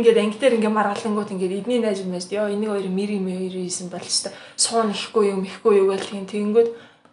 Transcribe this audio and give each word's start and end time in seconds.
ингээд 0.00 0.18
анги 0.18 0.38
дээр 0.40 0.56
ингээд 0.56 0.76
маргалангууд 0.76 1.30
ингээд 1.36 1.58
эдний 1.60 1.78
найз 1.78 2.00
юмээс 2.00 2.32
ёо 2.32 2.48
энийг 2.48 2.72
хоёр 2.72 2.88
мэр 2.88 3.10
юм 3.20 3.28
хоёр 3.28 3.54
ийсэн 3.60 3.92
бол 3.92 4.00
ч 4.00 4.32
суун 4.56 4.96
ихгүй 4.96 5.36
юм 5.36 5.44
ихгүй 5.44 5.84
юу 5.84 5.92
гэл 5.92 6.08
тийм 6.08 6.24
тэгэнгүүт 6.24 6.68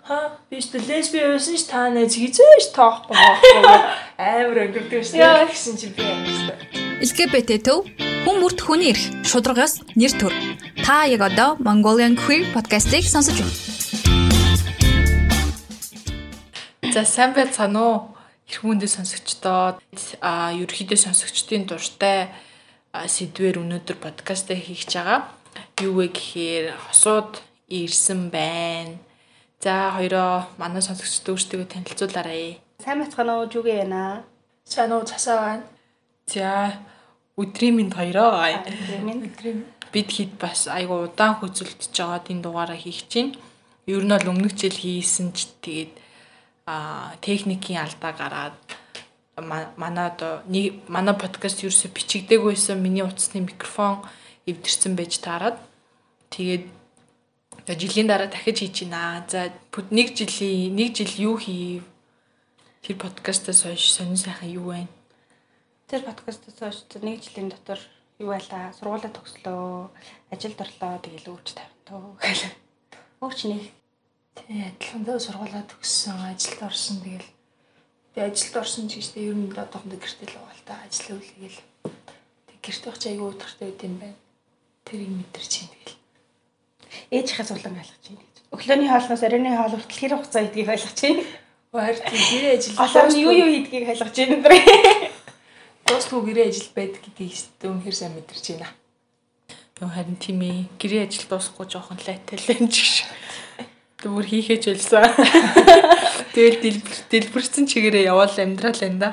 ха 0.07 0.39
би 0.47 0.63
ч 0.63 0.71
лесби 0.71 1.19
байсан 1.19 1.59
ш 1.59 1.67
та 1.67 1.91
найз 1.91 2.15
хизээш 2.15 2.71
тоохгүй 2.71 3.19
амар 4.15 4.71
өнгөрдөг 4.71 5.03
ш. 5.03 5.19
Гэсэн 5.19 5.75
чи 5.75 5.91
би 5.91 5.99
амьстай 5.99 6.57
LGBT 7.03 7.61
төв 7.61 7.83
хүн 8.23 8.39
бүрт 8.41 8.63
хүний 8.63 8.95
эрх 8.95 9.03
шударгаас 9.27 9.83
нэр 9.99 10.13
төр. 10.17 10.33
Та 10.81 11.05
яг 11.05 11.21
одоо 11.27 11.59
Mongolian 11.59 12.15
Queer 12.17 12.47
podcast-ийг 12.55 13.05
сонсож 13.05 13.37
байна. 13.37 13.53
За 16.95 17.05
сайн 17.05 17.35
байцгаана 17.37 17.77
уу? 17.77 17.97
Хэрхүүндээ 18.47 18.89
сонсогчдоо 18.89 19.77
а 20.23 20.31
ерөөхдөө 20.55 20.97
сонсогчдын 20.97 21.67
дуртай 21.69 22.31
сэдвэр 23.05 23.61
өнөөдөр 23.61 23.97
подкаст 24.01 24.49
хийх 24.49 24.89
байгаа. 24.89 25.29
Юу 25.85 26.01
вэ 26.01 26.09
гэхээр 26.09 26.73
хосууд 26.89 27.37
ирсэн 27.69 28.33
байна. 28.33 28.97
За 29.61 29.93
хоёроо 29.93 30.49
манай 30.57 30.81
сонсогчдод 30.81 31.37
өөрсдөө 31.37 31.69
танилцуулаарай. 31.69 32.61
Сайн 32.81 33.01
бацгаана 33.01 33.37
уу? 33.37 33.49
Жүгэ 33.49 33.85
яана. 33.85 34.25
Сайн 34.65 34.93
уу 34.93 35.05
цасаа 35.05 35.37
байна. 35.45 35.63
За 36.25 36.77
өдрийн 37.37 37.75
минь 37.77 37.93
хоёроо. 37.93 38.41
Өдрийн 38.41 39.65
бид 39.93 40.09
хэд 40.11 40.37
бас 40.41 40.67
айгу 40.67 41.07
удаан 41.07 41.39
хөзөлдөж 41.39 41.91
жагаад 41.93 42.29
энэ 42.31 42.43
дугаараа 42.45 42.77
хийх 42.77 43.07
чинь. 43.07 43.37
Ер 43.87 44.03
нь 44.03 44.11
бол 44.11 44.31
өмнөх 44.31 44.53
жил 44.59 44.75
хийсэн 44.75 45.31
ч 45.33 45.47
тэгээд 45.63 45.93
а 46.67 47.15
техникийн 47.23 47.79
алдаа 47.79 48.11
гараад 48.11 48.66
манай 49.37 50.09
одоо 50.09 50.41
нэг 50.49 50.81
манай 50.89 51.13
подкаст 51.13 51.61
ерөөсө 51.61 51.93
бичигдэггүйсэн 51.93 52.81
миний 52.81 53.05
утасны 53.05 53.45
микрофон 53.45 54.01
эвдэрсэн 54.49 54.97
байж 54.97 55.21
таарад 55.21 55.61
тэгээд 56.33 56.65
жилийн 57.75 58.07
дараа 58.07 58.27
дахиж 58.27 58.59
хийж 58.59 58.89
байна. 58.89 59.25
За 59.29 59.53
нэг 59.91 60.15
жилийн 60.15 60.75
нэг 60.75 60.95
жил 60.95 61.13
юу 61.17 61.37
хийв? 61.37 61.83
Тэр 62.81 62.97
подкастаас 62.97 63.61
хойш 63.61 63.91
сонин 63.91 64.17
сайхан 64.17 64.49
юу 64.49 64.71
байна? 64.71 64.87
Тэр 65.87 66.01
подкастаас 66.01 66.57
хойш 66.57 66.77
нэг 67.01 67.21
жилийн 67.21 67.49
дотор 67.53 67.79
юу 68.19 68.31
байлаа? 68.31 68.73
Сургуулаа 68.73 69.11
төгслөө, 69.11 69.89
ажилд 70.31 70.61
орлоо, 70.61 70.97
тэгэл 71.03 71.31
өвч 71.35 71.47
тавьтаа. 71.53 72.17
Өвч 73.25 73.39
нэг 73.51 73.63
Тий, 74.37 74.61
адилхан 74.69 75.01
дөө 75.01 75.19
сургуулаа 75.19 75.65
төгссөн, 75.65 76.17
ажилд 76.29 76.61
орсон 76.61 77.01
тэгэл 77.01 77.25
би 78.17 78.23
ажилд 78.25 78.57
орсон 78.57 78.89
ч 78.89 78.97
гэжтэй 78.97 79.29
ер 79.29 79.37
нь 79.37 79.53
одоохондоо 79.53 80.01
гэртэл 80.01 80.25
байгаа 80.25 80.57
л 80.57 80.65
та 80.65 80.73
ажил 80.81 81.21
үлэгээл. 81.21 81.61
Тэг 82.49 82.57
гэрт 82.65 82.83
байх 82.89 82.97
чи 82.97 83.07
аягүй 83.13 83.29
утгартай 83.29 83.69
байт 83.69 83.85
юм 83.85 83.95
байна. 84.01 84.17
Тэрийг 84.89 85.11
мэдэрч 85.13 85.45
чинь 85.53 85.69
тэгэл. 85.69 86.01
Ээжийнхээ 87.13 87.45
суулан 87.45 87.77
ойлгож 87.77 88.01
чинь 88.01 88.17
гэж. 88.17 88.35
Өглөөний 88.57 88.89
хоолноос 88.89 89.21
оройны 89.21 89.53
хоол 89.53 89.75
хүртэл 89.77 90.01
хэр 90.01 90.13
хугацаа 90.17 90.41
идгийг 90.49 90.69
ойлгож 90.73 90.95
чинь. 90.97 91.21
Баяр 91.69 91.97
тий 92.01 92.17
гэрээ 92.17 92.53
ажил. 92.57 92.73
Голоор 92.81 93.09
нь 93.13 93.21
юу 93.21 93.33
юу 93.37 93.49
хийдгийг 93.53 93.85
ойлгож 93.85 94.13
чинь 94.17 94.33
өндөр. 94.33 94.53
Дуустгүй 95.85 96.21
гэрээ 96.25 96.49
ажил 96.49 96.69
байдаг 96.73 97.01
гэдгийг 97.05 97.37
өнөхөр 97.69 97.93
сайн 97.93 98.17
мэдэрч 98.17 98.45
байна. 98.57 98.73
Юу 99.77 99.93
харин 99.93 100.17
тийм 100.17 100.41
ээ. 100.41 100.65
Гэрээ 100.81 101.05
ажил 101.05 101.29
дуусахгүй 101.29 101.69
жоохон 101.69 102.01
лайтай 102.01 102.41
л 102.41 102.49
юм 102.49 102.65
шиг 102.73 103.05
Түр 103.97 104.25
хийхэж 104.29 104.69
байлсан. 104.69 105.09
Тэгэл 106.37 106.81
дэлбэрсэн 107.09 107.65
чигээрээ 107.65 108.13
яваал 108.13 108.35
амьдрал 108.37 108.77
энэ 108.77 109.01
да. 109.01 109.09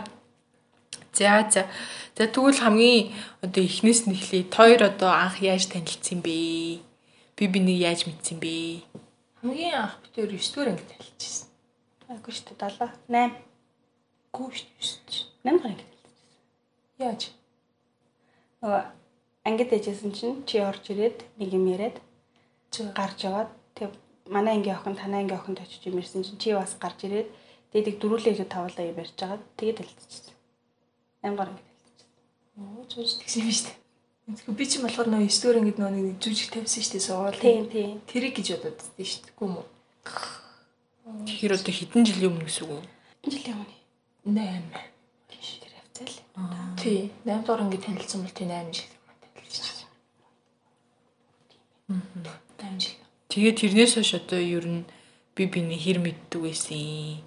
За 1.17 1.49
за. 1.49 1.65
За 2.13 2.29
тэгвэл 2.29 2.61
хамгийн 2.61 3.17
одоо 3.41 3.65
эхнээс 3.65 4.05
нь 4.05 4.13
эхлэе. 4.13 4.45
Тойр 4.53 4.85
одоо 4.85 5.09
анх 5.09 5.41
яаж 5.41 5.73
танилцсан 5.73 6.21
бэ? 6.21 6.85
Би 7.33 7.45
бинийг 7.49 7.81
яаж 7.81 8.05
мэдсэн 8.05 8.39
бэ? 8.39 8.85
Хамгийн 9.41 9.73
анх 9.73 9.97
бид 10.05 10.15
өөр 10.21 10.37
9 10.37 10.53
дугаар 10.53 10.69
анги 10.77 10.85
танилцсан. 10.85 11.49
Агүй 12.13 12.33
шүү 12.37 12.53
дээ 12.53 12.71
7 12.77 12.93
8. 13.09 13.41
Гүү 14.37 14.49
шүү 14.53 15.01
дээ. 15.09 15.27
8 15.49 15.65
анги 15.65 15.85
танилцсан. 15.89 16.29
Яаж? 17.01 17.23
Нөгөө 18.61 18.83
ангид 19.49 19.69
дэжсэн 19.73 20.13
чинь 20.13 20.45
чи 20.45 20.61
орж 20.61 20.85
ирээд 20.93 21.25
нэг 21.41 21.51
юм 21.57 21.67
яриад 21.73 21.97
гарч 22.95 23.19
яваад 23.25 23.51
манай 24.31 24.57
ангийн 24.57 24.77
охин 24.77 24.97
танай 24.97 25.21
ангийн 25.23 25.41
охинд 25.41 25.61
очиж 25.61 25.83
юм 25.87 25.99
ирсэн 26.01 26.25
чинь 26.25 26.41
чи 26.41 26.55
бас 26.55 26.77
гарч 26.81 27.05
ирээд 27.05 27.29
дээдэг 27.73 27.97
дөрүлээ 28.01 28.33
илүү 28.33 28.49
тавлаа 28.49 28.85
юм 28.87 28.99
ярьж 29.03 29.15
байгаа. 29.19 29.41
Тэгээд 29.59 29.79
талцчихсан. 29.83 30.35
Амгаар 31.27 31.51
ингэ 31.53 31.65
талцчихсан. 31.65 32.09
Оо 32.61 32.85
зүүж 32.89 33.11
тэгсэн 33.21 33.43
юм 33.43 33.53
шүү 33.53 33.67
дээ. 33.69 33.79
Энэхүү 34.25 34.55
би 34.57 34.65
ч 34.65 34.73
болохоор 34.81 35.09
нөө 35.13 35.29
9 35.29 35.43
дөрөв 35.45 35.63
ингэ 35.69 35.81
нөө 35.83 35.93
нэг 35.93 36.17
жүжиг 36.23 36.49
тавьсан 36.55 36.81
шүү 36.81 36.95
дээ 36.97 37.05
суул. 37.05 37.37
Тийм 37.37 37.65
тийм. 37.69 38.01
Тэрийг 38.09 38.35
гэж 38.41 38.49
бодод 38.57 38.81
дээ 38.97 39.09
шүү 39.11 39.23
дээ. 39.29 39.37
Гүм 39.37 39.53
үү? 39.61 39.67
Тэгэхээр 41.29 41.53
одоо 41.61 41.73
хэдэн 41.77 42.05
жилийн 42.09 42.31
өмнө 42.33 42.49
гэсэн 42.49 42.65
үг 42.65 42.73
үү? 42.73 42.83
Жилийн 43.29 43.57
өмнө. 43.61 43.77
8. 44.25 44.73
Тийш 45.29 45.61
тэр 45.61 45.73
хавцал. 45.77 46.17
Тий. 46.81 47.13
8 47.29 47.45
дугаар 47.45 47.69
ингэ 47.69 47.85
танилцсан 47.85 48.25
бол 48.25 48.33
тий 48.33 48.49
8 48.49 48.73
жил 48.73 48.89
юм 48.89 49.29
танилцчихсан. 49.37 49.89
Мм. 51.93 52.44
8 53.35 53.43
жил. 53.43 53.51
Тэгээд 53.51 53.59
тэрнээс 53.59 53.95
хойш 53.99 54.15
одоо 54.15 54.39
ер 54.39 54.67
нь 54.67 54.85
би 55.35 55.47
биний 55.51 55.79
хэр 55.79 55.99
мэддэг 55.99 56.39
байсан. 56.39 57.19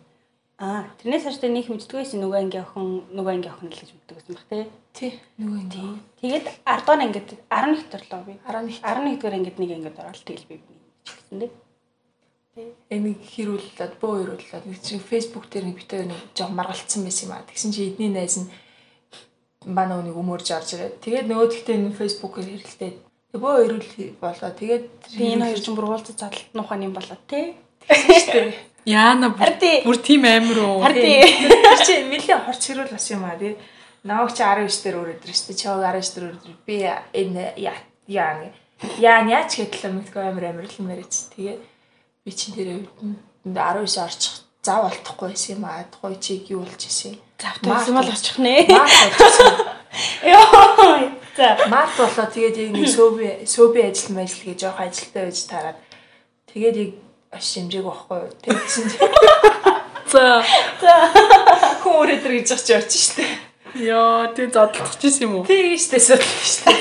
Аа, 0.57 0.87
тэрнээс 1.03 1.23
хойш 1.27 1.37
тэ 1.43 1.51
нэг 1.51 1.67
мэддэг 1.67 1.99
байсан 1.99 2.23
нөгөө 2.23 2.39
анги 2.39 2.59
охин, 2.63 3.03
нөгөө 3.11 3.31
анги 3.35 3.49
охин 3.51 3.67
л 3.67 3.75
гэж 3.75 3.91
мэддэг 3.91 4.15
байсан 4.15 4.33
баг 4.39 4.45
тий. 4.47 4.65
Тий. 4.95 5.11
Нөгөө 5.35 5.59
анги. 5.59 5.83
Тэгээд 6.23 6.45
10 6.63 6.79
дугаар 6.79 7.01
ангид 7.03 7.27
11 7.51 7.91
төрлөө 7.91 8.21
би. 8.23 8.33
11 8.47 8.79
11 8.87 9.19
дугаар 9.19 9.35
ангид 9.35 9.57
нэг 9.59 9.71
ангид 9.75 9.99
ороод 9.99 10.23
тэгэл 10.23 10.47
би 10.47 10.55
чигсэн 11.03 11.39
дээ. 11.43 11.51
Энийг 12.89 13.21
хэрүүлээд 13.21 13.93
бөө 14.01 14.13
хэрүүлээд 14.17 14.65
нэг 14.65 14.79
чинь 14.81 15.03
фэйсбુક 15.03 15.45
дээр 15.45 15.69
нэг 15.69 15.77
битээ 15.77 16.09
нэг 16.09 16.19
жоо 16.33 16.49
маргалцсан 16.49 17.05
байсан 17.05 17.29
юм 17.29 17.33
аа. 17.37 17.45
Тэгсэн 17.45 17.69
чи 17.69 17.93
эдний 17.93 18.09
найз 18.09 18.41
нь 18.41 18.49
манай 19.67 19.99
үнийг 20.01 20.17
өмөрж 20.17 20.47
орж 20.57 20.73
ирээд 20.73 20.97
тэгээд 21.05 21.29
нөгөөдөгтөө 21.29 21.75
энэ 21.77 21.93
фэйсбુકээр 21.93 22.49
хэрэлдээд 22.49 22.97
бөө 23.35 23.55
хэрүүл 23.67 24.15
болоо 24.23 24.51
тэгээд 24.55 24.85
энэ 25.19 25.43
хоёр 25.51 25.59
ч 25.59 25.67
бургуулцад 25.75 26.15
задлт 26.15 26.47
нухаа 26.55 26.79
юм 26.79 26.95
болоо 26.95 27.19
тий. 27.27 27.59
Яана 28.87 29.35
бүр 29.83 29.99
тийм 29.99 30.23
амир 30.23 30.63
уу. 30.63 30.79
Тэр 30.87 31.27
чи 31.83 32.07
нэлээ 32.07 32.47
хорч 32.47 32.61
хэрүүл 32.71 32.87
бас 32.95 33.11
юм 33.11 33.27
аа 33.27 33.35
тий. 33.35 33.59
Наваг 34.07 34.31
чи 34.31 34.43
19 34.47 34.71
дээр 34.79 34.95
өрөөдөр 35.03 35.31
шүү 35.35 35.47
дээ. 35.51 35.59
Чаг 35.59 35.75
19 35.83 36.15
дээр 36.15 36.25
өрөөдөр 36.31 36.55
би 36.63 36.75
энэ 36.87 37.43
яа 37.59 37.75
яа 38.07 38.47
яа 38.95 39.19
яач 39.27 39.59
гэтэл 39.59 39.91
мэдгүй 39.91 40.23
амир 40.23 40.55
амир 40.55 40.71
л 40.71 40.87
мэрэж. 40.87 41.35
Тэгээ 41.35 41.59
би 42.23 42.31
чинь 42.31 42.55
тэр 42.55 42.87
19 43.43 44.07
орчих 44.07 44.47
зав 44.63 44.87
олдохгүй 44.87 45.35
байсан 45.35 45.59
юм 45.59 45.67
аа. 45.67 45.83
Тухай 45.91 46.15
чиг 46.15 46.47
юу 46.47 46.63
болж 46.63 46.79
исэн. 46.79 47.19
Завтай 47.35 47.75
байсан 47.75 47.91
бол 47.91 48.07
очих 48.07 48.39
нэ. 48.39 48.71
Йоо. 50.23 51.16
За 51.37 51.53
март 51.69 51.93
болоо 52.01 52.25
тэгээд 52.25 52.57
яг 52.57 52.69
нэг 52.73 52.89
сөөби 52.89 53.45
сөөби 53.45 53.85
ажил 53.85 54.17
мэл 54.17 54.25
гэж 54.25 54.57
жоох 54.57 54.81
ажилтаа 54.81 55.29
байж 55.29 55.39
тараад 55.45 55.77
тэгээд 56.49 56.75
яг 56.81 56.91
аш 57.29 57.45
хэмжээг 57.53 57.85
واخгүй 57.85 58.21
тэгээд 58.41 58.65
чинь 58.65 58.89
За. 60.09 60.41
Хүн 61.83 61.93
өрөөдөр 62.01 62.33
гэж 62.39 62.47
явчих 62.55 62.73
явж 62.73 62.91
штэ. 62.95 63.25
Йоо, 63.75 64.31
тэг 64.31 64.55
зодтолчих 64.55 64.97
жисэн 65.03 65.23
юм 65.27 65.33
уу? 65.37 65.45
Тэг 65.45 65.75
штэ 65.75 65.99
зодтолчих 65.99 66.47
штэ. 66.47 66.71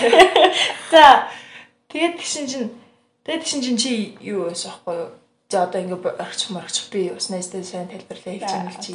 За. 0.94 1.26
Тэгээд 1.90 2.16
тэгшин 2.22 2.46
чин 2.46 2.64
тэгээд 3.26 3.42
тэгшин 3.42 3.62
чин 3.66 3.76
чи 3.76 4.14
юу 4.22 4.46
байсан 4.46 4.70
байхгүй 4.72 4.94
юу? 4.94 5.10
За 5.50 5.66
одоо 5.66 5.80
ингээ 5.82 6.22
орчих 6.22 6.50
морчих 6.54 6.86
би 6.94 7.10
уснастай 7.10 7.66
сайн 7.66 7.90
тайлбарлаа 7.90 8.30
хэлж 8.30 8.46
байгаа 8.46 8.62
юм 8.62 8.78
чи. 8.78 8.94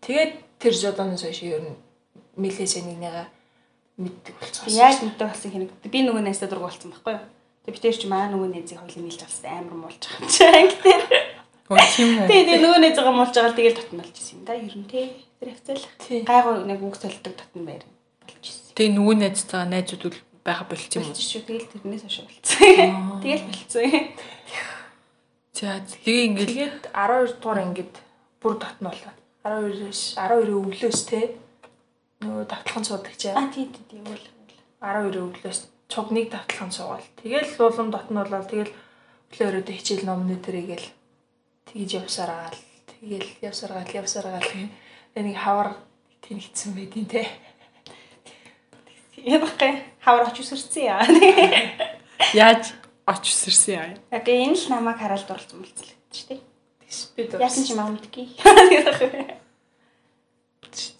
Тэгээд 0.00 0.32
тэр 0.58 0.72
жодоноос 0.72 1.22
хойш 1.28 1.44
ер 1.44 1.60
нь 1.60 1.76
мэлээсээ 2.40 2.82
нэг 2.88 2.98
нэгэ 3.04 3.24
мэддэг 3.98 4.34
болцсон. 4.38 4.70
Яг 4.70 5.02
мэддэг 5.02 5.26
болсон 5.26 5.50
хэрэг. 5.50 5.70
Би 5.90 6.00
нөгөө 6.06 6.22
найзтай 6.22 6.48
дург 6.48 6.64
болсон 6.64 6.94
байхгүй 6.94 7.18
юу? 7.18 7.24
Тэг 7.66 7.74
би 7.74 7.80
тэр 7.82 7.96
чи 7.98 8.06
маа 8.06 8.30
нөгөө 8.30 8.48
найзыг 8.54 8.78
хоёул 8.78 9.02
нийлж 9.02 9.22
авсан 9.26 9.50
амар 9.58 9.74
муулж 9.74 10.02
байгаа 10.06 10.22
юм 10.22 10.30
чи 10.30 10.42
анги 10.48 10.76
дээр. 10.86 11.02
Өө 11.68 11.82
тийм 11.92 12.08
үү? 12.14 12.28
Тэг 12.30 12.42
тэг 12.46 12.60
нөгөө 12.62 12.80
найзгаа 12.86 13.12
муулж 13.12 13.34
байгаа 13.34 13.50
л 13.52 13.58
тэгэл 13.58 13.78
татналж 13.82 14.14
ирсэн 14.14 14.34
юм 14.38 14.44
да. 14.46 14.54
Ер 14.54 14.76
нь 14.78 14.86
тий. 14.86 15.06
Тэр 15.42 15.50
хвцал. 15.52 15.82
Гайгүй 16.08 16.54
нэг 16.64 16.80
үг 16.80 16.96
солидог 16.96 17.34
татна 17.34 17.62
байр 17.66 17.84
болж 18.22 18.44
ирсэн. 18.46 18.72
Тэг 18.78 18.88
нөгөө 18.94 19.14
найзтайгаа 19.18 19.66
найзууд 19.66 20.02
бол 20.06 20.18
байха 20.46 20.64
болчих 20.64 20.94
юм 20.96 21.10
уу? 21.10 21.18
Шүү 21.18 21.42
тэгэл 21.42 21.68
тэрнээс 21.74 22.04
хойш 22.06 22.18
болцсон. 22.22 23.20
Тэгэл 23.26 23.44
болцсон. 23.50 23.84
За 25.58 25.82
тэгээ 25.82 26.26
ингээд 26.30 26.50
тэгээд 26.54 26.78
12 26.94 27.42
дугаар 27.42 27.60
ангид 27.66 27.94
бүр 28.38 28.54
татна 28.62 28.94
болоо. 28.94 29.12
12-өөс 29.42 30.00
12-ийн 30.14 30.58
өглөөс 30.62 31.00
те 31.10 31.20
нөгөө 32.22 32.44
давталхан 32.50 32.84
суудаг 32.84 33.14
чи. 33.16 33.30
А 33.30 33.46
тий 33.52 33.68
тий 33.70 34.02
үл. 34.02 34.24
12 34.82 35.18
өглөөс 35.18 35.60
цугныг 35.90 36.30
давталхан 36.30 36.70
суугаал. 36.70 37.06
Тэгэл 37.22 37.50
луулам 37.58 37.90
дотн 37.90 38.14
болоо 38.18 38.42
тэгэл 38.42 38.72
өглөө 39.30 39.46
өрөөдөө 39.48 39.74
хичээл 39.74 40.06
номны 40.06 40.36
тэрийгэл 40.38 40.86
тэгж 41.70 41.90
явсараа 42.02 42.50
л 42.50 42.60
тэгэл 42.86 43.28
явсараа 43.42 43.82
л 43.82 43.96
явсараа 43.96 44.38
л 44.38 44.50
нэг 45.18 45.36
хавар 45.36 45.74
тэнэгдсэн 46.22 46.72
байдیں۔ 46.74 47.06
те. 47.06 47.26
Тэгээд 49.14 49.42
баггүй 49.42 49.72
хавар 50.02 50.30
очиж 50.30 50.46
өсөрсөн 50.46 50.84
яа. 50.86 51.02
Яаж 52.34 52.74
очиж 53.06 53.34
сэрсэн 53.34 53.74
яа. 53.74 53.88
Яг 54.12 54.26
энэ 54.28 54.54
л 54.54 54.70
намайг 54.70 54.98
хараад 55.00 55.26
дурлцсан 55.26 55.58
болцсон 55.58 55.86
л 55.86 55.94
шүү 56.12 56.26
дээ. 56.34 56.40
Би 57.16 57.22
Яасан 57.36 57.64
ч 57.64 57.74
юм 57.76 57.80
амдгий. 57.84 58.28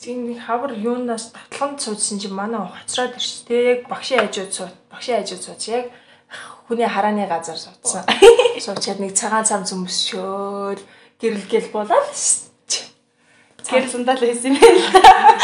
тийм 0.02 0.38
хавар 0.38 0.72
юунаас 0.72 1.32
татланд 1.32 1.80
суудсан 1.80 2.18
чинь 2.18 2.34
манай 2.34 2.60
хоцроод 2.60 3.16
ирсэн. 3.16 3.46
Тэгээ 3.48 3.70
яг 3.72 3.80
багшийн 3.88 4.20
хажууд 4.26 4.52
сууд, 4.52 4.74
багшийн 4.90 5.20
хажууд 5.20 5.42
сууд 5.42 5.62
яг 5.68 5.86
хүний 6.68 6.88
харааны 6.88 7.26
газар 7.26 7.58
суудсан. 7.58 8.04
Суучаад 8.60 9.00
нэг 9.00 9.12
цагаан 9.16 9.44
цам 9.44 9.64
зүмсшөөл 9.64 10.80
гэрэлгэл 11.20 11.72
болоод 11.72 12.12
Гэрэл 13.68 13.90
сундаа 13.90 14.16
л 14.16 14.24
байсан 14.24 14.56
юм 14.56 14.60
байна. 14.64 15.36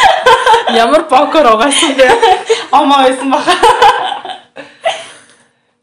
Ямар 0.72 1.04
бокор 1.04 1.44
угаасан 1.44 1.92
бэ? 1.92 2.08
Омоо 2.72 3.04
байсан 3.04 3.28
баха. 3.28 3.52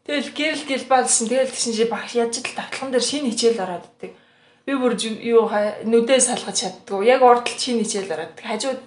Тэгэл 0.02 0.30
гэрэл 0.34 0.64
гэл 0.66 0.90
баалсан. 0.90 1.30
Тэгэл 1.30 1.54
тэгсэн 1.54 1.72
чи 1.72 1.84
багш 1.86 2.18
яаж 2.18 2.42
л 2.42 2.56
татлан 2.58 2.90
дээр 2.90 3.04
шинэ 3.06 3.30
хичээл 3.30 3.62
ороод 3.62 3.86
иддэг. 3.86 4.18
Би 4.66 4.76
бүр 4.78 4.94
юу 4.98 5.50
нүдээ 5.50 6.20
салгаж 6.22 6.56
чаддгүй. 6.62 7.10
Яг 7.10 7.22
урдтал 7.26 7.58
шинэ 7.58 7.82
хичээл 7.82 8.14
ороод. 8.14 8.38
Хажууд 8.38 8.80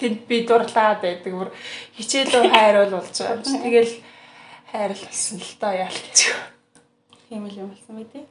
тэнд 0.00 0.24
би 0.24 0.46
дурлаад 0.48 1.02
байдаг. 1.04 1.32
Бүр 1.32 1.50
хичээлөө 1.98 2.48
хайруул 2.48 2.92
болж 2.96 3.12
байгаа. 3.12 3.44
юм. 3.44 3.60
Тэгэл 3.60 3.92
хайрал 4.72 5.02
болсон 5.04 5.36
л 5.36 5.54
доо 5.60 5.72
яалт 5.74 6.00
гэж. 6.08 6.18
Тийм 7.28 7.44
л 7.44 7.58
юм 7.60 7.68
болсон 7.74 7.94
мэт 7.98 8.12
ээ. 8.16 8.26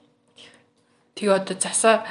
Тэгээ 1.14 1.38
одоо 1.38 1.56
засаа 1.60 2.06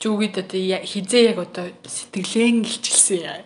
зүгид 0.00 0.40
одоо 0.40 0.60
хизээ 0.88 1.36
яг 1.36 1.38
одоо 1.44 1.66
сэтгэлэн 1.84 2.64
илчилсэн 2.64 3.20
яа. 3.20 3.44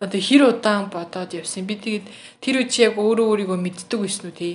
Одоо 0.00 0.20
хэр 0.20 0.42
удаан 0.52 0.92
бодоод 0.92 1.32
явсан. 1.32 1.64
Би 1.64 1.80
тэгээд 1.80 2.06
тэр 2.44 2.66
үчи 2.66 2.84
яг 2.84 3.00
өөрөө 3.00 3.24
өөрийгөө 3.48 3.56
мэддэг 3.56 4.00
байсан 4.00 4.28
үү 4.28 4.36
тий? 4.36 4.54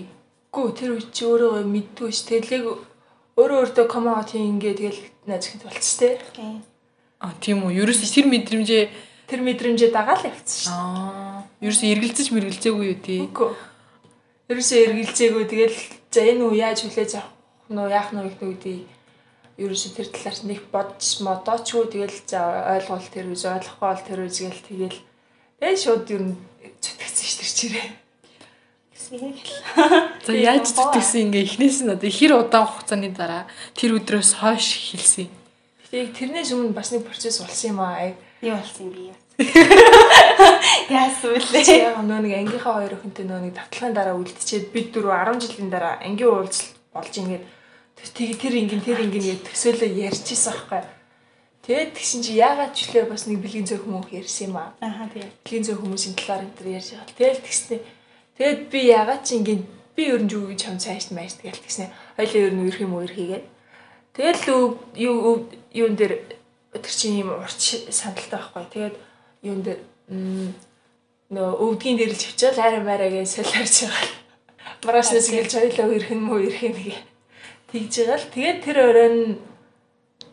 Гүү 0.54 0.68
тэр 0.78 0.90
үе 0.98 1.06
чи 1.10 1.25
өөрөө 1.25 1.66
мэддгүй 1.66 2.12
ш. 2.13 2.25
Тэгэл 2.30 2.54
яг 2.54 2.66
өөрөө 3.39 3.59
өөртөө 3.63 3.86
комаут 3.88 4.36
ингээ 4.36 4.75
тэгэл 4.75 5.01
хэд 5.24 5.63
болц 5.63 5.88
тээ. 5.95 6.19
Тийм. 6.36 6.59
А 7.24 7.31
тийм 7.39 7.63
үү. 7.63 7.80
Ерөөс 7.80 8.03
тэр 8.12 8.27
мэдрэмжээ 8.27 8.83
Тэр 9.30 9.45
мэдрэмжээ 9.45 9.94
дагаал 9.94 10.25
явцсан 10.25 10.57
ш. 10.57 10.65
аа 10.74 11.45
ерөөс 11.62 11.86
эргэлзэж 11.86 12.33
мэргэлзээгүй 12.33 12.86
юу 12.89 12.97
тий? 12.97 13.21
Үгүй. 13.30 13.53
Ерөөсөө 14.50 14.80
эргэлзээгүй 14.89 15.45
тэгэл 15.45 15.77
за 16.09 16.19
энэ 16.25 16.44
үү 16.50 16.53
яаж 16.57 16.81
хүлээж 16.81 17.12
авах 17.21 17.38
нөө 17.69 17.88
яах 17.94 18.09
нь 18.09 18.25
гэдэг 18.25 18.50
үгдий. 18.50 18.80
Ерөөсөө 19.62 19.92
тэр 19.94 20.09
талаар 20.09 20.38
нэг 20.50 20.59
бодож 20.74 21.09
модоочгүй 21.21 21.85
тэгэл 21.94 22.18
за 22.25 22.42
ойлгол 22.74 23.06
тэр 23.13 23.27
үз 23.30 23.44
ойлгохгүй 23.45 23.85
бол 23.85 24.07
тэр 24.09 24.19
үз 24.25 24.38
гээл 24.42 24.65
тэгэл 24.65 25.00
тэгээ 25.62 25.77
шууд 25.77 26.06
ер 26.09 26.24
нь 26.25 26.33
зүтгэсэн 26.81 27.25
ш 27.30 27.33
тэр 27.38 27.51
чирээ. 27.53 27.88
За 29.00 30.34
яаж 30.36 30.75
зүтгэсэн 30.75 31.31
ингээ 31.31 31.48
эхнээс 31.48 31.88
нь 31.88 31.94
одоо 31.96 32.12
хэр 32.12 32.36
удаан 32.36 32.68
хугацааны 32.68 33.10
дараа 33.16 33.48
тэр 33.74 33.96
өдрөөс 33.96 34.44
хойш 34.44 34.92
хэлсэн. 34.92 35.31
Тэгээ 35.88 36.13
тэрнээс 36.13 36.51
өмнө 36.51 36.75
бас 36.75 36.92
нэг 36.92 37.07
процесс 37.07 37.40
болсон 37.40 37.74
юм 37.74 37.80
аа. 37.80 38.12
Юу 38.44 38.60
болсон 38.60 38.92
юм 38.92 39.16
бэ? 39.16 39.16
Яасан 40.92 41.31
үлээ. 41.31 41.96
яг 41.96 42.04
нөө 42.04 42.28
нэг 42.28 42.34
ангийнхаа 42.44 42.75
хоёр 42.75 43.00
охинтой 43.00 43.24
нөө 43.24 43.40
нэг 43.48 43.54
татлагын 43.56 43.96
дараа 43.96 44.19
үлдчихэд 44.19 44.75
бид 44.75 44.92
дөрөв 44.92 45.16
10 45.16 45.48
жилийн 45.48 45.72
дараа 45.72 45.95
ангийн 46.04 46.30
уулзалт 46.30 46.75
болж 46.92 47.13
ингээд 47.16 47.44
тэг 48.04 48.36
тэр 48.36 48.54
ингэн 48.60 48.84
тэр 48.84 49.00
ингэн 49.00 49.24
гэж 49.24 49.40
төсөөлөө 49.48 49.90
ярьчихсан 50.12 50.54
байхгүй. 50.60 50.84
Тэгээд 51.63 51.92
тэгсэн 51.95 52.22
чи 52.24 52.31
яагаад 52.36 52.75
ч 52.75 52.92
үлээ 52.92 53.07
бас 53.07 53.24
нэг 53.31 53.40
бэлгийн 53.40 53.68
зөөх 53.68 53.84
хүмүүс 53.88 54.12
ярьсан 54.12 54.52
юм 54.52 54.60
аа. 54.60 54.75
Аха 54.84 55.07
тийм. 55.07 55.28
Бэлгийн 55.48 55.66
зөөх 55.68 55.80
хүмүүсийн 55.88 56.16
талаар 56.19 56.44
энэ 56.44 56.56
төр 56.60 56.68
ярьж 56.75 56.90
байгаа. 57.00 57.16
Тэгэл 57.16 57.44
тэгснэ. 57.48 57.78
Тэгэд 58.39 58.71
би 58.71 58.80
яагаад 58.88 59.24
ч 59.27 59.36
ингэн 59.36 59.62
би 59.95 60.03
ер 60.07 60.24
нь 60.24 60.31
юу 60.31 60.47
гэж 60.47 60.62
хам 60.63 60.80
цааш 60.80 61.12
мааш 61.12 61.36
тэгэл 61.44 61.59
тэгснэ. 61.59 61.91
Хоёлаа 62.15 62.41
ер 62.47 62.53
нь 62.56 62.63
үерх 62.63 62.80
юм 62.80 62.95
үерх 62.95 63.15
хийгээд. 63.19 63.45
Тэгэл 64.15 64.44
юу 64.95 65.51
юун 65.75 65.94
дээр 66.00 66.13
тэр 66.71 66.94
чинь 66.95 67.19
юм 67.19 67.36
урч 67.36 67.83
сандалтай 67.91 68.39
байхгүй. 68.39 68.63
Тэгээд 68.71 68.95
юун 69.44 69.62
дээр 69.68 69.80
нөө 71.30 71.50
өвдгийн 71.59 72.00
дээр 72.00 72.15
л 72.15 72.21
чивчээл 72.24 72.63
арай 72.63 72.81
мараа 72.81 73.12
гэж 73.12 73.27
солиорч 73.27 73.75
байгаа. 73.86 74.07
Мараснаас 74.88 75.27
гэлж 75.27 75.51
хоёлаа 75.59 75.88
үерх 75.92 76.09
юм 76.15 76.31
уу 76.31 76.39
үерх 76.39 76.63
юм 76.63 76.80
гээ. 76.80 76.95
Тэгж 77.75 77.94
байгаа 78.07 78.18
л 78.24 78.31
тэгээд 78.33 78.59
тэр 78.63 78.77
өрөөнд 78.88 79.50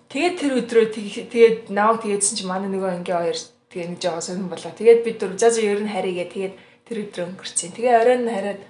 Тэгээд 0.07 0.35
тэр 0.39 0.53
өдрөө 0.63 0.87
тэг- 0.95 1.29
тэгээд 1.35 1.59
наваг 1.75 2.01
тэгээдсэн 2.07 2.37
чинь 2.39 2.47
манай 2.49 2.71
нөгөө 2.71 3.03
ангийн 3.03 3.21
хоёр 3.27 3.39
тэгээ 3.69 3.89
нэг 3.91 3.99
жоо 4.01 4.23
сонирн 4.23 4.49
болоо. 4.49 4.71
Тэгээд 4.71 5.03
бид 5.03 5.17
дөрв 5.19 5.35
заа 5.35 5.51
заа 5.51 5.67
ер 5.67 5.83
нь 5.83 5.91
харийгээ 5.91 6.29
тэгээд 6.31 6.55
тэр 6.87 6.97
өдрөө 7.05 7.27
өнгөрцөн. 7.35 7.75
Тэгээ 7.75 8.01
оройн 8.01 8.23
нь 8.25 8.33
хараад 8.33 8.63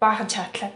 баахан 0.00 0.28
чаатлаад 0.28 0.74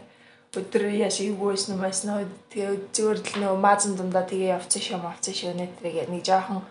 өдөр 0.57 0.89
яаш 0.89 1.21
ивгүй 1.21 1.53
байсан 1.53 1.75
юм 1.75 1.81
байсан 1.83 2.05
нөө 2.09 2.25
тэгээ 2.49 2.71
зүгээр 2.95 3.19
л 3.21 3.39
нөгөө 3.41 3.59
маазан 3.61 3.93
дундаа 3.93 4.25
тэгээ 4.25 4.55
явцсан 4.57 4.81
шүү 4.81 4.97
мавцсан 5.03 5.35
шүү 5.37 5.53
нэтрийг 5.53 6.09
нэг 6.09 6.23
жоохон 6.25 6.61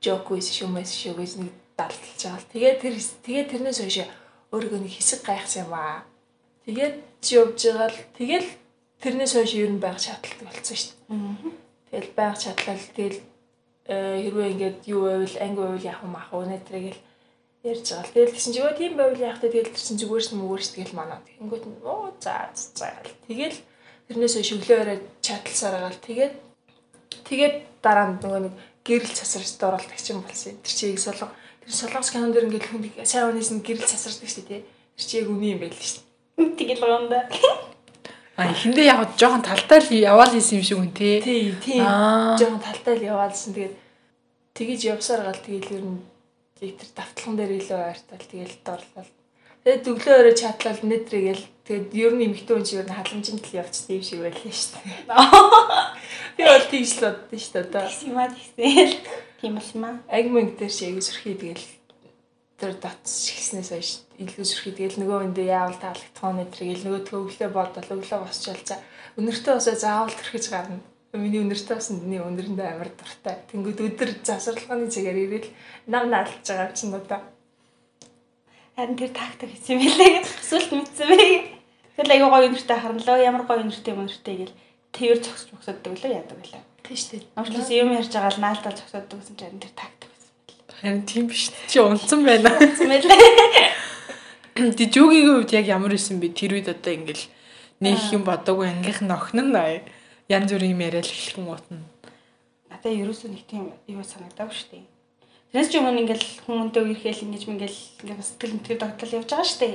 жок 0.00 0.24
байсан 0.30 0.54
шүү 0.56 0.68
мэс 0.72 0.90
шүү 0.96 1.14
гэж 1.20 1.32
нэг 1.42 1.52
далталж 1.76 2.20
байгаа 2.22 2.40
л. 2.40 2.50
Тэгээ 2.52 2.74
тэр 2.80 2.94
тэгээ 2.96 3.44
тэрнээс 3.52 3.78
хойш 3.84 3.98
өөрийгөө 4.54 4.80
нэг 4.80 4.92
хэсэг 4.96 5.20
гайхсан 5.26 5.68
юм 5.68 5.74
аа. 5.76 6.00
Тэгээд 6.64 6.94
чи 7.20 7.30
явж 7.36 7.60
байгаа 7.60 7.88
л 7.92 8.00
тэгэл 8.16 8.48
тэрнээс 9.02 9.32
хойш 9.36 9.52
ер 9.60 9.70
нь 9.74 9.82
байх 9.82 9.98
шаардлагатай 10.00 10.46
болсон 10.48 10.76
шүү 10.80 10.92
дээ. 10.96 11.66
Тэгэл 11.92 12.10
байнга 12.16 12.40
чадлал 12.40 12.84
тэгэл 12.96 13.18
э, 13.92 13.96
хэрвээ 14.24 14.52
ингээд 14.54 14.78
юу 14.88 15.00
байвал 15.04 15.36
анги 15.44 15.60
байвал 15.60 15.88
яах 15.90 16.00
юм 16.06 16.16
ах 16.16 16.28
уу 16.32 16.44
нэтрийг 16.48 16.96
л 16.96 17.00
ярьж 17.66 17.86
байгаа 17.90 18.06
л. 18.06 18.14
Тэгэл 18.14 18.34
тэгсэн 18.34 18.52
чи 18.54 18.60
өө 18.62 18.72
тийм 18.78 18.92
байвал 18.94 19.18
яах 19.18 19.42
вэ 19.42 19.50
тэгэл 19.50 19.74
тэрсэн 19.74 19.98
зүгээрс 19.98 20.30
мөгөөс 20.38 20.68
тэгэл 20.78 20.94
манаа. 20.94 21.18
Тэнгүүт 21.26 21.64
нь 21.66 21.82
оо 21.82 22.14
за 22.22 22.48
за 22.54 22.86
гэл. 23.02 23.18
Тэгэл 23.26 23.58
тэрнээс 24.06 24.34
шөглөө 24.46 24.78
өрөө 24.86 24.98
чадлсаар 25.20 25.74
байгаа 25.74 25.92
л. 25.92 26.04
Тэгээд 26.06 26.34
тэгээд 27.26 27.54
дараа 27.82 28.06
нь 28.14 28.18
нөгөө 28.22 28.40
нэг 28.46 28.54
гэрэл 28.86 29.12
цасарчд 29.18 29.60
оролдог 29.66 29.98
ч 29.98 30.14
юм 30.14 30.22
болсон. 30.22 30.54
Тэр 30.62 30.74
чийг 30.78 30.98
солон 31.02 31.30
тэр 31.66 31.72
солонгос 31.74 32.10
кинон 32.14 32.30
дэр 32.30 32.46
ингээд 32.46 32.66
хүн 32.70 32.82
сайн 33.02 33.26
хүнээс 33.34 33.50
нь 33.50 33.66
гэрэл 33.66 33.90
цасардаг 33.90 34.30
шүү 34.30 34.46
дээ. 34.46 34.62
Тэр 34.94 35.04
чи 35.06 35.14
яг 35.18 35.26
үний 35.26 35.58
юм 35.58 35.60
байл 35.66 35.74
шүү 35.74 36.06
дээ. 36.38 36.54
Тэгэл 36.54 36.86
гоонда. 36.86 37.26
А 38.36 38.52
эхэндээ 38.52 38.86
яг 38.86 39.16
жоохон 39.18 39.42
талтай 39.42 39.80
л 39.82 39.90
яваал 39.90 40.30
хийсэн 40.30 40.60
юм 40.60 40.64
шиг 40.64 40.78
үн 40.78 40.92
тий. 40.92 41.18
Тий, 41.24 41.56
тий. 41.58 41.80
Аа. 41.80 42.36
Жохон 42.38 42.60
талтай 42.60 42.94
л 43.00 43.08
яваалсан. 43.10 43.56
Тэгээд 43.56 43.74
тэгэж 44.54 44.80
явсаар 44.92 45.24
гал 45.26 45.40
тэгэл 45.40 45.72
ер 45.80 45.84
нь 45.88 46.04
литр 46.60 46.88
давталхан 46.96 47.36
дээр 47.36 47.52
илүү 47.60 47.80
ойртал 47.90 48.24
тэгэл 48.30 48.56
дорлол. 48.64 49.10
Тэгээд 49.66 49.88
өглөө 49.90 50.16
өрөө 50.20 50.34
чатлал 50.38 50.80
нэтрэгэл 50.86 51.44
тэгээд 51.66 51.86
ер 51.92 52.12
нь 52.14 52.24
эмхтэн 52.30 52.62
хүн 52.62 52.86
нь 52.86 52.96
халамжинд 52.96 53.44
л 53.44 53.58
явцдаг 53.60 53.92
юм 53.98 54.04
шиг 54.06 54.20
байлаа 54.22 54.54
шүү 54.54 54.78
дээ. 54.78 55.00
Би 56.36 56.42
бол 56.46 56.66
тэгж 56.70 56.90
л 56.96 57.02
боддоо 57.02 57.38
шүү 57.40 57.52
дээ. 57.52 57.64
Одоо 57.66 57.84
Симаа 57.90 58.28
тэгсэн. 58.30 58.94
Тийм 59.40 59.52
болмаа. 59.58 59.94
агминг 60.08 60.56
дээр 60.56 60.72
шиг 60.72 61.02
сөрхий 61.02 61.34
тэгэл 61.36 61.66
тэр 62.56 62.72
дотс 62.80 63.28
шигснээс 63.28 63.70
хойш 63.74 63.90
илүү 64.16 64.46
сөрхий 64.48 64.72
тэгэл 64.72 65.02
нөгөө 65.02 65.18
хүндээ 65.28 65.52
яавал 65.52 65.76
таалагдах 65.76 66.32
нэтрэгэл 66.40 66.84
нөгөө 66.88 67.02
төвлөө 67.04 67.50
бодвол 67.52 68.00
өглөө 68.00 68.20
босчвал 68.24 68.62
за 68.64 68.80
өнөртөө 69.20 69.54
босоо 69.60 69.76
заавал 69.76 70.14
төрхөж 70.16 70.46
гарна. 70.48 70.80
Миний 71.16 71.40
өнөртөө 71.42 71.76
басан 71.76 72.00
миний 72.04 72.20
өнөрэндөө 72.20 72.66
амар 72.68 72.90
дуртай. 72.92 73.40
Тэнгүүд 73.50 73.80
өдөр 73.86 74.10
засварлагын 74.22 74.92
цагаар 74.92 75.18
ирэл 75.18 75.48
нам 75.88 76.12
наалж 76.12 76.44
байгаа 76.44 76.68
юм 76.68 76.76
чинь 76.76 76.94
одоо. 76.94 77.20
Харин 78.76 78.96
тэр 79.00 79.12
тактик 79.16 79.50
хийсэн 79.50 79.80
юм 79.80 79.88
билээ. 79.88 80.20
Эсвэл 80.22 80.70
мэдсэн 80.76 81.08
бэ. 81.08 81.56
Тэгэл 81.96 82.12
айгуу 82.12 82.30
гоё 82.30 82.48
нэртэй 82.52 82.76
харналаа. 82.76 83.24
Ямар 83.24 83.44
гоё 83.48 83.64
нэртэй 83.64 83.94
мөнөртэй 83.96 84.36
гэл 84.36 84.54
тэрээр 84.92 85.20
зогсож 85.24 85.48
бохсоддог 85.56 85.96
лөө 85.96 86.12
яадаг 86.12 86.36
байлаа. 86.36 86.62
Тийм 86.84 86.96
шүү 86.96 87.10
дээ. 87.16 87.24
Уучлаарай 87.40 87.78
юм 87.80 87.90
ярьж 87.96 88.12
байгаа 88.12 88.32
л 88.36 88.44
наалтаа 88.44 88.72
зогсооддог 88.76 89.18
гэсэн 89.20 89.36
чинь 89.40 89.62
тэр 89.64 89.72
тактик 89.72 90.10
байсан. 90.12 90.32
Харин 90.76 91.02
тийм 91.08 91.24
биш. 91.32 91.48
Чи 91.72 91.80
унтсан 91.80 92.20
байна. 92.20 92.52
Мэдсэн 92.52 92.88
мэлээ. 92.88 93.86
Тэг 94.56 94.88
жүгийн 94.92 95.28
хувьд 95.40 95.52
яг 95.56 95.66
ямар 95.68 95.92
исэн 95.96 96.20
би 96.20 96.32
тэр 96.32 96.56
үед 96.56 96.68
одоо 96.68 96.92
ингээл 96.92 97.28
нэг 97.80 98.00
юм 98.12 98.24
бодоогүй 98.24 98.72
ангийнх 98.72 99.04
нь 99.04 99.12
охин 99.12 99.52
нь 99.52 99.56
аа, 99.56 99.84
янз 100.28 100.50
бүрийн 100.52 100.74
юм 100.74 100.82
яриад 100.82 101.06
эхлэх 101.06 101.38
юм 101.38 101.48
уутна. 101.50 101.78
Надаа 102.70 102.92
ерөөсөө 102.92 103.30
нэг 103.30 103.42
тийм 103.46 103.72
юу 103.86 104.02
санагдав 104.02 104.50
шүү 104.50 104.68
дээ. 104.74 104.84
Тэрнээс 105.52 105.70
ч 105.70 105.74
өмнө 105.78 106.02
ингээл 106.02 106.26
хүмүүнтэй 106.46 106.82
үерхэл 106.82 107.24
ингэж 107.30 107.42
ингээл 107.46 107.80
ингээл 108.02 108.20
бас 108.20 108.30
сэтгэл 108.34 108.54
мэтгэл 108.58 108.82
тогтол 108.82 109.16
явж 109.16 109.28
байгаа 109.30 109.46
шүү 109.46 109.60
дээ. 109.62 109.74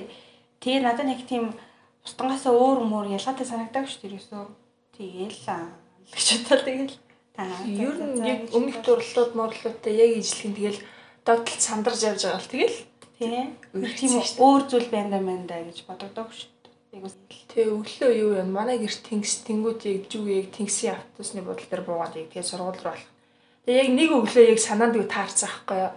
Тэгээ 0.59 0.81
надад 0.83 1.07
нэг 1.07 1.21
тийм 1.25 1.43
устангаасаа 2.03 2.53
өөр 2.53 2.79
мөр 2.83 3.05
ялгаатай 3.15 3.47
санагдав 3.47 3.87
шүү 3.87 3.99
дээ 4.03 4.09
ерөөсөө. 4.11 4.43
Тэгээл 4.99 5.39
аа 5.47 5.71
гэж 6.11 6.27
бодлоо 6.43 6.65
тэгэл. 6.67 6.95
Та 7.31 7.47
Ер 7.63 7.95
нь 7.95 8.19
яг 8.27 8.39
өмнөх 8.51 8.83
дурлалууд 8.83 9.31
морлуудтай 9.39 9.93
яг 9.95 10.11
ижлэх 10.19 10.51
нь 10.51 10.57
тэгэл 10.59 10.79
догтлж 11.25 11.61
сандарч 11.63 12.01
явж 12.03 12.21
байгаа 12.27 12.43
л 12.43 12.51
тэгэл 12.51 12.77
тийм 13.15 13.31
тийм 13.95 14.11
өөр 14.19 14.61
зүйл 14.67 14.89
байна 14.91 15.15
да 15.15 15.19
мэн 15.23 15.47
да 15.47 15.61
гэж 15.63 15.85
бодогдоо 15.87 16.27
шүү 16.27 16.60
Тэгээ 16.91 17.71
өглөө 17.71 18.11
юу 18.19 18.31
юм 18.43 18.51
манай 18.51 18.77
гэр 18.79 18.91
тэнгис 18.91 19.47
тэнгүүд 19.47 19.81
яг 19.87 20.03
зүг 20.11 20.27
яг 20.27 20.47
тэнгисийн 20.51 20.95
автобусны 20.99 21.41
бодол 21.41 21.67
дээр 21.71 21.83
буугаад 21.87 22.19
яг 22.19 22.27
тэгээ 22.35 22.49
сургууль 22.51 22.83
руу 22.83 22.91
алах. 22.95 23.07
Тэгээ 23.63 23.81
яг 23.83 23.89
нэг 23.95 24.09
өглөө 24.11 24.43
яг 24.51 24.59
санаанд 24.59 24.99
юу 24.99 25.07
таарсан 25.07 25.47
аахгүй 25.47 25.79
юу. 25.87 25.93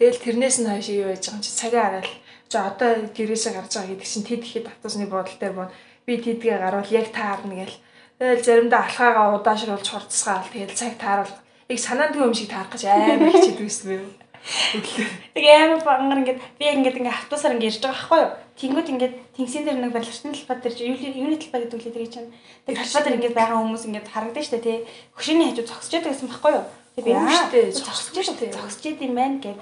Тэгэл 0.00 0.24
тэрнээс 0.24 0.56
нь 0.64 0.70
хойш 0.72 0.88
юу 0.96 1.12
яаж 1.12 1.24
байгаа 1.28 1.36
юм 1.36 1.44
чи 1.44 1.52
цагаа 1.52 1.84
хараад 1.84 2.08
За 2.50 2.66
одоо 2.66 3.06
гэрээсээ 3.14 3.54
гарч 3.54 3.78
байгаа 3.78 3.90
гэдэг 3.94 4.08
чинь 4.10 4.26
тэд 4.26 4.42
ихэд 4.42 4.66
автобусны 4.66 5.06
буудлын 5.06 5.38
дээр 5.38 5.54
боо 5.54 5.68
би 6.02 6.18
тэдгээ 6.18 6.58
гарвал 6.58 6.90
яг 6.90 7.06
таарна 7.14 7.54
гээл. 7.62 7.78
Тэгэл 8.18 8.42
заримдаа 8.42 8.80
алхаагаа 8.90 9.38
удаашруулж 9.38 9.86
хурцсгаал 9.86 10.50
тэгэл 10.50 10.74
цаг 10.74 10.98
тааруул. 10.98 11.30
Яг 11.70 11.78
санаандгүй 11.78 12.26
юм 12.26 12.34
шиг 12.34 12.50
таарах 12.50 12.74
гэж 12.74 12.90
амар 12.90 13.30
хичээдэг 13.30 13.62
байсан 13.62 13.86
бэ. 13.86 14.19
Тэгээ 14.40 15.56
амар 15.68 15.82
бангар 15.84 16.20
ингээд 16.24 16.40
би 16.56 16.64
ингээд 16.64 16.98
ингээд 17.00 17.18
автобусаар 17.28 17.54
ингээд 17.60 17.70
ирж 17.76 17.82
байгаа 17.84 17.96
байхгүй 18.00 18.20
юу? 18.24 18.32
Тэнгүүд 18.56 18.88
ингээд 18.92 19.14
тэнгисийн 19.36 19.64
дээр 19.68 19.78
нэг 19.84 19.92
барилгын 19.92 20.32
талбай 20.32 20.56
дээр 20.60 20.74
чи 20.74 20.82
юуны 20.88 21.36
талбай 21.36 21.60
гэдэг 21.60 21.76
үлээ 21.76 21.94
тэгээ 21.94 22.14
чинь. 22.14 22.32
Тэг 22.64 22.74
талбай 22.80 23.02
дээр 23.04 23.16
ингээд 23.20 23.36
байгаа 23.36 23.58
хүмүүс 23.60 23.84
ингээд 23.84 24.08
харагдаж 24.08 24.44
штэ 24.48 24.64
тий. 24.64 24.78
Хөшөөний 25.12 25.46
хажуу 25.52 25.66
зогсож 25.68 25.92
байдаг 25.92 26.12
гэсэн 26.16 26.28
байхгүй 26.32 26.52
юу? 26.56 26.64
Тэг 26.96 27.04
би 27.04 27.12
аа 27.12 27.48
зогсож 27.68 28.16
штэ 28.16 28.48
зогсож 28.56 28.84
идэв 28.88 29.06
юм 29.06 29.16
байна 29.20 29.36
гэв. 29.44 29.56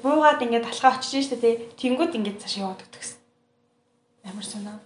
Буугаад 0.00 0.40
ингээд 0.40 0.66
талхаа 0.66 0.96
очиж 0.96 1.28
штэ 1.28 1.36
тий. 1.36 1.54
Тэнгүүд 1.76 2.16
ингээд 2.16 2.40
цааш 2.40 2.54
яваад 2.64 2.80
өгдөг 2.80 3.00
гэсэн. 3.00 3.20
Амар 4.24 4.46
сонаа. 4.46 4.76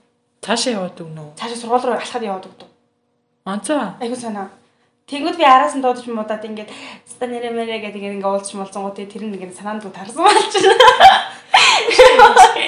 Цаашаа 0.43 0.73
яваад 0.83 0.99
өгнө 0.99 1.23
үү? 1.23 1.33
Цаашаа 1.39 1.59
сургууль 1.59 1.85
руу 1.87 1.99
алхаад 1.99 2.25
яваад 2.27 2.47
өгдөг. 2.47 2.71
Анцаа. 3.47 3.95
Айгуу 4.03 4.19
санаа. 4.19 4.51
Тэнгүүд 5.07 5.39
би 5.39 5.47
араас 5.47 5.79
нь 5.79 5.83
дуудаж 5.87 6.03
муудаад 6.11 6.43
ингээд 6.43 6.67
ста 7.07 7.31
нэрэ 7.31 7.55
мэрэ 7.55 7.79
гэдэг 7.79 8.19
ингээд 8.19 8.27
уулзч 8.27 8.59
молцсон 8.59 8.83
гоо 8.83 8.91
тэр 8.91 9.23
нь 9.23 9.39
ингээд 9.39 9.55
санаанд 9.55 9.87
тарсан 9.95 10.19
болж 10.19 10.51
байна. 10.51 11.23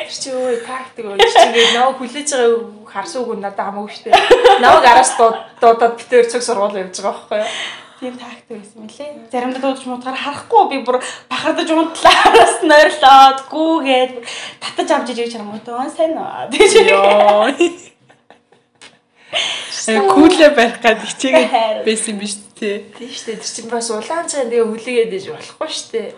Чи 0.07 0.31
өө 0.31 0.63
тактик 0.63 1.19
чи 1.19 1.35
ингээд 1.35 1.75
наваа 1.75 1.99
хүлээж 1.99 2.31
байгаа 2.31 2.87
харсууг 2.87 3.43
надад 3.43 3.59
хамаагүй 3.59 3.91
штэ. 3.91 4.15
Наваг 4.63 4.87
араас 4.87 5.19
дуудаад 5.19 5.99
битээр 5.99 6.31
цог 6.31 6.47
сургууль 6.47 6.79
явж 6.79 7.03
байгаа 7.03 7.19
байхгүй 7.27 7.43
юу? 7.43 7.51
Тийм 7.99 8.15
тактик 8.23 8.55
байсан 8.55 8.79
мөлий. 8.87 9.11
Заримдаа 9.35 9.59
дуудаж 9.59 9.83
муудахаар 9.91 10.23
харахгүй 10.23 10.63
би 10.71 10.79
бүр 10.87 11.03
бахардаж 11.27 11.69
унтлаа 11.75 12.17
араас 12.23 12.63
нь 12.63 12.71
ойрлоод 12.71 13.39
гүүгээд 13.51 14.13
татаж 14.63 14.89
авч 14.95 15.11
ижиж 15.11 15.35
чармуудаа 15.35 15.91
сайн 15.91 16.15
уу. 16.15 16.47
Тэгж. 16.55 17.98
Күүлээ 19.89 20.51
барих 20.57 20.81
гад 20.81 21.05
хичээгээд 21.05 21.85
байсан 21.85 22.17
юм 22.17 22.19
биш 22.21 22.35
үү? 22.59 22.91
Тийм 22.97 23.13
штэ 23.13 23.37
тэр 23.37 23.45
чинь 23.45 23.71
бас 23.71 23.89
улаан 23.93 24.27
цай 24.27 24.49
тэгээ 24.49 24.67
хүлээгээд 24.67 25.15
ээж 25.15 25.27
болохгүй 25.31 25.71
штэ. 25.71 26.17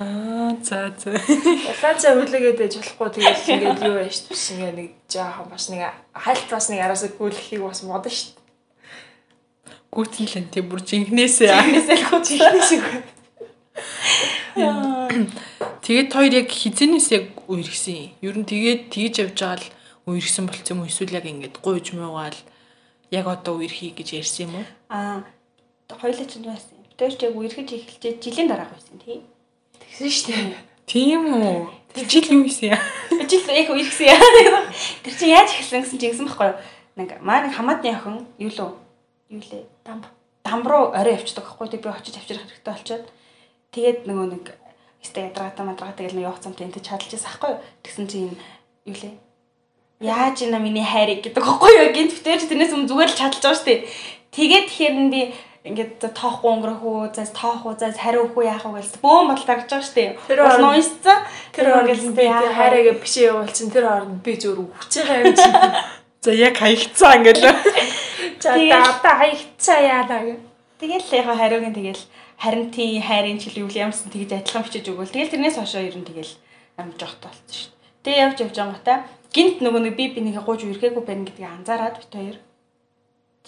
Аа 0.00 0.56
за 0.64 0.90
за. 0.96 1.14
Улаан 1.14 1.96
цай 2.00 2.12
хүлээгээд 2.18 2.60
ээж 2.64 2.74
болохгүй 2.80 3.08
тэгээд 3.14 3.38
ингээд 3.48 3.84
юу 3.84 3.94
байж 4.00 4.16
биш 4.26 4.44
ингээд 4.56 4.76
нэг 4.80 4.90
жаахан 5.06 5.46
бас 5.52 5.68
нэг 5.70 5.92
хальт 6.16 6.48
бас 6.50 6.66
нэг 6.72 6.80
араасаа 6.82 7.10
гүйлэхийг 7.14 7.62
бас 7.62 7.80
модон 7.86 8.12
штэ. 8.12 8.36
Гүйтэн 9.92 10.26
л 10.28 10.52
тийм 10.52 10.66
бүр 10.68 10.80
жинхнээсээ. 10.84 11.52
Нээсэл 11.52 12.04
хөтлөө 12.12 12.60
шиг. 12.64 12.84
Тэгээд 15.84 16.10
хоёр 16.12 16.32
яг 16.44 16.48
хизэнээс 16.52 17.08
яг 17.14 17.24
үерхсэн. 17.48 18.12
Ер 18.20 18.36
нь 18.36 18.44
тэгээд 18.44 18.92
тэгж 18.92 19.14
явж 19.24 19.38
байгаа 19.38 19.56
л 19.56 19.77
үерхсэн 20.08 20.48
болцсон 20.48 20.76
юм 20.76 20.80
уу? 20.84 20.90
Эсвэл 20.90 21.16
яг 21.16 21.26
ингээд 21.28 21.60
гуйж 21.60 21.92
муугаал 21.92 22.38
яг 23.12 23.26
одоо 23.28 23.60
үерхий 23.60 23.92
гэж 23.92 24.18
ярьсан 24.20 24.48
юм 24.48 24.52
уу? 24.60 24.66
Аа 24.88 25.24
хоёулаа 25.96 26.26
ч 26.28 26.36
байсан. 26.44 26.76
Тэр 26.96 27.12
ч 27.16 27.22
яг 27.24 27.36
үерхэж 27.36 27.68
эхэлчээ 27.72 28.20
жилийн 28.20 28.48
дараах 28.48 28.72
байсан 28.72 29.00
тий. 29.00 29.24
Тэгсэн 29.80 30.10
штэ. 30.12 30.34
Тийм 30.84 31.32
үү? 31.32 31.68
Тэр 31.96 32.04
жил 32.04 32.28
юу 32.28 32.44
хийсэн 32.44 32.76
яа? 32.76 32.82
Жил 33.28 33.48
яг 33.48 33.68
үерхсэн 33.72 34.12
яа. 34.12 34.20
Тэр 35.00 35.14
чинь 35.16 35.32
яаж 35.32 35.48
эхэлсэн 35.56 35.80
гэсэн 35.84 35.98
чинь 36.00 36.12
гэсэн 36.12 36.26
байхгүй 36.28 36.48
юу? 36.52 36.60
Нэг 37.00 37.08
маа 37.24 37.40
нэг 37.40 37.56
хамаатны 37.56 37.88
охин 37.92 38.26
юу 38.36 38.52
лөө? 38.52 38.70
Юу 39.32 39.40
лээ? 39.40 39.64
Дамб. 39.84 40.04
Дамб 40.44 40.64
руу 40.68 40.92
орой 40.92 41.16
явчихдаг 41.16 41.48
байхгүй 41.48 41.68
тий 41.72 41.80
би 41.80 41.88
очиж 41.88 42.16
авчрах 42.20 42.44
хэрэгтэй 42.44 42.72
болчиход. 42.72 43.06
Тэгээд 43.72 43.98
нөгөө 44.04 44.26
нэг 44.32 44.44
өстэй 45.00 45.28
ядрагата 45.28 45.62
мадрага 45.64 45.96
тэгэл 45.96 46.16
нэг 46.16 46.26
явах 46.28 46.42
замтай 46.44 46.68
энэ 46.68 46.80
чадалж 46.80 47.12
байсан 47.12 47.30
байхгүй 47.32 47.50
юу? 47.52 47.60
Тэгсэн 47.84 48.06
чинь 48.08 48.36
юу 48.84 48.96
лээ? 48.96 49.14
Яаж 50.00 50.42
ийна 50.42 50.58
миний 50.62 50.86
хайрыг 50.86 51.26
гэдэг 51.26 51.42
байхгүй 51.42 51.72
юу? 51.74 51.90
Гинт 51.90 52.14
битэрч 52.14 52.46
тэрнээс 52.46 52.70
өмнө 52.70 52.86
зүгээр 52.86 53.10
л 53.10 53.18
чадалж 53.18 53.42
байгаа 53.42 53.58
шүү 53.58 53.66
дээ. 53.66 53.80
Тэгээд 54.30 54.66
тэгэхээр 54.70 54.94
нь 54.94 55.10
би 55.10 55.20
ингээд 55.66 56.14
тоохгүй 56.14 56.50
өнгөрөх 56.54 56.82
үү, 56.86 57.00
за 57.18 57.26
тоох 57.34 57.66
уу, 57.66 57.74
за 57.74 57.90
хариу 57.90 58.30
өгөх 58.30 58.38
үү 58.38 58.46
яах 58.46 58.62
вэ 58.62 58.78
гэж 58.78 59.02
бөөм 59.02 59.26
бодол 59.34 59.46
тарж 59.50 59.66
байгаа 59.66 59.82
шүү 59.82 59.96
дээ. 59.98 60.10
Тэр 60.30 60.38
Бол 60.38 60.48
хооронд- 60.48 60.64
нуйсцсан. 60.70 61.18
Тэр 61.50 61.66
хооронд 61.74 62.14
би 62.14 62.24
хайраагаа 62.30 62.96
бишээ 63.02 63.26
явуулчин 63.34 63.68
тэр 63.74 63.84
хооронд 63.90 64.22
би 64.22 64.32
зөөр 64.38 64.58
өгч 64.62 64.92
байгаа 65.02 65.18
юм 65.26 65.34
чи. 65.34 65.48
За 66.24 66.30
яг 66.30 66.54
хаягдсан 66.62 67.12
ингээд 67.18 67.38
л. 67.42 67.50
За 68.42 68.50
одоо 68.54 69.14
хаягдцаа 69.18 69.78
яалаа 69.82 70.20
гэ. 70.24 70.34
Тэгэл 70.78 71.06
яг 71.10 71.26
хариугийн 71.26 71.74
тэгэл 71.74 72.02
харин 72.38 72.70
тий 72.70 73.02
хайрын 73.02 73.38
чил 73.42 73.66
юу 73.66 73.70
ямарсан 73.70 74.14
тэгж 74.14 74.30
адилхан 74.30 74.62
бичиж 74.62 74.86
өгвөл 74.94 75.10
тэгэл 75.10 75.34
тэрнээс 75.34 75.58
хойшоо 75.58 75.82
ер 75.82 75.98
нь 75.98 76.06
тэгэл 76.06 76.38
жоохтой 76.78 77.30
болсон 77.34 77.50
шүү 77.50 77.66
дээ. 77.74 77.77
Тэгээ 78.04 78.22
явж 78.24 78.38
явж 78.46 78.56
гутаа 78.58 78.98
гинт 79.32 79.60
нөгөө 79.60 79.82
нэг 79.84 79.94
би 79.96 80.04
бинийгээ 80.16 80.44
гууж 80.44 80.64
үргээгүй 80.64 81.04
байна 81.04 81.26
гэдгийг 81.28 81.52
анзаараад 81.52 81.96
бит 82.00 82.12
хоёр 82.12 82.36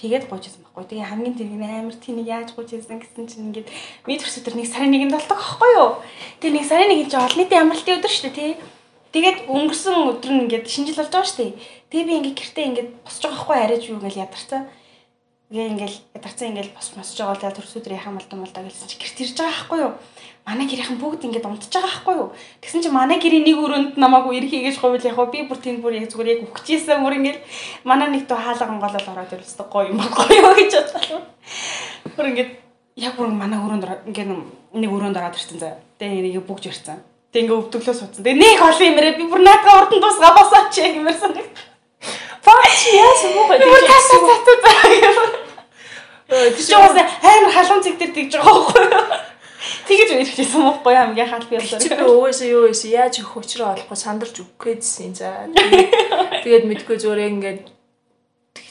тэгээд 0.00 0.24
гуйжсэн 0.28 0.64
байхгүй. 0.64 0.84
Тэгээ 0.88 1.08
хамгийн 1.08 1.34
нь 1.36 1.64
амар 1.64 1.96
тийнийг 1.96 2.28
яаж 2.28 2.48
гуйжсэн 2.56 3.00
гэсэн 3.00 3.24
чинь 3.28 3.46
ингээд 3.52 3.68
ми 4.08 4.16
төрсө 4.16 4.44
тэр 4.44 4.56
нэг 4.56 4.68
сарын 4.68 4.92
нэгэнд 4.92 5.12
болдог 5.12 5.38
байхгүй 5.40 5.70
юу? 5.76 5.90
Тэгээ 6.40 6.56
нэг 6.56 6.66
сарын 6.68 6.88
нэгэнд 6.88 7.10
чи 7.12 7.16
олон 7.20 7.38
нийтийн 7.40 7.62
амралтын 7.64 7.96
өдөр 8.00 8.12
шүү 8.12 8.24
дээ 8.28 8.36
тий. 8.36 8.52
Тэгээд 9.12 9.38
өнгөрсөн 9.50 9.96
өдөр 10.14 10.32
нь 10.32 10.42
ингээд 10.48 10.66
шинжил 10.68 10.96
болж 11.00 11.12
байгаа 11.12 11.28
шүү 11.28 11.38
дээ. 11.40 11.52
Тэгээ 11.90 12.08
би 12.08 12.14
ингээд 12.16 12.38
гэртээ 12.40 12.68
ингээд 12.70 12.90
босч 13.04 13.20
байгаа 13.20 13.36
байхгүй 13.36 13.58
арайж 13.60 13.82
юу 13.92 14.00
гэж 14.00 14.14
ядарсан. 14.24 14.62
Тэгээ 15.50 15.66
ингээл 15.66 15.98
ядарсан 16.14 16.54
ингээл 16.54 16.78
бос 16.78 16.94
босж 16.94 17.18
байгаа 17.18 17.50
л 17.50 17.58
төрсөдөр 17.58 17.98
яхаа 17.98 18.14
малдан 18.14 18.38
малдаа 18.38 18.62
гэсэн 18.62 18.86
чи 18.86 19.02
гэрт 19.02 19.18
ирж 19.18 19.34
байгаа 19.34 19.50
байхгүй 19.50 19.78
юу? 19.82 19.92
Манай 20.46 20.66
гэрийнхэн 20.70 21.02
бүгд 21.02 21.26
ингээд 21.26 21.50
унтж 21.50 21.74
байгаа 21.74 21.90
байхгүй 21.90 22.14
юу? 22.22 22.28
Тэгсэн 22.62 22.82
чи 22.86 22.90
манай 22.94 23.18
гэрийн 23.18 23.42
нэг 23.42 23.58
өрөөнд 23.58 23.98
намайг 23.98 24.30
ирхий 24.30 24.62
гэж 24.62 24.78
говьл 24.78 25.02
яг 25.02 25.18
би 25.34 25.42
бүр 25.50 25.58
тэнд 25.58 25.82
бүр 25.82 25.98
яг 25.98 26.06
зүгээр 26.06 26.30
яг 26.38 26.40
өгчээсэн 26.54 27.02
бүр 27.02 27.18
ингээл 27.18 27.42
манай 27.82 28.08
нэг 28.14 28.30
төө 28.30 28.38
хаалга 28.38 28.70
онголол 28.78 29.10
ороод 29.10 29.34
ирсэн 29.34 29.66
гоё 29.66 29.90
юм 29.90 29.98
баггүй 29.98 30.38
юу 30.38 30.54
гэж 30.62 30.72
бодлоо. 30.94 31.20
Бүр 32.14 32.26
ингээд 32.30 32.50
яг 33.02 33.12
бүр 33.18 33.34
манай 33.34 33.58
өрөөнд 33.58 34.06
ингээд 34.06 34.30
нэг 34.30 34.90
өрөөнд 34.94 35.18
ороод 35.18 35.34
ирсэн 35.34 35.58
заа. 35.58 35.82
Тэгээ 35.98 36.30
нэг 36.30 36.46
бүгж 36.46 36.70
ирсэн. 36.70 37.02
Тэгээ 37.34 37.50
ингээд 37.50 37.58
өвдөглөө 37.58 37.94
суудсан. 37.98 38.22
Тэгээ 38.22 38.38
нэг 38.38 38.58
олон 38.62 38.86
юмрээ 38.86 39.18
би 39.18 39.26
бүр 39.26 39.42
наадга 39.42 39.82
урдан 39.82 39.98
тусгаа 39.98 40.30
босооч 40.30 40.78
гэмэрсэн. 40.78 41.34
Баач 42.50 42.80
яасан 42.90 43.30
муу 43.38 43.46
гэдэг. 43.46 43.68
Бүр 43.70 43.84
тасаа 43.86 44.20
татуу 44.26 44.56
заа. 44.64 44.82
Тэр 46.30 46.54
Чи 46.58 46.74
бас 46.74 46.94
амар 46.98 47.52
халуун 47.54 47.82
цэг 47.82 47.94
дээр 47.98 48.12
тэгж 48.14 48.32
байгаа 48.38 48.54
байхгүй 48.58 48.84
юу? 48.90 49.04
Тэгэж 49.86 50.10
ирчихсэн 50.22 50.62
мөхгүй 50.62 50.94
хамгийн 50.94 51.28
хаал 51.30 51.46
би 51.50 51.58
чи 51.58 51.90
болоо. 51.90 51.98
би 51.98 52.14
угаасаа 52.14 52.48
юу 52.48 52.62
байсан 52.70 52.90
яаж 52.90 53.14
их 53.18 53.30
учраа 53.36 53.74
олохгүй 53.74 53.98
сандарч 53.98 54.36
өгөх 54.40 54.56
гээдсэн 54.62 55.12
за. 55.18 55.50
Тэгээд- 56.42 56.68
мэдгүй 56.70 56.96
зөөрэ 57.02 57.24
ингээд 57.34 57.60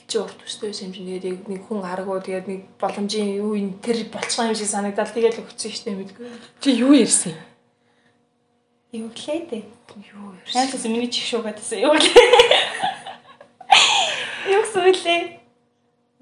чи 0.09 0.17
урт 0.17 0.39
өстэй 0.48 0.71
байсан 0.71 0.88
юм 0.89 0.93
чинь 0.95 1.12
тэгээд 1.19 1.45
нэг 1.51 1.62
хүн 1.67 1.83
аргуу 1.86 2.17
тэгээд 2.24 2.48
нэг 2.50 2.62
боломжийн 2.81 3.38
юу 3.43 3.53
энэ 3.59 3.77
тэр 3.83 3.98
болцсон 4.09 4.50
юм 4.50 4.55
шиг 4.57 4.71
санагдал 4.71 5.12
тэгээд 5.12 5.38
л 5.38 5.43
өгсөн 5.45 5.69
штеп 5.75 5.93
мэдгүй. 6.00 6.25
Чи 6.63 6.69
юу 6.79 6.95
ярьсан? 6.95 7.36
Юу 8.95 9.12
гэлээ 9.13 9.39
дээ. 9.51 9.63
Юу 10.15 10.33
ярьсан. 10.33 10.55
Хайрцаас 10.55 10.86
миний 10.89 11.12
чих 11.13 11.27
шуугаад 11.29 11.59
байсан. 11.62 11.77
Юу 11.86 11.93
гэлээ. 11.93 12.17
Үлээ. 14.89 15.22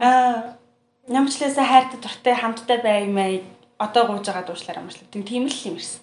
Аа, 0.04 0.60
нямчлаасаа 1.08 1.66
хайртай 1.66 2.00
дуртай 2.04 2.36
хамттай 2.36 2.78
баймаа 2.84 3.40
одоо 3.80 4.04
гууж 4.12 4.28
байгаа 4.28 4.44
дуушлаар 4.44 4.84
амарчлаа. 4.84 5.08
Тэг 5.08 5.24
тийм 5.24 5.48
л 5.48 5.66
юм 5.66 5.80
ирсэн. 5.80 6.02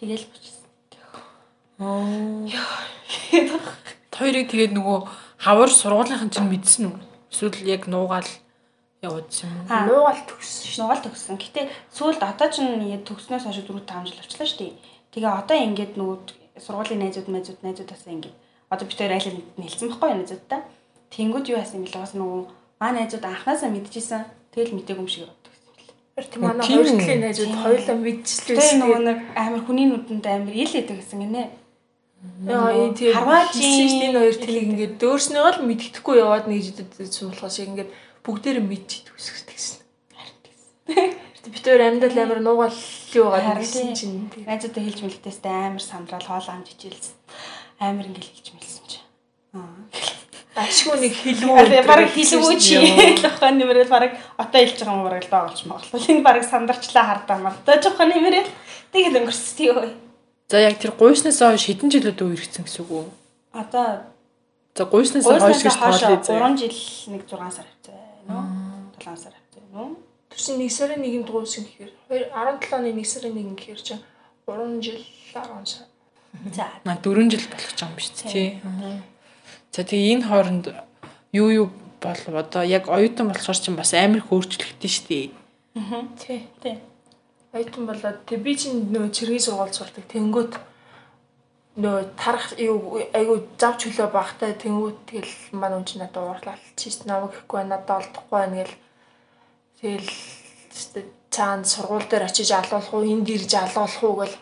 Тэгэл 0.00 0.26
бочсон. 0.32 0.58
Хоёрыг 4.18 4.50
тэгээд 4.50 4.72
нөгөө 4.74 4.98
хавар 5.38 5.70
сургуулийнхын 5.70 6.32
чинь 6.34 6.50
мэдсэн 6.50 6.90
үү? 6.90 6.96
Эсвэл 7.30 7.62
яг 7.68 7.86
нуугаал 7.86 8.26
явуулсан 9.04 9.46
юм 9.46 9.58
уу? 9.62 9.70
Аа. 9.70 9.86
Нуугаал 9.86 10.22
төгссөн 10.26 10.70
шүү. 10.74 10.82
Нугаал 10.82 11.04
төгссөн. 11.06 11.38
Гэтэ 11.38 11.70
сүүлд 11.94 12.22
одоо 12.26 12.48
ч 12.50 12.64
нэг 12.66 13.06
төгснөөс 13.06 13.46
хойш 13.46 13.62
4 13.62 13.70
5 13.70 14.10
жил 14.10 14.18
болчихлоо 14.18 14.48
шүү 14.48 14.58
дээ. 14.58 14.74
Тэгээ 15.14 15.38
одоо 15.38 15.56
ингээд 15.60 15.92
нөгөө 15.94 16.18
сургуулийн 16.66 17.00
найзууд 17.06 17.28
найзууд 17.30 17.60
найзуудаасаа 17.62 18.10
ингээд 18.10 18.36
одоо 18.74 18.84
бид 18.90 18.98
хоёр 18.98 19.14
айлын 19.14 19.38
нэлсэн 19.54 19.86
байхгүй 19.86 20.08
юу 20.10 20.18
найзуудтай. 20.18 20.60
Тэнгүүд 21.14 21.46
юу 21.52 21.58
яасан 21.58 21.80
юм 21.80 21.84
бэл 21.88 22.00
бас 22.02 22.12
нөгөө 22.14 22.40
маа 22.80 22.92
найзууд 22.92 23.24
анханасаа 23.24 23.70
мэдчихсэн. 23.72 24.22
Тэгэл 24.52 24.76
мтэггүй 24.78 25.02
юм 25.02 25.08
шиг 25.08 25.24
боддог 25.28 25.52
юм 25.56 25.72
бэл. 25.76 25.92
Тэр 26.18 26.26
тийм 26.28 26.42
манай 26.44 26.66
Тийм 26.66 26.78
хоёр 26.84 26.88
талын 26.98 27.20
найзууд 27.24 27.54
хоёулаа 27.64 27.96
мэдчихлээ 27.96 28.56
Тэгээ 28.58 28.78
нөгөө 28.82 29.00
нэг 29.08 29.18
амар 29.36 29.60
хүний 29.66 29.86
нүдэнд 29.88 30.26
амар 30.28 30.54
ил 30.54 30.72
идэг 30.78 30.96
гэсэн 31.00 31.20
гинэ. 31.24 31.44
Яа 32.50 32.70
энэ 32.74 32.94
тийм 32.98 33.14
Харваажийн- 33.14 34.02
энэ 34.10 34.18
хоёр 34.18 34.36
тэлийг 34.42 34.66
ингээд 34.68 34.94
дөөрснөө 34.98 35.48
л 35.54 35.66
мэддэхгүй 35.70 36.14
яваад 36.18 36.46
нэг 36.50 36.60
жидэд 36.66 36.90
суулгах 37.14 37.52
шиг 37.54 37.70
ингээд 37.70 37.90
бүгдээр 38.26 38.58
мэдчихдэг 38.66 39.14
үсгсэн. 39.14 39.78
Харин 40.88 41.52
бид 41.54 41.64
хоёр 41.64 41.82
амьдал 41.86 42.18
амар 42.18 42.40
нуугаал 42.42 42.74
юу 43.14 43.30
Харин 43.30 43.62
гэсэн 43.62 43.86
тийм. 43.86 43.94
чинь 43.94 44.16
тийм. 44.34 44.44
Найзуудаа 44.50 44.82
хэлж 44.84 45.00
мэлтэстэй 45.06 45.52
амар 45.70 45.80
сандрал 45.84 46.26
хоол 46.26 46.48
амж 46.50 46.68
ичээлсэн. 46.74 47.14
Амар 47.78 48.06
ингээл 48.10 48.32
хэлж 48.34 48.48
мэлсэн 48.58 48.84
чи. 48.90 48.98
Аа. 49.54 49.62
Ашгүй 50.58 50.96
нэг 50.98 51.14
хэлүү. 51.14 51.54
Бараг 51.86 52.10
хэлгүй 52.10 52.56
чи 52.58 52.76
жоохон 53.22 53.58
нэмэрэл 53.62 53.88
бараг 53.92 54.12
отоо 54.34 54.58
хэлж 54.58 54.78
байгаа 54.82 54.96
юм 54.98 55.06
бараг 55.06 55.22
л 55.22 55.32
байгуулж 55.32 55.60
магадлал. 55.70 56.10
Энэ 56.10 56.26
бараг 56.26 56.44
сандарчлаа 56.44 57.04
хардаа 57.06 57.38
мал. 57.38 57.58
Тэ 57.62 57.78
жоохон 57.78 58.10
нэмэрэл 58.10 58.50
тэгэл 58.90 59.18
өнгөрсөн 59.22 59.54
тий 59.54 59.70
өө. 59.70 59.88
За 60.50 60.58
яг 60.58 60.76
тэр 60.82 60.92
гуйснаас 60.98 61.38
хойш 61.38 61.68
хэдэн 61.68 61.92
жилүүд 61.92 62.20
үерхсэн 62.24 62.64
гэсэн 62.66 62.82
үг 62.82 62.90
үү? 62.90 63.06
Одоо 63.54 64.08
За 64.78 64.84
гуйснаас 64.86 65.26
хойш 65.26 65.62
гэж 65.62 65.74
тоолъё 65.74 66.18
хойш 66.18 66.26
заа. 66.26 66.48
3 66.48 66.58
жил 66.58 66.78
нэг 67.12 67.22
6 67.26 67.50
сар 67.50 67.66
хэвчээ 67.66 68.00
нөө 68.30 68.44
7 69.02 69.16
сар 69.18 69.34
хэвчээ 69.34 69.64
нөө 69.74 69.88
Тэр 70.28 70.38
чинь 70.38 70.58
нэг 70.62 70.70
сарын 70.70 71.00
нэгэнд 71.02 71.28
гуйсан 71.32 71.64
гэхээр 71.66 71.92
17 72.30 72.78
оны 72.78 72.90
нэг 72.94 73.06
сарын 73.10 73.34
нэгэн 73.34 73.56
гэхээр 73.58 73.80
чинь 73.82 74.02
3 74.46 74.78
жил 74.84 75.00
10 75.34 75.66
сар. 75.66 75.86
за 76.54 76.66
Маа 76.86 76.96
4 77.02 77.26
жил 77.32 77.44
болох 77.50 77.72
ч 77.74 77.80
юм 77.82 77.92
биш 77.96 78.08
тий. 78.14 78.60
Аа. 78.62 79.02
За 79.72 79.84
тэгээ 79.84 80.12
энэ 80.18 80.26
хооронд 80.28 80.64
юу 81.32 81.48
юу 81.50 81.66
болов 82.00 82.34
одоо 82.34 82.62
яг 82.62 82.88
оюутан 82.88 83.28
болохоор 83.28 83.58
чинь 83.58 83.76
бас 83.76 83.94
амар 83.94 84.22
их 84.22 84.30
өөрчлөгдсөн 84.32 84.90
шүү 84.90 85.06
дээ. 85.08 85.30
Тий. 86.18 86.40
тий 86.62 86.76
Ойтон 87.52 87.86
болоод 87.86 88.26
тэг 88.26 88.42
би 88.44 88.54
чинь 88.56 88.92
нөө 88.92 89.08
цэргийн 89.08 89.40
сургууль 89.40 89.72
сурдаг. 89.72 90.04
Тэнгүүт 90.12 90.52
нөө 91.78 92.12
тарах 92.18 92.58
юу 92.58 92.98
айгу 93.14 93.46
зав 93.56 93.78
чөлөө 93.78 94.10
багтай 94.10 94.52
тэнгүүт 94.58 94.98
тэгэл 95.06 95.34
манай 95.54 95.78
хүн 95.78 95.86
чинь 95.86 96.02
надад 96.02 96.26
уурлал 96.26 96.62
чийс 96.74 97.06
намайг 97.06 97.32
гэхгүй 97.38 97.62
надад 97.64 98.02
олдохгүй 98.02 98.34
байна 98.34 98.56
гэл 98.66 98.74
тэгэл 99.78 100.10
цаана 101.30 101.64
сургууль 101.64 102.08
дээр 102.10 102.26
очиж 102.26 102.50
алуулах 102.50 102.90
уу 102.92 103.06
энд 103.06 103.30
ирж 103.30 103.52
алуулах 103.54 104.02
уу 104.02 104.14
гэл 104.20 104.36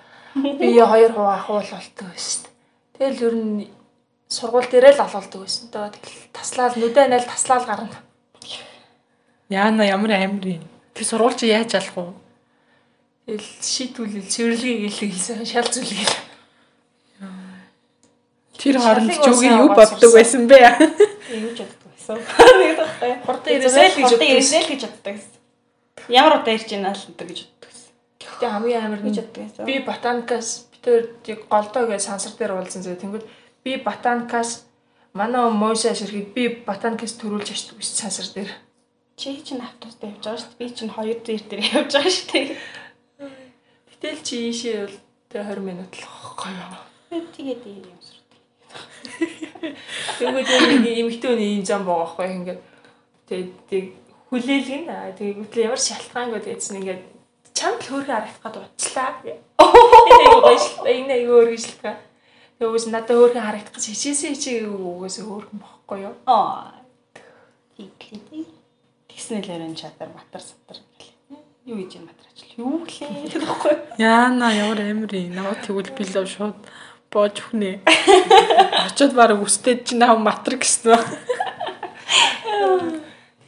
би 0.61 0.69
хоёр 0.93 1.13
хуу 1.13 1.29
ахуул 1.29 1.69
болтго 1.69 2.05
байсан. 2.09 2.49
Тэгэл 2.97 3.23
ер 3.29 3.35
нь 3.37 3.69
сургууль 4.29 4.69
дээрээ 4.71 4.95
л 4.99 5.05
алуулдаг 5.07 5.41
байсан. 5.41 5.71
Тэгээ 5.71 5.95
тэгэл 5.97 6.35
таслаал 6.35 6.75
нүдэ 6.77 7.03
найл 7.09 7.27
таслаал 7.27 7.65
гарна. 7.67 7.99
Яана 9.49 9.83
ямар 9.87 10.13
амар 10.15 10.47
юм. 10.61 10.65
Тэр 10.95 11.07
сургууль 11.07 11.39
чи 11.39 11.47
яаж 11.51 11.75
алах 11.75 11.95
вэ? 11.95 12.13
Тэгэл 13.27 13.51
шийтүүлэл 13.63 14.27
цэвэрлэгийг 14.27 14.93
хэлсэн 14.93 15.47
шал 15.47 15.67
зүйлгээл. 15.67 16.17
Тэр 18.57 18.77
хооронд 18.81 19.13
ч 19.13 19.27
үгүй 19.31 19.51
юу 19.53 19.71
боддог 19.75 20.11
байсан 20.15 20.49
бэ? 20.49 20.59
юу 21.31 21.53
ч 21.57 21.63
боддог 21.63 21.87
байсан 21.93 22.19
Хурдан 23.27 23.51
ирээсэй 23.59 23.89
л 23.91 23.97
гэж 23.99 24.11
боддог. 24.11 24.31
ирээсэй 24.31 24.63
л 24.63 24.71
гэж 24.71 24.83
боддог 24.87 25.15
байсан 25.15 25.37
ямар 26.09 26.39
удаа 26.39 26.55
ирж 26.55 26.71
ийна 26.71 26.95
л 26.95 27.03
гэдэг 27.03 27.27
гэж 27.27 27.41
боддог 27.43 27.71
байсан 27.71 27.91
Гэтэ 28.23 28.47
хамгийн 28.47 28.85
амар 28.87 29.01
гэж 29.03 29.17
боддог 29.21 29.43
байсан 29.43 29.67
би 29.67 29.75
ботаникаас 29.83 30.49
битэр 30.71 31.11
яг 31.27 31.41
голдоо 31.51 31.85
гэж 31.91 32.03
сансар 32.07 32.33
дээр 32.39 32.55
уулзсан 32.55 32.83
зөө 32.87 32.97
тэнгүүд 33.03 33.25
би 33.67 33.75
ботаникаас 33.83 34.63
манай 35.19 35.51
мойса 35.51 35.91
ширхэг 35.99 36.31
би 36.37 36.45
ботаникаас 36.63 37.19
төрүүлж 37.19 37.51
очдөг 37.51 37.77
биш 37.83 37.91
сансар 37.91 38.31
дээр. 38.31 38.51
чи 39.19 39.43
чинь 39.43 39.59
автобустай 39.59 40.15
явж 40.15 40.23
байгаа 40.23 40.39
шүү 40.39 40.51
дээ 40.55 40.61
би 40.63 40.67
чинь 40.71 40.95
хоёр 40.95 41.19
дээр 41.27 41.43
дээр 41.51 41.63
явж 41.75 41.91
байгаа 41.99 42.15
шүү 42.15 42.29
дээ 42.31 42.49
Гэтэл 43.91 44.23
чи 44.23 44.37
ийшээ 44.53 44.87
бол 44.87 44.97
тэр 45.33 45.43
20 45.51 45.67
минут 45.67 45.91
л 45.99 46.05
байхгүй 46.07 46.53
юу. 46.55 47.27
тэгээд 47.35 47.63
юм 47.67 47.99
Тэнгүүд 50.21 50.49
яг 50.53 50.63
нэг 50.69 50.85
эмэгтэй 51.01 51.31
хүний 51.33 51.51
ийм 51.59 51.65
зам 51.67 51.83
байгаа 51.83 52.07
байхгүй 52.07 52.29
ингээд 52.39 52.61
тэгээд 53.27 53.53
тэг 53.67 53.85
хүлээлгэн 54.31 54.87
аа 54.95 55.11
тэгээд 55.17 55.59
ямар 55.59 55.81
шалтгаангүй 55.81 56.41
гэдсэн 56.45 56.79
ингээд 56.81 57.03
чамд 57.57 57.81
л 57.83 57.89
хөөргөн 57.89 58.15
харагдах 58.15 58.43
гад 58.45 58.57
уцлаа. 58.63 59.11
Энэ 59.27 60.23
айгу 60.23 60.41
гоё 60.45 60.59
шил 60.61 60.87
энэ 60.87 61.13
айгу 61.17 61.33
өөргөн 61.41 61.97
Тэгээд 62.57 62.77
үс 62.77 62.87
надад 62.89 63.17
хөөргөн 63.17 63.45
харагдах 63.45 63.75
гэж 63.77 63.85
хичээсэн 63.93 64.33
хичээг 64.33 64.65
үгээс 64.73 65.17
хөөргөн 65.21 65.59
бохгүй 65.61 65.99
юу. 66.09 66.15
аа 66.25 66.81
тийклээ 67.77 68.49
тэгснээр 69.13 69.69
энэ 69.69 69.77
чадар 69.77 70.09
матар 70.13 70.41
сатар 70.41 70.81
гэл 70.97 71.41
юу 71.69 71.77
хийж 71.77 72.01
энэ 72.01 72.09
матар 72.09 72.27
ажил 72.33 72.53
юу 72.57 72.81
гэлээ 72.89 73.29
тэгэхгүй 73.29 73.75
Яана 73.99 74.53
ямар 74.53 74.81
амар 74.81 75.13
юм. 75.13 75.33
Наваа 75.33 75.57
тэгвэл 75.57 75.93
би 75.97 76.05
л 76.05 76.29
шууд 76.29 76.57
боож 77.09 77.37
өгнэ. 77.49 77.81
Очоод 78.85 79.13
баг 79.17 79.41
үстэд 79.41 79.89
чи 79.89 79.97
нав 79.97 80.21
матар 80.21 80.61
гэсэн 80.61 80.93
ба. 80.93 81.01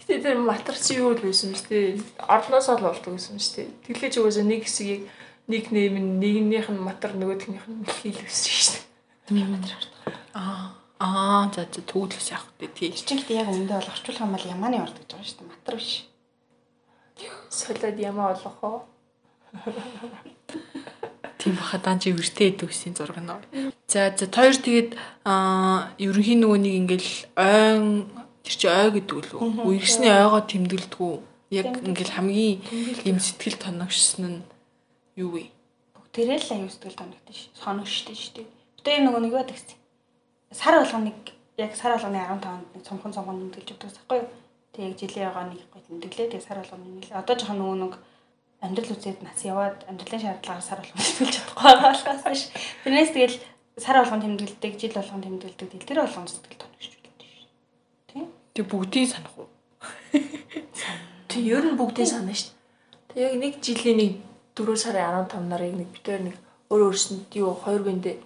Гэтэ 0.00 0.24
тэр 0.24 0.40
матарч 0.40 0.96
юу 0.96 1.12
л 1.12 1.20
байсан 1.20 1.52
шүү 1.52 1.68
дээ. 1.68 2.00
Орноос 2.24 2.68
ол 2.72 2.80
болдог 2.80 3.12
гэсэн 3.20 3.36
шүү 3.36 3.54
дээ. 3.60 3.68
Тэглэж 3.92 4.14
угаасаа 4.16 4.44
нэг 4.48 4.64
хэсгийг 4.64 5.04
нэг 5.52 5.68
нэм 5.68 6.16
нэгнийх 6.16 6.72
нь 6.72 6.80
матар 6.80 7.12
нөгөөхнийх 7.12 7.68
нь 7.68 7.84
хийлвэсэн 7.84 8.52
шүү 8.56 8.72
дээ. 8.72 8.87
Аа. 10.34 10.72
Аа 10.98 11.50
за 11.54 11.62
за 11.70 11.80
төгөлөөс 11.86 12.28
явах 12.34 12.50
дээ 12.58 12.70
тий. 12.74 12.90
чи 12.90 13.14
гэхдээ 13.14 13.38
яг 13.38 13.48
өндөө 13.54 13.78
бол 13.78 13.92
орчуулах 13.92 14.22
юм 14.24 14.32
бол 14.34 14.50
ямааны 14.50 14.78
орд 14.82 14.96
гэж 14.98 15.08
байгаа 15.14 15.28
шүү 15.28 15.38
дээ 15.38 15.50
матар 15.52 15.76
биш 15.78 15.92
Солиод 17.50 17.98
ямаа 17.98 18.34
болох 18.34 18.58
уу? 18.62 18.80
Тийм 21.38 21.54
баха 21.54 21.78
дан 21.78 21.98
чи 22.02 22.10
өртөө 22.10 22.46
идэвсэн 22.50 22.94
зураг 22.98 23.18
нь. 23.22 23.30
За 23.86 24.10
за 24.10 24.26
хоёр 24.26 24.56
тэгээд 24.58 24.90
аа 25.22 25.94
ерөнхийн 26.02 26.42
нөгөө 26.42 26.58
нэг 26.58 26.74
ингээл 26.82 27.10
ойн 27.38 28.10
тэр 28.42 28.54
чи 28.58 28.66
ой 28.66 28.90
гэдэг 28.90 29.38
үү? 29.38 29.66
Үерсний 29.70 30.10
ойгоо 30.10 30.42
тэмдэглэдэггүй. 30.46 31.14
Яг 31.54 31.78
ингээл 31.86 32.16
хамгийн 32.18 32.58
юм 33.06 33.18
сэтгэл 33.22 33.58
тоногшсон 33.62 34.24
нь 34.26 34.42
юу 35.14 35.30
вэ? 35.38 35.50
бүгдээрээ 36.18 36.38
л 36.42 36.52
аюу 36.58 36.70
сэтгэл 36.72 36.98
тоногдсон 36.98 37.34
ш 37.34 37.40
соногштой 37.62 38.16
шүү 38.18 38.32
дээ 38.42 38.57
бүтээр 38.78 39.02
нөгөө 39.02 39.22
нэг 39.26 39.32
байдаг 39.34 39.56
гэсэн 39.58 39.78
сар 40.54 40.74
болгоныг 40.78 41.18
яг 41.58 41.72
сар 41.74 41.92
болгоны 41.98 42.22
15-нд 42.22 42.66
нэг 42.78 42.82
цомхон 42.86 43.12
цомхон 43.12 43.36
нэмдэлж 43.42 43.68
өгдөг 43.74 43.90
байхгүй 43.90 44.18
юу? 44.22 44.28
Тэг 44.72 44.82
яг 44.86 44.94
жилийн 44.96 45.26
байгаа 45.28 45.44
нэг 45.50 45.62
гол 45.74 45.86
нэмдэглээ 45.90 46.28
тэг 46.32 46.42
сар 46.46 46.58
болгоны 46.62 46.86
нэлээ 46.86 47.18
одоо 47.18 47.34
жоохон 47.34 47.58
нөгөө 47.58 47.78
нэг 47.82 47.94
амьдрал 48.62 48.94
үзээд 48.94 49.18
нас 49.26 49.40
яваад 49.42 49.78
амьдралын 49.90 50.22
шаардлагаар 50.22 50.62
сар 50.62 50.78
болгон 50.78 50.98
тэмдэглэж 51.02 51.34
чадахгүй 51.34 51.74
болохоос 51.82 52.38
ш. 52.38 52.42
Тэрнээс 52.82 53.12
тэгэл 53.14 53.36
сар 53.78 53.96
болгон 53.98 54.22
тэмдэглэдэг 54.22 54.72
жил 54.78 54.94
болгон 54.94 55.22
тэмдэглэдэг 55.22 55.68
тэл 55.68 55.88
тэр 55.90 56.00
болгон 56.02 56.26
сэтгэл 56.30 56.62
тоногч 56.62 56.84
үлдээ 56.90 57.32
ш. 57.34 57.38
Тийм 58.10 58.26
Тэг 58.54 58.64
бүгдийг 58.66 59.06
санах 59.06 59.34
уу? 59.38 59.48
Тэг 61.30 61.42
ер 61.46 61.62
нь 61.62 61.78
бүгдээ 61.78 62.06
санаа 62.06 62.34
шүү 62.34 62.50
дээ. 62.50 63.14
Тэг 63.14 63.18
яг 63.22 63.34
нэг 63.38 63.52
жилийн 63.62 63.98
нэг 64.02 64.12
4 64.58 64.74
сарын 64.74 65.30
15 65.30 65.46
нарыг 65.46 65.74
нэг 65.78 65.88
битээр 65.94 66.22
нэг 66.26 66.36
өөр 66.66 66.90
өөрсөнд 66.90 67.30
юу 67.38 67.54
хоёр 67.54 67.86
биндэ 67.86 68.18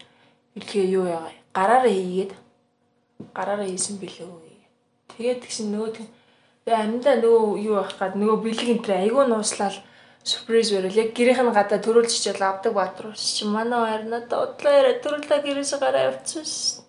хэлгээ 0.55 0.87
юу 0.97 1.07
ягаа 1.07 1.33
гараараа 1.55 1.93
хийгээд. 1.93 2.33
Гараараа 3.37 3.69
хийсэн 3.69 3.97
билүү. 4.01 4.53
Тэгээд 5.17 5.45
тэгсэн 5.45 5.69
нөгөө 5.73 6.07
аминдаа 6.71 7.19
нөгөө 7.19 7.59
юу 7.67 7.77
байх 7.83 7.93
гад 7.99 8.15
нөгөө 8.17 8.39
бэлэг 8.45 8.69
энэ 8.73 8.85
тэр 8.87 8.95
айгүй 9.03 9.25
нууслал 9.27 9.77
сюрприз 10.25 10.71
барил. 10.73 11.01
Яг 11.03 11.11
гэрийнх 11.13 11.43
нь 11.43 11.53
гадаа 11.53 11.79
төрүүлж 11.83 12.11
чичээл 12.15 12.47
авдаг 12.47 12.73
баатар 12.73 13.11
ус 13.11 13.25
чи 13.37 13.45
манай 13.45 13.83
хоёр 13.83 14.05
надад 14.07 14.57
удлаа 14.57 14.73
яриа 14.81 15.03
төрүүлээ 15.03 15.41
гэрээс 15.43 15.73
гараа 15.83 16.09
явцсан 16.15 16.45
ш. 16.47 16.81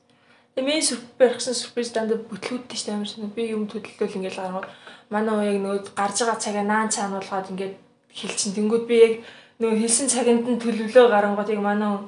Тэгээ 0.53 0.67
миний 0.69 0.85
сюрприз 0.85 1.89
дандаа 1.91 2.21
бүтлгүүдтэй 2.21 2.77
ш 2.77 2.85
шинэ 2.85 3.33
би 3.33 3.49
юм 3.49 3.65
төлөвлөл 3.65 4.17
ингээл 4.21 4.39
гаргал 4.39 4.69
манай 5.09 5.35
яг 5.49 5.57
нөгөө 5.65 5.81
гарч 5.97 6.17
байгаа 6.21 6.37
цагаа 6.37 6.63
наан 6.63 6.89
цаануулгаад 6.93 7.49
ингээд 7.51 7.75
хэлсэн. 8.13 8.53
Тэнгүүд 8.53 8.85
би 8.85 8.95
яг 9.01 9.13
нөгөө 9.57 9.77
хэлсэн 9.81 10.07
цагинд 10.13 10.45
нь 10.47 10.61
төлөвлөө 10.61 11.05
гарангууд 11.09 11.49
яг 11.49 11.61
манай 11.65 11.89
хүн 11.89 12.05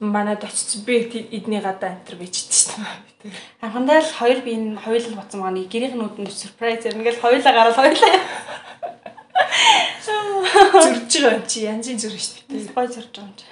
манад 0.00 0.44
очиж 0.44 0.84
би 0.86 0.94
эдний 1.32 1.60
гадаа 1.60 1.90
антер 1.90 2.16
бичдэг 2.16 2.52
ш. 2.52 2.70
анхандаа 3.60 4.00
л 4.00 4.12
хоёр 4.18 4.40
би 4.42 4.54
энэ 4.54 4.78
хоёул 4.78 5.14
боцсон 5.18 5.40
байгаа 5.42 5.56
нэг 5.58 5.68
гэрийнх 5.68 5.94
нь 5.94 6.02
нүдэнд 6.02 6.32
сюрприз 6.32 6.86
ингээл 6.86 7.22
хоёулаа 7.22 7.52
гараад 7.52 7.76
хоёулаа 7.76 8.14
Зүрж 10.08 11.12
байгаа 11.18 11.36
юм 11.36 11.44
чи 11.50 11.58
янзын 11.66 11.98
зүрх 11.98 12.20
ш. 12.22 12.42
гой 12.48 12.86
зурж 12.86 13.10
байгаа 13.12 13.26
юм 13.26 13.34
чи 13.36 13.44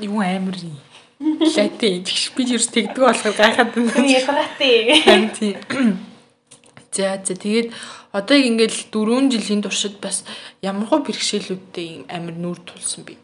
Юу 0.00 0.20
амар 0.20 0.56
юм. 0.56 0.78
Латэ 1.20 2.02
тэгш 2.02 2.32
би 2.34 2.42
ерөөс 2.42 2.70
тэгдэг 2.74 2.98
болохоор 2.98 3.36
гайхаад 3.38 3.70
байна. 3.76 4.08
Япрати. 4.08 4.70
Харин 5.04 5.30
тийм. 5.30 5.98
За 6.90 7.20
за 7.22 7.34
тэгээд 7.38 7.70
одоо 8.10 8.36
яг 8.36 8.46
ингээл 8.50 8.78
4 8.90 9.30
жилийн 9.30 9.62
туршид 9.62 10.00
бас 10.02 10.24
ямархуу 10.60 11.06
бэрхшээлүүдтэй 11.06 11.86
юм 11.98 12.02
амар 12.10 12.34
нүр 12.34 12.58
тулсан 12.66 13.04
би. 13.06 13.14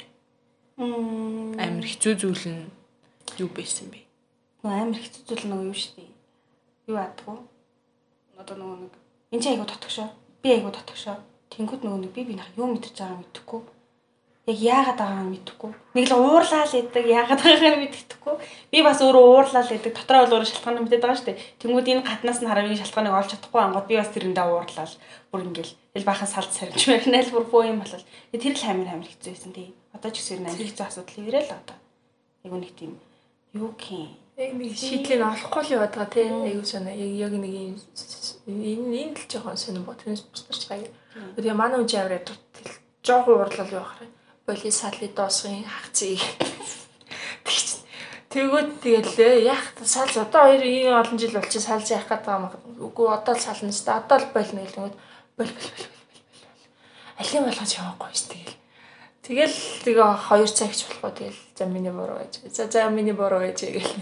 Амар 0.78 1.82
хэцүү 1.82 2.14
зүйл 2.22 2.44
нь 2.54 2.70
юу 3.42 3.50
байсан 3.50 3.90
бэ? 3.90 3.98
Нөгөө 4.62 4.78
амар 4.78 5.00
хэцүү 5.02 5.22
зүйл 5.26 5.50
нөгөө 5.50 5.66
юу 5.66 5.74
шүү 5.74 5.92
дээ. 5.98 6.10
Юу 6.86 6.98
аадгүй. 7.02 7.38
Одоо 8.38 8.54
нөгөө 8.54 8.76
нэг 8.86 8.94
энэ 9.34 9.42
чинь 9.42 9.52
айгу 9.58 9.66
дотгошоо. 9.66 10.06
Би 10.38 10.54
айгу 10.54 10.70
дотгошоо. 10.70 11.18
Тэнгүүд 11.50 11.82
нөгөө 11.82 12.00
нэг 12.06 12.12
би 12.14 12.22
би 12.30 12.38
нах 12.38 12.54
юу 12.54 12.70
мэдчихэж 12.70 12.94
байгааг 12.94 13.18
мэдэхгүй. 13.26 13.60
Яг 14.48 14.58
яагаад 14.62 14.98
байгааг 15.02 15.28
мэдэхгүй. 15.34 15.72
Нэг 15.98 16.04
л 16.06 16.14
уурлаа 16.14 16.62
л 16.62 16.78
идэг 16.78 17.04
яагаад 17.10 17.42
байгааг 17.42 17.76
мэдэхгүй. 17.82 18.34
Би 18.70 18.78
бас 18.86 19.02
өөрөө 19.02 19.24
уурлаа 19.34 19.62
л 19.66 19.74
идэг. 19.74 19.92
Дотроо 19.98 20.30
бол 20.30 20.34
өөрөө 20.38 20.46
шалтгаан 20.46 20.78
мэдээд 20.86 21.02
байгаа 21.02 21.18
шүү 21.18 21.28
дээ. 21.34 21.42
Тэнгүүд 21.58 21.90
энэ 21.90 22.06
гаднаас 22.06 22.38
нь 22.38 22.46
энэ 22.46 22.78
шалтгааныг 22.78 23.18
олж 23.18 23.30
чадахгүй 23.34 23.62
ангууд 23.66 23.90
би 23.90 23.98
бас 23.98 24.14
тэрэндээ 24.14 24.46
уурлаа 24.46 24.86
л. 24.86 24.98
Бүр 25.34 25.42
ингээл 25.42 25.74
тэл 25.74 26.06
бахан 26.06 26.30
салд 26.30 26.54
сарж 26.54 26.78
байна 26.86 27.18
л 27.18 27.34
бүр 27.34 27.44
боо 27.50 27.66
юм 27.66 27.82
болол. 27.82 28.06
Тэр 28.30 28.54
л 28.54 28.70
амир 28.70 28.88
амир 28.94 29.10
хэцүү 29.10 29.34
байсан 29.34 29.52
тий. 29.52 29.74
Одоо 29.94 30.10
ч 30.10 30.20
гэсэн 30.20 30.46
амир 30.46 30.68
хэцүү 30.68 30.86
асуудал 30.86 31.24
ирэл 31.28 31.50
одоо. 31.52 31.76
Айгу 32.44 32.56
нэг 32.60 32.72
тийм 32.76 32.98
юу 33.54 33.72
гэх 33.76 34.12
Яг 34.38 34.54
нэг 34.54 34.70
шийдлийг 34.78 35.18
олохгүй 35.18 35.62
л 35.66 35.74
яваад 35.82 35.98
байгаа 35.98 36.14
тийм 36.14 36.46
айгуу 36.46 36.62
санаа. 36.62 36.94
Яг 36.94 37.10
яг 37.26 37.34
нэг 37.34 37.50
юм 37.50 37.74
энэ 38.46 39.10
энэ 39.10 39.18
л 39.18 39.26
жоохон 39.26 39.58
сонирн 39.58 39.82
бо 39.82 39.98
тэрнээс 39.98 40.30
бусдарч 40.30 40.62
байгаа. 40.70 40.94
Тэгээ 41.34 41.58
манай 41.58 41.82
үжи 41.82 41.98
авраа 41.98 42.22
жоох 43.02 43.26
уурлал 43.26 43.74
юу 43.74 43.82
ахаар. 43.82 44.06
Боли 44.46 44.70
салли 44.70 45.10
доосгын 45.10 45.66
хагцыг 45.66 46.22
тэгч. 47.50 47.82
Тэгвэл 48.30 48.78
тэгэл 48.78 49.42
яах 49.42 49.74
салж 49.82 50.14
одоо 50.22 50.54
хоёр 50.54 50.62
ийм 50.62 50.94
олон 50.94 51.18
жил 51.18 51.34
болчих 51.34 51.66
салж 51.66 51.90
яах 51.90 52.06
гэдэг 52.06 52.30
юм. 52.30 52.46
Үгүй 52.78 53.10
одоо 53.10 53.34
л 53.34 53.42
сална 53.42 53.74
шүү 53.74 53.90
дээ. 53.90 54.00
Одоо 54.06 54.16
л 54.22 54.30
болно 54.30 54.60
гэл 54.62 54.76
тэгвэл 54.78 54.94
бол 55.34 55.50
бол 55.50 55.50
бол 55.50 55.82
алим 57.18 57.42
болгож 57.42 57.72
явахгүй 57.74 58.14
ш 58.14 58.22
тэгэл. 58.30 58.57
Тэгэл 59.28 59.56
тэгээ 59.84 60.08
хоёр 60.24 60.48
цагч 60.48 60.88
болохоо 60.88 61.12
тэгэл 61.12 61.36
за 61.52 61.68
миний 61.68 61.92
буруу 61.92 62.16
байж. 62.16 62.40
За 62.48 62.64
за 62.64 62.88
миний 62.88 63.12
буруу 63.12 63.44
байж 63.44 63.60
гэл. 63.60 63.92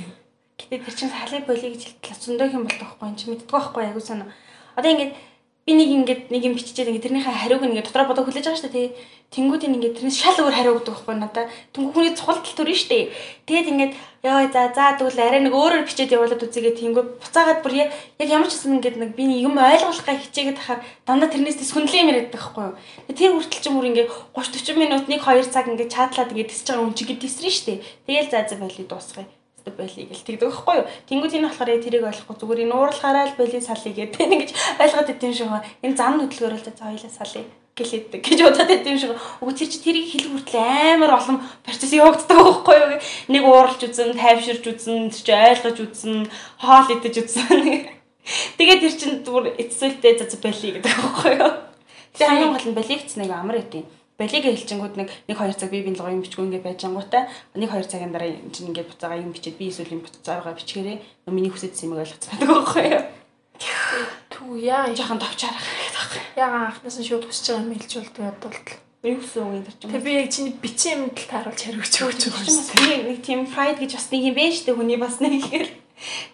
Гэтэ 0.54 0.86
тэр 0.86 0.94
чинь 0.94 1.10
салын 1.10 1.42
боли 1.42 1.74
гэж 1.74 1.98
хэлтэл 1.98 2.38
зөндөө 2.38 2.54
юм 2.54 2.62
болдог 2.70 2.86
байхгүй 2.94 3.10
юм 3.10 3.16
чи 3.18 3.26
мэддэг 3.34 3.50
байхгүй 3.50 3.82
айгуу 3.90 4.06
санаа. 4.06 4.30
Одоо 4.78 4.90
ингээд 4.94 5.18
би 5.66 5.74
нэг 5.74 5.90
ингээд 5.90 6.22
нэг 6.30 6.42
юм 6.46 6.54
биччихээд 6.54 6.94
ингээд 6.94 7.06
тэрнийхээ 7.10 7.42
хариуг 7.42 7.66
ингээд 7.66 7.90
дотроо 7.90 8.06
бодоо 8.06 8.22
хүлээж 8.22 8.46
байгаа 8.46 8.62
шүү 8.62 8.70
дээ 8.70 8.86
тий. 8.86 8.94
Тэнгүүд 9.34 9.66
ингээд 9.66 9.94
тэрнээс 9.98 10.18
шал 10.22 10.38
өөр 10.38 10.54
хариу 10.54 10.78
өгдөг 10.78 10.94
байхгүй 10.94 11.16
надаа. 11.18 11.50
Тэнгүү 11.74 11.90
хүний 11.90 12.14
цухалдал 12.14 12.54
төрн 12.54 12.70
шүү 12.70 12.90
дээ. 12.94 13.04
Тэгээд 13.50 13.70
ингээд 13.74 13.92
ёо 14.30 14.46
за 14.46 14.62
за 14.70 14.94
тэгвэл 14.94 15.18
арай 15.26 15.42
нэг 15.42 15.54
өөрөөр 15.58 15.82
бичээд 15.90 16.14
явуулаад 16.14 16.46
үзээгээ 16.46 16.78
тэнгүүд 16.78 17.08
буцаагаад 17.18 17.60
бүр 17.66 17.74
яг 17.82 17.90
ямар 18.30 18.46
ч 18.46 18.54
юм 18.62 18.78
ингээд 18.78 18.96
нэг 19.02 19.10
би 19.18 19.26
юм 19.42 19.58
ойлгуулахаа 19.58 20.14
хичээгээд 20.22 20.58
тахаар 20.62 20.80
дандаа 21.02 21.34
тэрнээс 21.34 21.58
тэс 21.58 21.74
хүнлээ 21.74 22.02
юм 22.06 22.10
яриад 22.14 22.30
байхгүй 22.30 22.62
юу. 22.62 22.78
Тэр 23.10 23.34
хүртэл 23.34 23.62
ч 23.62 23.66
мөр 23.74 23.90
ингээд 23.90 24.10
30 24.38 24.70
40 24.70 24.78
минут 24.78 25.04
нэг 25.10 25.20
2 25.26 25.50
цаг 25.50 25.66
ингээд 25.66 25.90
чаатлаад 25.90 26.30
ингээд 26.30 26.50
тисэж 26.54 26.66
байгаа 26.70 26.86
юм 26.86 26.94
чигэд 26.94 27.18
тисрэн 27.26 27.50
шүү 27.50 27.66
дээ. 27.66 27.78
Тэгээл 28.06 28.30
за 28.30 28.38
за 28.46 28.54
байли 28.54 28.86
дуусгая 28.86 29.26
байлиг 29.74 30.08
гэл 30.12 30.26
тэгдэг 30.26 30.46
байхгүй 30.46 30.74
юу. 30.78 30.86
Тэнгүүд 31.10 31.36
энэ 31.36 31.48
болохоор 31.50 31.72
яг 31.74 31.82
тэрийг 31.82 32.04
ойлгохгүй 32.06 32.36
зүгээр 32.38 32.62
энэ 32.66 32.76
уурлахаараа 32.76 33.26
л 33.26 33.38
байли 33.38 33.58
салъя 33.58 33.92
гэдэг 33.96 34.20
ингэж 34.26 34.50
ойлгоод 34.78 35.08
шиг 35.34 35.48
байна. 35.50 35.66
Энэ 35.82 35.98
зам 35.98 36.14
хөдөлгөөр 36.22 36.54
л 36.54 36.66
за 36.66 36.72
хоёлаа 36.76 37.10
салъя 37.10 37.44
гэлээдэг 37.76 38.20
гэж 38.24 38.38
бодоод 38.40 38.72
идэв 38.72 38.96
шиг. 38.96 39.12
Үгүй 39.42 39.54
тэр 39.58 39.68
чи 39.68 39.78
тэрийг 39.84 40.06
хэлэх 40.08 40.32
хүртэл 40.32 40.64
амар 40.96 41.12
олон 41.20 41.38
процесс 41.60 41.92
явагддаг 41.92 42.38
байхгүй 42.40 42.76
юу. 42.80 42.96
Нэг 43.28 43.42
ууралж 43.44 43.80
үзэн, 43.84 44.16
тайвширж 44.16 44.64
үзэн, 44.64 45.12
тэр 45.12 45.20
чи 45.20 45.32
ойлгож 45.36 45.78
үзэн, 45.84 46.16
хоол 46.56 46.88
идэж 46.96 47.14
үзэн. 47.20 47.60
Тэгээд 48.56 48.80
тэр 48.80 48.94
чин 48.96 49.12
зүгээр 49.20 49.60
эцсэлтэй 49.60 50.12
за 50.16 50.24
за 50.24 50.40
байли 50.40 50.80
гэдэг 50.80 50.88
байхгүй 50.88 51.32
юу. 51.36 51.52
Тэгээ 52.16 52.30
хамгийн 52.32 52.52
гол 52.56 52.68
нь 52.72 52.78
балигц 52.80 53.12
нэг 53.20 53.30
амар 53.30 53.60
идэв 53.60 53.84
балиг 54.16 54.44
хэлчингүүд 54.48 54.94
нэг 54.96 55.08
1 55.28 55.36
2 55.36 55.60
цаг 55.60 55.70
би 55.70 55.84
биний 55.84 56.00
лгоо 56.00 56.08
юм 56.08 56.24
бичгүй 56.24 56.48
ингээд 56.48 56.64
байж 56.64 56.80
ангуутай 56.88 57.28
1 57.52 57.68
2 57.68 57.84
цагийн 57.84 58.12
дараа 58.16 58.32
чинь 58.48 58.72
ингээд 58.72 58.88
буцаага 58.88 59.20
юм 59.20 59.32
бичээд 59.36 59.60
би 59.60 59.68
эсвэл 59.68 59.92
юм 59.92 60.00
буцаагаа 60.00 60.56
бичгээрээ 60.56 60.98
миний 61.28 61.52
хүсэж 61.52 61.76
юм 61.84 62.00
ойлгоцсон 62.00 62.32
байдаг 62.32 62.48
байхгүй 62.48 62.84
юу. 62.96 63.04
Түу 64.32 64.56
яа 64.56 64.88
жоохон 64.96 65.20
товчаарах 65.20 65.60
гэдэг 65.60 65.92
байхгүй. 65.96 66.22
Яга 66.36 66.56
анхнаас 66.68 66.96
нь 66.96 67.08
шууд 67.08 67.24
хүсэж 67.28 67.44
байгаа 67.52 67.64
юм 67.64 67.72
хэлж 67.76 67.92
болдог 68.00 68.24
ядуулт. 68.24 68.68
Юу 69.04 69.20
гэсэн 69.20 69.42
үг 69.44 69.54
юм 69.56 69.64
тэр 69.68 69.76
чинь. 69.76 69.92
Тэг 69.92 70.04
би 70.04 70.12
яг 70.16 70.28
чиний 70.32 70.54
бичсэн 70.56 70.92
юмд 70.96 71.16
л 71.16 71.30
тааруулж 71.30 71.60
хариугч 71.60 71.94
өгч 72.00 72.22
байгаа 72.32 72.48
юм 72.48 72.60
шиг. 72.64 73.04
Нэг 73.04 73.18
тийм 73.20 73.40
pride 73.44 73.80
гэж 73.84 73.92
бас 74.00 74.08
нэг 74.12 74.22
юм 74.24 74.34
байна 74.36 74.52
шүү 74.56 74.64
дээ 74.64 74.78
хүний 74.80 74.98
бас 75.00 75.16
нэг 75.20 75.32
ихээр. 75.40 75.68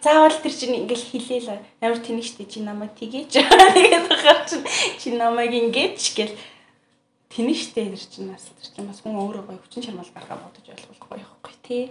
Заавал 0.03 0.35
тэр 0.43 0.53
чинь 0.55 0.75
ингээл 0.83 1.07
хэлээл 1.11 1.49
амар 1.79 1.99
тэнэг 2.03 2.25
шүү 2.27 2.37
дээ 2.43 2.51
чи 2.51 2.59
намайг 2.59 2.91
тгийж. 2.99 3.31
Тэгээд 3.75 4.07
чинь 4.51 4.67
чи 4.99 5.09
намайг 5.15 5.51
ингэж 5.55 6.03
гэл 6.19 6.35
тэнэ 7.33 7.53
штэ 7.57 7.89
тэр 7.89 7.97
чинь 7.97 8.29
бас 8.29 8.45
тэр 8.53 8.69
чинь 8.69 8.85
бас 8.85 9.01
хүн 9.01 9.17
өөрөө 9.17 9.43
гоё 9.49 9.57
хүчин 9.57 9.81
чармал 9.81 10.13
гаргаа 10.13 10.37
бодож 10.37 10.69
ойлгох 10.69 11.01
гоё 11.09 11.25
ихгүй 11.25 11.55
тий. 11.65 11.83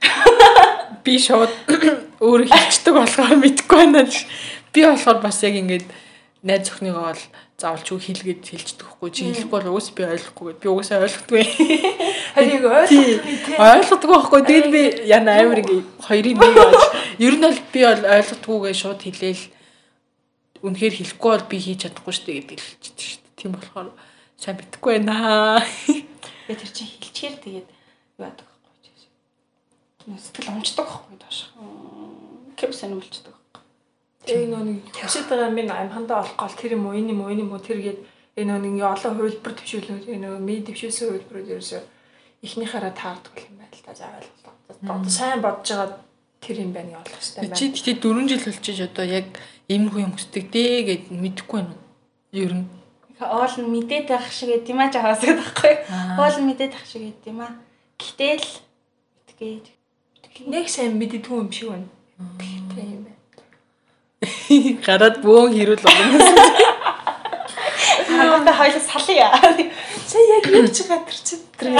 Би 1.04 1.14
шууд 1.20 1.52
өөрөө 2.24 2.48
хэлцдэг 2.48 2.94
болохоор 2.96 3.36
мэдэхгүй 3.36 3.78
байна. 3.84 4.08
Би 4.72 4.80
болохоор 4.88 5.20
бас 5.20 5.44
яг 5.44 5.60
ингэж 5.60 5.84
найз 6.42 6.72
охиныгоо 6.72 7.12
бол 7.12 7.22
заавал 7.60 7.84
ч 7.84 7.94
хэлгээд 7.94 8.42
хэлцдэг 8.42 8.88
хгүй 8.96 9.10
чи 9.14 9.28
хэлэхгүй 9.30 9.60
бол 9.62 9.76
уус 9.78 9.92
би 9.94 10.02
ойлгохгүй 10.02 10.56
би 10.58 10.66
уусаа 10.66 11.04
ойлгохгүй. 11.06 11.44
Харин 12.34 12.56
яг 12.58 12.64
ойлгохгүй. 12.66 13.54
Ойлгохгүй 13.60 14.10
байхгүй. 14.10 14.40
Тэгээд 14.48 14.68
би 14.74 14.82
яна 15.06 15.38
амир 15.38 15.62
хоёрын 16.02 16.38
нэг 16.42 16.54
болж 16.58 16.84
ер 17.22 17.34
нь 17.38 17.44
бол 17.46 17.60
би 17.70 17.80
бол 17.86 18.02
ойлгохгүй 18.16 18.58
гэж 18.66 18.76
шууд 18.82 19.00
хэлээл 19.06 19.44
үнэхээр 20.66 20.94
хэлэхгүй 20.98 21.30
бол 21.30 21.46
би 21.46 21.56
хийж 21.62 21.78
чадахгүй 21.86 22.12
шүү 22.14 22.26
дээ 22.26 22.38
гэдэг 22.42 22.58
хэлчихдэг 22.58 23.06
шүү 23.06 23.20
дээ. 23.22 23.38
Тийм 23.38 23.52
болохоор 23.54 23.88
сайн 24.42 24.58
битггүй 24.58 24.98
байна. 24.98 25.62
Би 25.86 26.54
тэр 26.58 26.70
чинь 26.74 26.90
хилчээр 26.90 27.38
тэгээд 27.38 27.68
юу 28.18 28.26
яадаг 28.26 28.42
байхгүй 28.42 28.90
чи. 28.90 29.06
Сэтгэл 30.18 30.50
унцдаг 30.58 30.86
байхгүй 30.90 31.16
доош. 31.22 31.38
Кэм 32.58 32.72
сонирмолчдаг 32.74 33.30
байхгүй. 33.38 33.62
Тэгээ 34.26 34.50
нөө 34.50 34.62
нэг 34.66 34.78
хашид 34.98 35.30
байгаа 35.30 35.50
минь 35.54 35.70
амхандаа 35.70 36.26
олох 36.26 36.34
гол 36.34 36.58
тэр 36.58 36.74
юм 36.74 36.90
уу 36.90 36.98
энэ 36.98 37.14
юм 37.14 37.22
уу 37.22 37.30
энэ 37.30 37.46
юм 37.46 37.54
уу 37.54 37.62
тэр 37.62 37.78
гээд 37.86 38.00
энэ 38.34 38.50
нөө 38.50 38.60
нэг 38.66 38.82
олон 38.82 39.14
хувилбар 39.14 39.54
төвшүүлнүүд 39.54 40.10
энэ 40.10 40.26
нөө 40.26 40.42
ми 40.42 40.54
төвшүүлсэн 40.66 41.06
хувилбарууд 41.06 41.52
ерөөсөө 41.54 41.82
эхнийхээрээ 42.42 42.94
таардаг 42.98 43.36
юм 43.46 43.54
байна 43.62 43.74
л 43.78 43.86
та 43.86 43.94
заавал. 43.94 44.30
Одоо 44.82 45.06
сайн 45.06 45.38
бодож 45.38 45.70
байгаа 45.70 45.90
тэр 46.42 46.56
юм 46.66 46.74
байна 46.74 46.98
ойлгох 46.98 47.22
хэрэгтэй 47.22 47.46
байна. 47.46 47.54
Чи 47.54 47.70
тэгтээ 47.70 48.02
4 48.02 48.26
жил 48.26 48.42
болчихж 48.42 48.80
одоо 48.90 49.06
яг 49.06 49.26
иймэрхүү 49.70 50.02
юм 50.02 50.14
хүсдэг 50.18 50.44
дээ 50.50 50.78
гэд 50.82 51.04
мэдэхгүй 51.14 51.58
байна. 51.62 51.78
Ер 52.34 52.52
нь 52.58 52.81
оол 53.30 53.54
нь 53.60 53.70
мэдээд 53.70 54.06
байх 54.10 54.26
шиг 54.32 54.50
гэд 54.50 54.70
юм 54.72 54.80
аа 54.82 54.90
гэдэг 54.90 55.38
байхгүй. 55.38 55.74
Оол 56.18 56.36
нь 56.40 56.48
мэдээд 56.50 56.72
байх 56.74 56.86
шиг 56.86 57.02
гэд 57.06 57.30
юм 57.30 57.40
аа. 57.46 57.54
Гэтэл 57.98 58.46
итгээд 59.42 59.66
нэг 60.46 60.66
сайн 60.68 60.96
мэддэггүй 60.98 61.36
юм 61.38 61.50
шиг 61.52 61.68
байна. 61.70 61.88
Тэгтэй 62.38 62.86
юм 62.88 63.02
байна. 63.06 63.20
Гараад 64.86 65.16
бөөн 65.22 65.52
хэрүүл 65.52 65.84
болно. 65.84 66.18
Хангалттай 68.08 68.54
хоёул 68.54 68.80
салъя. 68.80 69.28
Сая 70.06 70.24
яг 70.38 70.46
юу 70.48 70.68
ч 70.70 70.86
гадар 70.88 71.18
чи 71.26 71.36
тэр. 71.58 71.76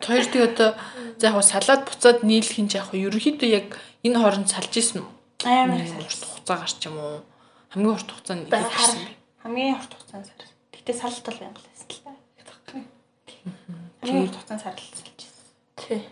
Хоёр 0.00 0.24
тий 0.24 0.42
одоо 0.44 0.74
за 1.18 1.32
яг 1.32 1.44
салаад 1.44 1.82
буцаад 1.88 2.22
нийлэх 2.22 2.58
юм 2.60 2.68
яг 2.70 2.88
ерөнхийдөө 2.92 3.48
яг 3.48 3.68
энэ 4.06 4.18
хооронд 4.18 4.48
салж 4.48 4.72
исэн 4.76 5.02
үү? 5.02 5.08
Амар 5.44 5.82
салж 5.82 6.12
хугацаагаар 6.22 6.72
ч 6.72 6.82
юм 6.86 6.96
уу? 6.96 7.20
Хамгийн 7.74 7.94
урт 7.96 8.08
хугацаанд 8.08 8.48
хийсэн 8.48 9.17
хамгийн 9.48 9.80
урт 9.80 9.92
хугацаанд 9.96 10.28
сар. 10.28 10.44
Гэтэ 10.76 10.92
сарлт 10.92 11.24
бол 11.24 11.40
байнга 11.40 11.56
л 11.56 11.68
байсан 11.72 11.88
л 11.88 12.00
та. 12.04 12.12
Хамгийн 14.04 14.24
урт 14.28 14.36
хугацаанд 14.36 14.60
сарлт 14.60 14.92
салжсэн. 14.92 15.32
Тий. 15.80 16.04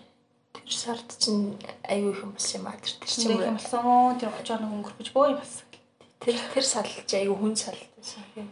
Тэр 0.56 0.72
сард 0.72 1.08
чинь 1.20 1.60
аюу 1.84 2.16
их 2.16 2.24
юм 2.24 2.32
болсон 2.32 2.64
юм 2.64 2.66
аа 2.72 2.80
тэр 2.80 2.96
чинь. 3.04 3.28
Тэр 3.28 3.44
юм 3.44 3.60
болсон. 3.60 4.16
Тэр 4.16 4.32
30 4.32 4.56
хоног 4.56 4.72
өнгөрөх 4.72 5.12
бөө 5.12 5.26
юм 5.36 5.38
болсон. 5.44 5.68
Тэр 6.24 6.36
тэр 6.56 6.64
салж 6.64 7.10
аюу 7.12 7.36
хүн 7.36 7.54
салт 7.60 7.84
байсан 8.00 8.24
юм. 8.40 8.48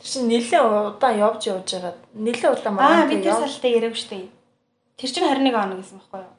Тэр 0.00 0.08
чинь 0.08 0.28
нэлээд 0.32 0.64
удаан 0.64 1.20
явж 1.20 1.42
явж 1.52 1.68
байгаа. 1.76 1.94
Нэлээд 2.16 2.56
удаан 2.56 2.72
маань. 2.72 3.04
Аа 3.04 3.10
би 3.12 3.20
тэр 3.20 3.36
салтыг 3.36 3.68
яриаг 3.68 3.96
штэ. 4.00 4.32
Тэр 4.96 5.10
чинь 5.12 5.28
21 5.28 5.52
хоног 5.52 5.78
гэсэн 5.84 6.00
байхгүй 6.00 6.24
юу? 6.24 6.34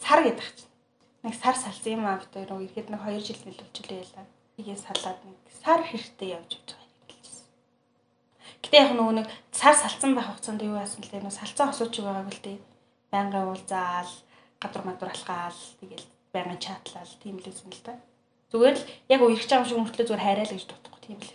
Сар 0.00 0.20
гэдэг 0.24 0.48
чинь. 0.56 0.72
Нэг 1.20 1.34
сар 1.36 1.56
салсан 1.60 1.92
юм 2.00 2.08
аа 2.08 2.16
бид 2.16 2.32
хоёр 2.32 2.64
ихэд 2.64 2.88
нэг 2.88 3.04
2 3.04 3.20
жил 3.20 3.40
нэлүүлчихлээ 3.44 4.00
ялаа. 4.08 4.26
Тэгээ 4.56 4.78
салаад 4.80 5.20
нэг 5.28 5.36
сар 5.60 5.84
хэрэгтэй 5.84 6.32
явж 6.32 6.56
явж. 6.56 6.79
Гэтэ 8.70 8.86
яг 8.86 8.94
нөгөө 8.94 9.14
нэг 9.18 9.26
сар 9.50 9.74
салцсан 9.74 10.14
байх 10.14 10.30
хугацаанд 10.30 10.62
юу 10.62 10.78
яасан 10.78 11.02
л 11.02 11.10
дээ. 11.10 11.26
Салцсан 11.26 11.74
хосууч 11.74 11.90
байгааг 12.06 12.30
л 12.30 12.38
дээ. 12.38 12.58
Байнгын 13.10 13.50
уулзаал, 13.50 14.12
гадар 14.62 14.82
мадар 14.86 15.10
алхаал, 15.10 15.58
тэгэл 15.82 16.06
байнгын 16.30 16.62
чатлал 16.62 17.10
тийм 17.18 17.42
л 17.42 17.50
байсан 17.50 17.66
л 17.66 17.82
да. 17.82 17.98
Зүгээр 18.54 18.78
л 18.78 18.86
яг 19.10 19.20
үерч 19.26 19.50
байгаа 19.50 19.66
шиг 19.66 19.74
мөртлөө 19.82 20.06
зүгээр 20.06 20.22
хайраа 20.22 20.46
л 20.46 20.54
гэж 20.54 20.64
дутхгүй 20.70 21.00
тийм 21.02 21.18
л. 21.18 21.34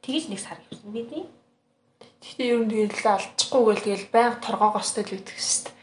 Тэгэж 0.00 0.24
нэг 0.32 0.40
сар 0.40 0.56
явсан 0.64 0.92
бидний. 0.96 1.28
Гэхдээ 2.24 2.48
ер 2.56 2.60
нь 2.64 2.72
тэгэл 2.72 3.04
алцчихгүйгээл 3.04 3.84
тэгэл 3.84 4.08
байнга 4.08 4.40
торгоогоостой 4.40 5.04
л 5.04 5.12
үүдэх 5.20 5.36
хэвээр. 5.36 5.76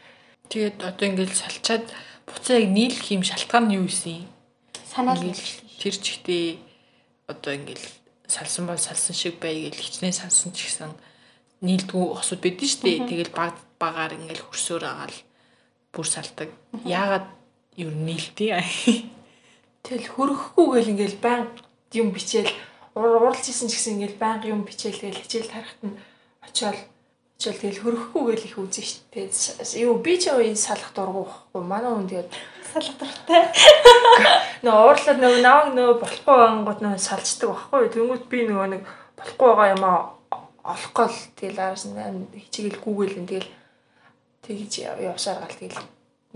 Тэгээд 0.50 0.78
одоо 0.82 1.06
ингээл 1.06 1.38
салчаад 1.38 1.86
буцаа 2.26 2.58
яг 2.58 2.66
нийлэх 2.66 3.06
юм 3.14 3.22
шалтгаан 3.22 3.70
нь 3.70 3.78
юу 3.78 3.86
исэн? 3.86 4.26
Санаа 4.90 5.14
л 5.14 5.30
тэр 5.78 5.94
чигтээ 6.02 6.58
одоо 7.30 7.54
ингээл 7.54 8.01
салсан 8.32 8.64
бол 8.64 8.80
салсан 8.80 9.12
шиг 9.12 9.36
бай 9.36 9.68
гэж 9.68 9.76
хичнээн 9.76 10.16
сансан 10.16 10.56
ч 10.56 10.64
гэсэн 10.72 10.92
нийлдгүү 11.60 12.04
осууд 12.16 12.40
байдэн 12.40 12.68
шүү 12.68 12.82
дээ. 12.82 12.98
Тэгэл 13.12 13.32
баг 13.36 13.54
багаар 13.76 14.16
ингээл 14.16 14.48
хөрсөөр 14.48 14.84
агаал 14.88 15.18
бүр 15.92 16.06
салдаг. 16.08 16.48
Яагаад 16.88 17.28
юу 17.76 17.92
нийлдээ? 17.92 18.56
Тэгэл 19.84 20.08
хөрөхгүй 20.16 20.66
гэл 20.80 20.92
ингээл 20.96 21.18
баян 21.20 21.46
юм 21.92 22.08
бичээл 22.16 22.50
уралж 22.94 23.44
исэн 23.48 23.68
ч 23.68 23.76
гэсэн 23.76 23.94
ингээл 24.00 24.20
баян 24.20 24.40
юм 24.48 24.60
бичээл 24.64 25.00
тэгэл 25.00 25.22
хичээл 25.22 25.52
тарахт 25.52 25.80
нь 25.84 25.98
очиод 26.44 26.78
очиод 27.42 27.58
тэгэл 27.58 27.82
хөрөхгүй 27.82 28.22
гэл 28.38 28.46
их 28.46 28.58
үзэн 28.58 28.86
шүү 28.86 29.02
дээ. 29.10 29.82
Юу 29.82 29.98
би 29.98 30.14
ч 30.14 30.30
үе 30.30 30.54
салах 30.54 30.94
дургу 30.94 31.26
байхгүй. 31.26 31.62
Манай 31.66 31.90
хүн 31.90 32.06
тэгээд 32.06 32.30
салах 32.70 32.96
дуртай. 33.02 33.42
Нөө 34.62 34.78
уурлаад 34.78 35.18
нөгөө 35.18 35.40
наваг 35.42 35.68
нөгөө 35.74 35.96
болохгүй 35.98 36.38
ангууд 36.38 36.80
нөгөө 36.86 37.02
салждаг 37.02 37.50
байхгүй. 37.50 37.90
Тэнгүүт 37.90 38.24
би 38.30 38.38
нөгөө 38.46 38.68
нэг 38.70 38.82
болохгүй 39.18 39.48
байгаа 39.50 39.74
юм 39.74 39.82
аа 39.82 39.98
олохгүй 40.70 41.06
л 41.10 41.18
тэгэл 41.34 41.62
араас 41.66 41.84
нь 41.90 41.98
хичээл 42.46 42.78
гүүгээл 42.78 43.18
нь 43.18 43.26
тэгэл 43.26 43.50
тэгж 44.46 44.72
явсаар 45.02 45.42
гал 45.42 45.58
тэгэл 45.58 45.82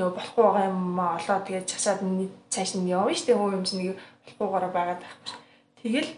нөгөө 0.03 0.11
болохгүй 0.11 0.43
байгаа 0.43 0.67
юм 0.67 0.99
аа 0.99 1.15
олоо 1.23 1.39
тэгээд 1.47 1.71
часаад 1.71 2.03
цааш 2.51 2.71
нь 2.83 2.91
явна 2.91 3.15
шүү 3.15 3.27
дээ. 3.31 3.39
Хөө 3.39 3.55
юм 3.55 3.63
чинь 3.63 3.79
нэг 3.79 3.99
болохгүйгаараа 4.27 4.73
байгаад 4.75 5.01
байхгүй. 5.07 5.39
Тэгэл 5.87 6.11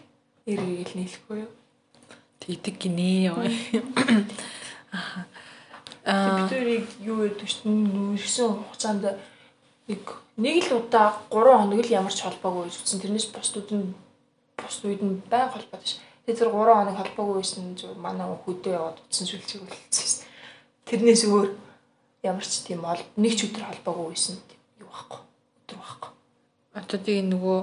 эргээл 0.49 0.97
нийлэхгүй 0.97 1.37
юу. 1.45 1.51
Тэгдэг 2.41 2.75
гинэ. 2.81 3.37
Аа. 4.91 6.47
Хоёрыг 6.49 6.87
юу 7.03 7.27
гэдэг 7.27 7.47
чинь 7.47 8.15
ирсэн 8.17 8.57
хугацаанд 8.57 9.19
нэг 9.89 10.03
нэг 10.37 10.55
л 10.71 10.81
удаа 10.81 11.21
3 11.29 11.43
хоног 11.59 11.81
л 11.85 11.91
ямар 11.91 12.13
ч 12.13 12.23
холбоогүй 12.23 12.71
утсан. 12.71 13.01
Тэрнээс 13.03 13.29
бусдууд 13.29 13.69
нь 13.69 13.93
бусд 14.57 14.81
үед 14.85 15.01
нь 15.03 15.21
байн 15.29 15.51
холбоотой 15.51 15.85
ш. 15.85 16.01
Тэгээ 16.25 16.39
тэр 16.39 16.49
3 16.49 16.77
хоног 16.77 16.95
холбоогүй 16.97 17.35
байсан 17.43 17.75
зүгээр 17.75 17.99
манай 17.99 18.27
хөдөө 18.31 18.73
яваад 18.73 18.97
утсан 19.03 19.27
сүлжиг 19.27 19.61
үлдсэн. 19.67 20.25
Тэрнээс 20.87 21.23
өөр 21.27 21.47
ямар 22.23 22.45
ч 22.47 22.65
тийм 22.65 22.81
ол 22.87 23.03
нэг 23.19 23.33
ч 23.37 23.45
өдөр 23.45 23.65
холбоогүй 23.67 24.07
байсан 24.15 24.35
юу 24.79 24.89
байхгүй. 24.89 25.21
Өдөр 25.67 25.77
байхгүй. 25.77 26.11
Одоо 26.79 26.97
тэгээ 27.03 27.25
нөгөө 27.33 27.59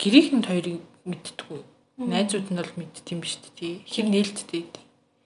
гэрийнхэн 0.00 0.42
хоёрыг 0.44 0.82
мэддэггүй. 1.06 1.60
Найзууд 2.00 2.48
нь 2.48 2.58
бол 2.58 2.74
мэддэм 2.80 3.18
биш 3.20 3.36
үү. 3.60 3.84
Хэр 3.84 4.06
нээлттэй. 4.08 4.64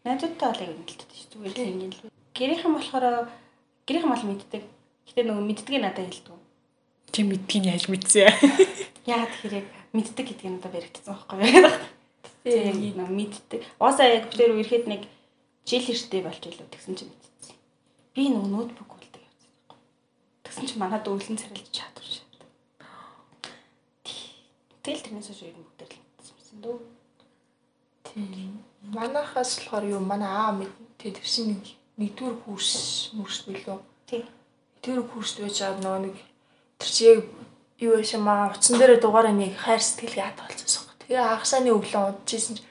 Найзуудтай 0.05 0.49
бол 0.53 0.61
яг 0.61 0.73
нэлттэй 0.77 1.17
шүү. 1.17 1.29
Зүгээр 1.33 1.57
л 1.57 1.73
ингэ 1.81 1.97
л. 2.05 2.13
Гэрийнхэн 2.37 2.73
болохоор 2.77 3.07
гэрийнхэн 3.89 4.13
бол 4.13 4.27
мэддэг. 4.29 4.63
Гэтэ 5.09 5.21
нөгөө 5.25 5.45
мэддгийг 5.49 5.81
надад 5.81 6.05
хэлдэг. 6.05 6.37
Чи 7.09 7.21
мэдгийг 7.25 7.65
яаж 7.73 7.89
мэдсэн? 7.89 8.29
Яагаад 9.09 9.33
тэгэхээр 9.33 9.59
яг 9.65 9.67
мэддэг 9.97 10.25
гэдгийг 10.29 10.53
надад 10.61 10.73
баригдсан 10.77 11.09
байхгүй 11.09 11.41
юу? 11.41 11.73
Тийм 12.45 13.01
нэг 13.01 13.09
мэддэг. 13.09 13.61
Уусаа 13.81 14.13
яг 14.13 14.29
бид 14.29 14.37
хоёр 14.37 14.61
ирэхэд 14.61 14.85
нэг 14.93 15.09
жил 15.65 15.89
эртээ 15.89 16.21
болж 16.21 16.43
илүү 16.45 16.69
тэгсэн 16.69 16.95
чинь 17.01 17.09
мэдсэн. 17.09 17.57
Би 18.13 18.29
нөгөө 18.29 18.53
ноутбук 18.53 19.01
үлдэг 19.01 19.25
явсан 19.25 19.49
байхгүй. 19.57 19.79
Тэгсэн 20.45 20.65
чинь 20.69 20.83
манад 20.85 21.09
өвлөн 21.09 21.41
царилж 21.41 21.73
чадвар 21.73 22.05
шат. 22.05 22.33
Тэгэл 24.85 25.01
тэрнээс 25.01 25.33
хойш 25.33 25.49
ер 25.49 25.57
нь 25.57 25.65
бүгд 25.65 25.89
л 25.89 25.97
мэдсэн 25.97 26.61
дөө. 26.61 26.77
Тийм. 28.15 28.63
Манайхаас 28.95 29.59
болохоор 29.59 29.85
юу 29.85 30.01
манай 30.01 30.31
аа 30.31 30.53
мэд 30.55 30.71
тэр 30.99 31.19
тэрсэн 31.19 31.51
нэг 31.51 31.63
нэгдүгээр 31.99 32.37
курс 32.47 33.11
мөрс 33.19 33.43
билүү. 33.47 33.79
Тийм. 34.07 34.23
Нэгдүгээр 34.79 35.03
курст 35.11 35.37
байж 35.43 35.59
байгаа 35.59 35.83
нөгөө 35.83 36.01
нэг 36.07 36.17
тэр 36.79 36.91
чи 36.95 37.03
яг 37.11 37.21
юу 37.83 37.99
яшаа 37.99 38.21
маа 38.23 38.55
утсан 38.55 38.79
дээр 38.79 39.03
дугаараа 39.03 39.35
нэг 39.35 39.59
хайр 39.59 39.83
сэтгэл 39.83 40.23
яат 40.23 40.39
болчихсон. 40.39 40.87
Тэгээ 41.03 41.27
хагасааны 41.27 41.71
өглөө 41.75 42.03
удажсэн 42.23 42.55
чи 42.55 42.63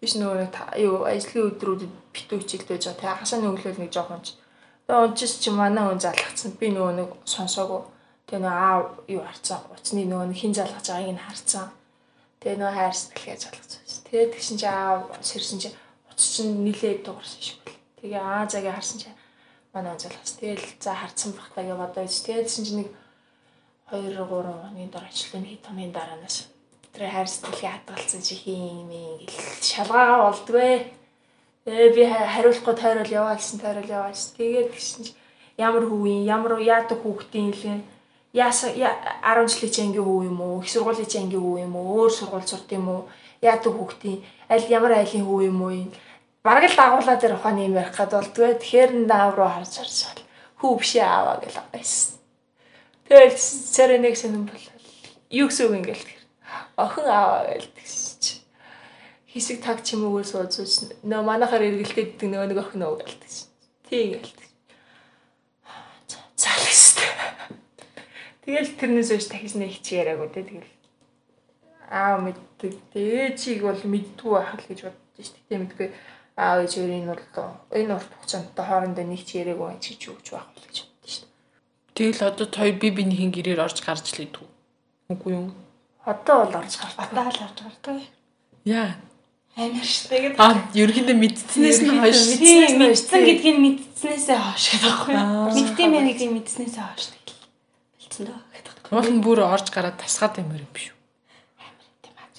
биш 0.00 0.12
нөгөө 0.20 0.52
юу 0.84 1.08
ажлын 1.08 1.48
өдрүүдэд 1.48 1.92
битүү 2.12 2.38
хичээлд 2.44 2.68
байж 2.68 2.84
байгаа. 2.84 3.00
Тэгээ 3.00 3.14
хагасааны 3.16 3.46
өглөө 3.56 3.80
нэг 3.80 3.92
жоохон 3.96 4.20
ч. 4.20 4.36
Тэгээ 4.84 5.04
удажсэн 5.08 5.40
чи 5.40 5.50
манай 5.50 5.84
хүн 5.88 6.00
залгацсан. 6.04 6.50
Би 6.60 6.68
нөгөө 6.76 6.92
нэг 7.00 7.10
сонсоогүй. 7.24 7.82
Тэгээ 8.28 8.42
нөгөө 8.44 8.60
аа 8.68 8.76
юу 9.08 9.22
харцсан. 9.24 9.60
Утасны 9.72 10.04
нөгөө 10.04 10.36
хин 10.36 10.52
залгаж 10.52 10.86
байгааг 10.92 11.14
нь 11.16 11.24
харцсан. 11.24 11.66
Тэгээ 12.40 12.58
нөгөө 12.60 12.76
хайр 12.76 12.94
сэтгэлгээ 13.00 13.38
залгацсан. 13.40 13.79
Тэгээ 14.10 14.32
тэгшин 14.34 14.58
чи 14.58 14.66
аа 14.66 15.06
сэрсэн 15.22 15.58
чи 15.62 15.68
утас 16.10 16.26
чинь 16.34 16.66
нилээд 16.66 17.06
дуурсан 17.06 17.40
шиг 17.40 17.58
бол. 17.64 17.78
Тэгээ 18.02 18.18
аа 18.20 18.46
цагаа 18.50 18.74
харсан 18.74 18.98
чи 18.98 19.08
манай 19.72 19.94
хүн 19.94 20.02
залгацсан. 20.02 20.36
Тэгэл 20.42 20.66
за 20.82 20.92
харцсан 20.98 21.30
гэж. 22.10 22.14
Тэгээ 22.26 22.42
тэгшин 22.44 22.64
чи 22.66 22.74
нэг 22.74 22.88
2 23.90 24.14
3 24.14 24.26
хоногийн 24.26 24.90
дараа 24.90 25.10
ажилтны 25.10 25.46
хэд 25.46 25.62
хоногийн 25.66 25.94
дараанаас 25.94 26.36
тэр 26.94 27.06
хайр 27.10 27.28
сэтгэлгээ 27.30 27.70
хадгалсан 27.74 28.22
чи 28.22 28.34
хин 28.34 28.86
мэн 28.90 29.22
гэл 29.22 29.62
шалгаагаа 29.62 30.30
болдгоо. 30.30 30.78
Тэгээ 31.66 31.90
би 31.94 32.02
ха- 32.10 32.30
хариулахгүй 32.34 32.74
тойрол 32.74 33.10
яваалсан 33.18 33.58
тойрол 33.62 33.86
яваалсан. 33.98 34.34
Тэгээд 34.38 34.70
гисэн 34.74 35.02
чи 35.06 35.12
ямар 35.58 35.86
хүүгийн 35.86 36.26
ямар 36.26 36.58
яадаг 36.58 36.98
хүүхдийн 37.02 37.50
илгэн 37.54 37.82
яаса 38.34 38.70
10 38.74 39.46
жилийн 39.50 39.70
чи 39.74 39.80
ангийн 39.86 40.06
хүү 40.06 40.22
юм 40.30 40.38
уу? 40.40 40.62
Их 40.62 40.70
сургуулийн 40.70 41.06
чи 41.10 41.18
ангийн 41.18 41.42
хүү 41.42 41.58
юм 41.66 41.74
уу? 41.76 42.06
Өөр 42.06 42.10
сургууль 42.14 42.46
сурт 42.46 42.70
юм 42.74 42.86
уу? 42.88 43.02
Яадаг 43.40 43.72
хүүхдийн 43.72 44.20
аль 44.52 44.66
ямар 44.68 44.92
айлын 45.00 45.24
хүү 45.24 45.40
юм 45.48 45.60
уу? 45.64 45.88
Бараг 46.44 46.68
л 46.68 46.76
дагуулаа 46.76 47.16
дээр 47.20 47.36
ухааны 47.36 47.68
юм 47.68 47.76
ярих 47.76 47.96
гад 47.96 48.12
болдгоо. 48.12 48.56
Тэгэхээр 48.56 49.08
наав 49.08 49.36
руу 49.36 49.48
харж 49.48 49.76
харж 49.76 50.24
хүү 50.60 50.76
бишээ 50.76 51.04
аваа 51.04 51.40
гэл 51.40 51.60
байсан. 51.72 52.20
Тэгэл 53.08 53.36
царай 53.36 53.98
нэг 53.98 54.16
сонирн 54.16 54.44
бол 54.44 54.66
юу 55.32 55.48
гэсэн 55.48 55.66
үг 55.72 55.76
ингээл 55.80 56.04
тэр. 56.04 56.22
Охин 56.76 57.08
аваа 57.08 57.48
гэл 57.48 57.72
тэгсэн 57.76 58.16
чи. 58.20 58.32
Хэсэг 59.32 59.64
таг 59.64 59.80
чимээгөө 59.80 60.24
суудсан. 60.24 60.92
Нөө 61.00 61.24
манахаар 61.24 61.64
эргэлдээд 61.64 62.20
ддэг 62.20 62.28
нөгөө 62.28 62.48
нэг 62.52 62.60
охин 62.60 62.84
уу 62.84 63.00
гэл 63.00 63.20
тэгсэн. 63.24 63.48
Тийм 63.88 64.20
гэл. 64.20 64.36
Залхстай. 66.36 67.08
Тэгэл 68.44 68.76
тэрнээс 68.80 69.10
үүш 69.16 69.26
дахиж 69.32 69.56
нэг 69.56 69.76
хичээ 69.80 70.04
яриаггүй 70.04 70.28
те 70.28 70.44
тэгэл 70.44 70.79
аа 71.90 72.22
мэддэг. 72.22 72.72
Тэгээ 72.94 73.28
чиг 73.34 73.66
бол 73.66 73.82
мэддгүй 73.82 74.30
байх 74.30 74.54
л 74.54 74.68
гэж 74.70 74.80
боддоо 74.86 75.22
шүү 75.26 75.42
дээ. 75.50 75.58
Мэдгүй 75.66 75.88
аа 76.38 76.62
ээж 76.62 76.72
өөр 76.78 76.92
энэ 77.02 77.10
бол 77.10 77.24
энэ 77.74 77.94
урт 77.98 78.10
хугацаанд 78.14 78.54
хоорондоо 78.54 79.04
нэг 79.04 79.22
ч 79.26 79.42
гэж 79.42 80.00
юу 80.06 80.14
гэж 80.22 80.28
байх 80.30 80.48
бол 80.54 80.66
гэж 80.70 80.78
боддоо 80.86 81.10
шүү 81.10 81.26
дээ. 81.26 81.98
Тэгэл 81.98 82.22
одоо 82.30 82.46
хоёр 82.46 82.76
би 82.78 82.88
бинийхэн 82.94 83.34
гэрээр 83.34 83.60
орж 83.66 83.82
гарч 83.82 84.06
л 84.14 84.22
идэв. 84.22 84.46
Үгүй 85.10 85.32
юу? 85.34 85.50
Одоо 86.06 86.46
бол 86.46 86.62
орж 86.62 86.72
гарч 86.78 86.94
Батаа 86.94 87.26
л 87.26 87.42
орж 87.42 87.58
гардаг. 87.58 87.98
Яа. 88.64 88.94
Амар 89.58 89.82
шүү. 89.82 90.08
Тэгээд 90.14 90.38
Аа, 90.38 90.54
ерөнхийдөө 90.78 91.16
мэдснээс 91.18 91.78
нь 91.82 91.90
хойш 91.98 92.20
Тийм, 92.38 92.78
мэдсэн 92.78 93.20
гэдгийг 93.26 93.58
мэдснээсээ 93.58 94.38
хойш 94.38 94.64
гэдэг 94.70 94.86
байхгүй. 94.94 95.14
Мэддэм 95.58 95.90
яа 95.98 96.06
гэдгийг 96.06 96.32
мэдснээсээ 96.38 96.84
хойш 96.86 97.06
тэгэл. 97.10 97.34
Болцсон 97.98 98.24
дөө 98.30 98.38
гэдэг. 98.54 98.74
уул 98.94 99.10
нь 99.10 99.24
бүр 99.26 99.38
орж 99.42 99.66
гараад 99.74 99.98
тасгаад 99.98 100.38
юм 100.38 100.54
биш 100.70 100.94
үү? 100.94 100.99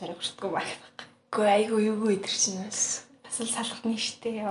Тийм 0.02 0.10
аа 0.10 0.18
зэрэг 0.18 0.18
өртгөө 0.18 0.50
баг. 0.50 0.66
Гүй 1.30 1.46
айгу 1.46 1.78
юу 1.78 2.10
өдр 2.10 2.34
чинь 2.34 2.58
бас. 2.66 3.06
Бас 3.22 3.38
л 3.38 3.54
салганы 3.54 4.02
штэ. 4.02 4.42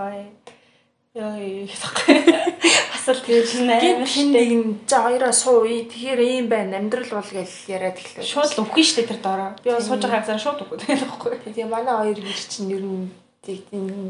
Ёо 1.10 1.34
гэхгүй. 1.66 2.14
Бас 2.94 3.06
л 3.10 3.22
тэр 3.26 3.42
Гин 3.42 3.66
амар 3.66 4.06
хин 4.06 4.30
нэг 4.30 4.50
нь 4.54 4.78
хоёроо 4.86 5.34
суу. 5.34 5.66
Тэгэхээр 5.66 6.20
ийм 6.22 6.46
байна. 6.46 6.78
Амьдрал 6.78 7.18
бол 7.18 7.26
гэж 7.34 7.66
яриад 7.66 7.98
эхлэв. 7.98 8.22
Шууд 8.22 8.62
үгүй 8.62 8.84
штэ 8.86 9.10
тэр 9.10 9.18
доороо. 9.18 9.58
Би 9.58 9.74
сууж 9.74 9.98
байгаа 10.06 10.22
хязгаар 10.22 10.38
шууд 10.38 10.62
үгүй 10.62 10.78
тэгэл 10.86 11.10
байхгүй. 11.10 11.34
Тэгээ 11.50 11.66
манай 11.66 11.98
хоёр 11.98 12.20
гэр 12.22 12.42
чинь 12.46 12.70
ер 12.70 12.86
нь 12.86 13.10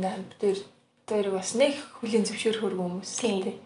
намд 0.05 0.37
дээр 0.37 0.61
дээр 1.09 1.29
бас 1.33 1.57
нэг 1.57 1.72
хүлийн 2.05 2.29
зөвшөөрөх 2.29 2.68
хөргөө 2.68 2.85
хүмүүс. 3.00 3.11
Тийм. 3.16 3.48
тий. 3.48 3.57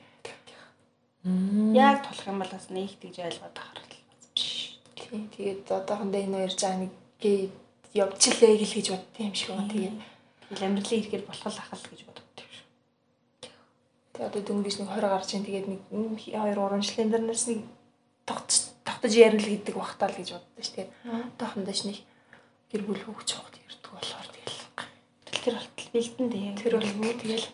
Яг 1.74 2.06
тулах 2.06 2.30
юм 2.30 2.38
бол 2.38 2.54
бас 2.54 2.70
нэг 2.70 2.94
тэгж 3.02 3.18
ойлгоод 3.18 3.58
хэрэг. 3.58 3.92
Тийм. 4.94 5.26
Тэгээд 5.34 5.66
одоохондоо 5.74 6.22
энэ 6.22 6.38
хоёр 6.38 6.54
заа 6.54 6.78
нэг 6.78 6.94
гээ 7.18 7.63
явчлаа 7.94 8.52
гэл 8.58 8.74
гэж 8.74 8.86
бодсон 8.90 9.22
юм 9.22 9.34
шиг 9.34 9.50
байна. 9.54 9.70
Тэгээд 9.70 10.66
амьдралын 10.66 11.00
хэрэгээр 11.02 11.24
болох 11.30 11.46
л 11.46 11.62
ахал 11.62 11.84
гэж 11.90 12.00
боддог 12.04 12.48
шүү. 12.50 12.66
тэгээд 14.12 14.28
одоо 14.28 14.42
дөнгөж 14.42 14.74
нэг 14.82 14.88
20 14.90 15.14
гарч 15.14 15.28
ийн 15.34 15.44
тэгээд 15.46 15.66
нэг 15.70 15.80
м, 15.94 16.18
хоёр 16.18 16.58
урамжлалын 16.58 17.10
дэрнээс 17.14 17.44
нэг 17.48 17.60
тогтож 18.26 18.56
тогтож 18.84 19.12
ярил 19.14 19.46
гэдэг 19.46 19.74
багтаал 19.78 20.14
гэж 20.18 20.28
боддоо 20.34 20.62
ш. 20.64 20.70
Тэгээд 20.74 20.90
одоохондоо 21.38 21.74
ш 21.74 21.80
нэг 21.86 21.98
гэр 22.74 22.82
бүл 22.82 22.98
хөвгч 22.98 23.30
хогт 23.30 23.56
ирдэг 23.62 23.90
болохоор 23.94 24.28
тэгэл 24.34 24.58
тэр 25.44 25.54
болтол 25.54 25.88
бэлдэн 25.94 26.28
дээ. 26.34 26.54
тэр 26.58 26.72
бол 26.82 26.90
тэгэл 27.22 27.46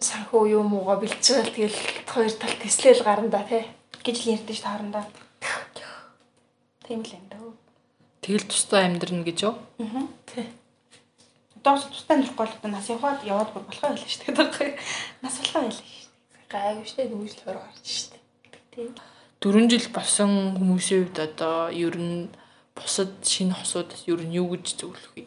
санхүү 0.00 0.42
юу 0.58 0.64
муугаа 0.66 0.98
бэлдэж 0.98 1.26
байгаа 1.28 1.46
л 1.46 1.54
тэгэл 1.54 1.78
хоёр 2.08 2.32
тал 2.34 2.56
тэслэл 2.58 3.02
гарна 3.06 3.40
тий. 3.46 3.64
гэж 4.02 4.16
л 4.16 4.30
ярьдэн 4.34 4.56
ш 4.56 4.60
таарандаа. 4.64 5.04
Тийм 6.84 7.00
л 7.06 7.14
юм 7.14 7.24
даа. 7.30 7.69
Тэгэл 8.20 8.44
тустай 8.44 8.84
амьдрна 8.84 9.24
гэж 9.24 9.38
юу? 9.48 9.54
Одоо 11.60 11.76
ч 11.76 11.88
тустай 11.92 12.16
нөрөхгүй 12.20 12.46
л 12.48 12.56
одоо 12.56 12.70
нас 12.72 12.88
яваад 12.88 13.20
яваад 13.24 13.52
бүр 13.52 13.64
болохоо 13.68 13.92
байлаа 13.92 14.08
шүү 14.08 14.32
дээ. 14.32 14.76
Нас 15.24 15.34
болохоо 15.40 15.60
байлаа 15.64 15.76
шүү. 15.76 16.00
Гайгүй 16.52 16.86
штэ 16.88 17.08
дөнгөж 17.08 17.34
л 17.36 17.44
20 17.48 17.60
гарч 17.60 17.86
штэ. 17.88 18.16
Тийм. 18.76 18.90
4 19.40 19.72
жил 19.72 19.88
болсон 19.92 20.30
хүмүүсийн 20.56 21.00
хувьд 21.08 21.18
одоо 21.20 21.72
ер 21.72 21.96
нь 21.96 22.28
бусад 22.76 23.12
шинэ 23.24 23.56
хосуудаас 23.56 24.04
ер 24.04 24.20
нь 24.20 24.36
юу 24.36 24.52
гэж 24.52 24.76
зөвлөх 24.80 25.16
вэ? 25.16 25.24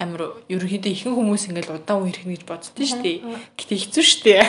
амар 0.00 0.40
ерөнхийдөө 0.48 0.92
ихэнх 0.96 1.16
хүмүүс 1.16 1.44
ингээл 1.52 1.76
удаан 1.76 2.00
үе 2.00 2.10
ирэх 2.16 2.24
гэж 2.24 2.42
боддөө 2.48 2.86
шүү 2.88 3.04
дээ. 3.04 3.18
Гэтэ 3.52 3.74
хэцүү 3.84 4.04
шүү 4.08 4.20
дээ. 4.24 4.40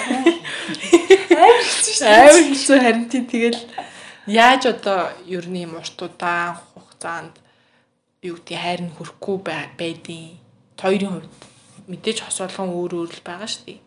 Амар 1.35 1.65
хэцүү 1.67 1.93
штэ. 1.99 2.07
Амар 2.07 2.39
хэцүү 2.47 2.77
харин 2.79 3.05
тий 3.11 3.23
тэгэл 3.27 3.61
яаж 4.31 4.71
одоо 4.71 5.11
ер 5.27 5.43
нь 5.51 5.67
юм 5.67 5.75
урт 5.75 5.99
удаан 5.99 6.55
хугацаанд 7.01 7.35
юу 8.21 8.37
гэдэг 8.37 8.57
хайр 8.61 8.81
нь 8.85 8.93
хүрхгүй 8.93 9.37
бай- 9.41 9.73
байдیں۔ 9.73 10.37
Хоёрын 10.77 11.13
хувьд 11.17 11.33
мэдээж 11.89 12.17
хос 12.21 12.37
болгон 12.45 12.69
өөр 12.77 12.91
өөр 12.93 13.11
л 13.17 13.25
байгаа 13.25 13.49
шүү 13.49 13.65
дээ. 13.65 13.79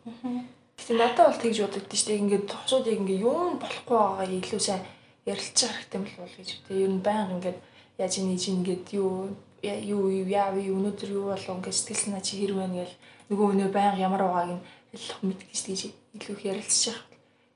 Гэтэ 0.75 0.93
надад 0.99 1.27
бол 1.31 1.39
тэгж 1.43 1.59
бодогдсон 1.63 2.01
штэ. 2.03 2.19
Ингээд 2.19 2.51
хосууд 2.51 2.87
яг 2.91 2.99
ингээ 2.99 3.23
юу 3.23 3.55
нь 3.55 3.63
болохгүй 3.63 3.95
байгаа 3.95 4.27
илүү 4.27 4.61
сайн 4.61 4.83
ярилцах 5.31 5.71
хэрэгтэй 5.71 5.99
юм 6.03 6.07
бол 6.19 6.35
гэж 6.35 6.49
үү. 6.67 6.83
Ер 6.83 6.91
нь 6.91 7.05
баян 7.07 7.31
ингээд 7.39 7.59
яаж 8.03 8.15
ийж 8.19 8.45
ингээд 8.51 8.87
юу 8.99 9.31
юу 9.63 10.03
юу 10.11 10.27
яав 10.27 10.59
юу 10.59 10.77
өнөөдөр 10.83 11.11
юу 11.15 11.25
болов 11.31 11.55
ингээд 11.55 11.79
сэтгэл 11.79 12.03
санаа 12.03 12.23
чи 12.27 12.35
хэрэг 12.43 12.59
байна 12.59 12.83
гэл 12.83 12.95
нөгөө 13.31 13.47
өнөө 13.55 13.69
баян 13.71 13.97
ямар 14.03 14.23
байгааг 14.27 14.51
нь 14.59 14.65
ялах 14.99 15.21
мэдгэж 15.23 15.59
тэгж 15.63 15.83
илүү 16.19 16.35
их 16.35 16.43
ярилцчих 16.51 16.99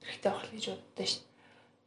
хэрэгтэй 0.07 0.31
байх 0.31 0.47
гэж 0.55 0.65
боддоо 0.71 1.07
штэ. 1.11 1.28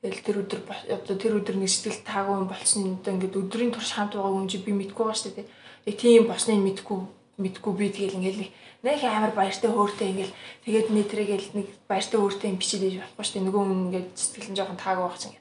Тэгэл 0.02 0.26
тэр 0.26 0.38
өдөр 0.42 0.60
одоо 0.66 1.16
тэр 1.16 1.38
өдөр 1.38 1.62
нэг 1.62 1.70
сэтгэл 1.70 2.02
таагүй 2.02 2.36
юм 2.42 2.50
болцсон 2.50 2.82
юм 2.90 2.98
одоо 2.98 3.14
ингээд 3.14 3.38
өдрийн 3.38 3.70
турш 3.70 3.94
хамт 3.94 4.18
байгаа 4.18 4.34
хүн 4.34 4.50
чи 4.50 4.58
би 4.58 4.74
мэдгүй 4.74 4.98
байгаа 4.98 5.14
штэ 5.14 5.38
тий. 5.38 5.46
Яг 5.86 5.96
тийм 6.02 6.26
болсныг 6.26 6.58
мэдгүй 6.58 6.98
мэдгүй 7.38 7.74
би 7.78 7.86
тэгэл 7.94 8.18
ингээл 8.18 8.42
нэг 8.42 8.50
нэг 8.82 9.00
амар 9.06 9.34
баяртай 9.38 9.70
хөөртэй 9.70 10.10
ингээл 10.10 10.34
тэгээд 10.66 10.88
нэтрэгэл 10.90 11.48
нэг 11.54 11.68
баяртай 11.86 12.18
хөөртэй 12.18 12.50
юм 12.50 12.58
бичиж 12.58 12.82
байж 12.82 12.98
болохгүй 12.98 13.26
шүү 13.30 13.36
дээ. 13.38 13.46
Нөгөө 13.46 13.62
хүн 13.62 13.82
ингээд 13.86 14.10
сэтгэл 14.18 14.50
нь 14.50 14.58
жоохон 14.58 14.82
таагүй 14.82 15.06
байх 15.06 15.20
чинь. 15.22 15.38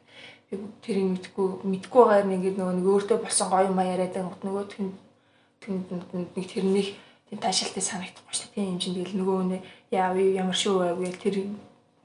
Тэрийг 0.85 1.09
мэдгүй 1.09 1.46
мэдгүй 1.64 2.03
байгаа 2.05 2.29
нэг 2.29 2.37
ингээд 2.37 2.59
нөгөө 2.61 2.75
нэг 2.77 2.87
өөртөө 2.92 3.18
болсон 3.25 3.49
гоё 3.49 3.73
маа 3.73 3.88
яриад 3.88 4.12
байгаа 4.12 4.44
нөгөө 4.44 4.64
тэнд 4.77 5.88
нэг 6.37 6.46
тэрнийг 6.53 6.88
тийм 7.33 7.38
таашаалтай 7.40 7.85
санагдахгүй 7.85 8.35
шүү 8.37 8.49
дээ. 8.53 8.55
Тийм 8.61 8.68
юм 8.77 8.81
чинь 8.81 8.96
тэгэл 9.01 9.18
нөгөө 9.25 9.37
үнэ 9.40 9.59
яав 9.88 10.16
ямар 10.20 10.57
шүү 10.57 10.75
байв 10.85 10.99
гэл 11.01 11.23
тэр 11.25 11.37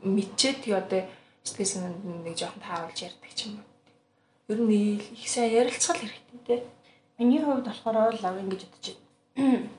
мэдчихэд 0.06 0.60
тэгээ 0.64 0.80
одоо 0.80 1.02
санаанд 1.46 2.02
нэг 2.26 2.36
жоохон 2.38 2.62
тааруулж 2.62 3.00
ярьдаг 3.06 3.32
ч 3.38 3.46
юм 3.46 3.62
уу. 3.62 3.66
Ер 4.50 4.60
нь 4.62 4.98
их 4.98 5.30
сайн 5.30 5.54
ярилцгал 5.54 5.98
хэрэгтэй 6.02 6.42
те. 6.46 6.64
Миний 7.18 7.42
хувьд 7.42 7.66
болохоор 7.66 8.18
лав 8.22 8.36
ингэж 8.42 8.66
бодож 8.66 8.98
байна. 9.36 9.70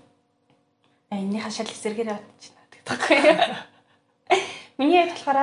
Энийхээ 1.11 1.51
шал 1.51 1.71
эсэргээр 1.71 2.11
бодож 2.15 2.45
байна 2.55 2.69
гэдэг. 2.73 3.01
Миний 4.79 5.03
хувьд 5.03 5.15
болохоор 5.15 5.39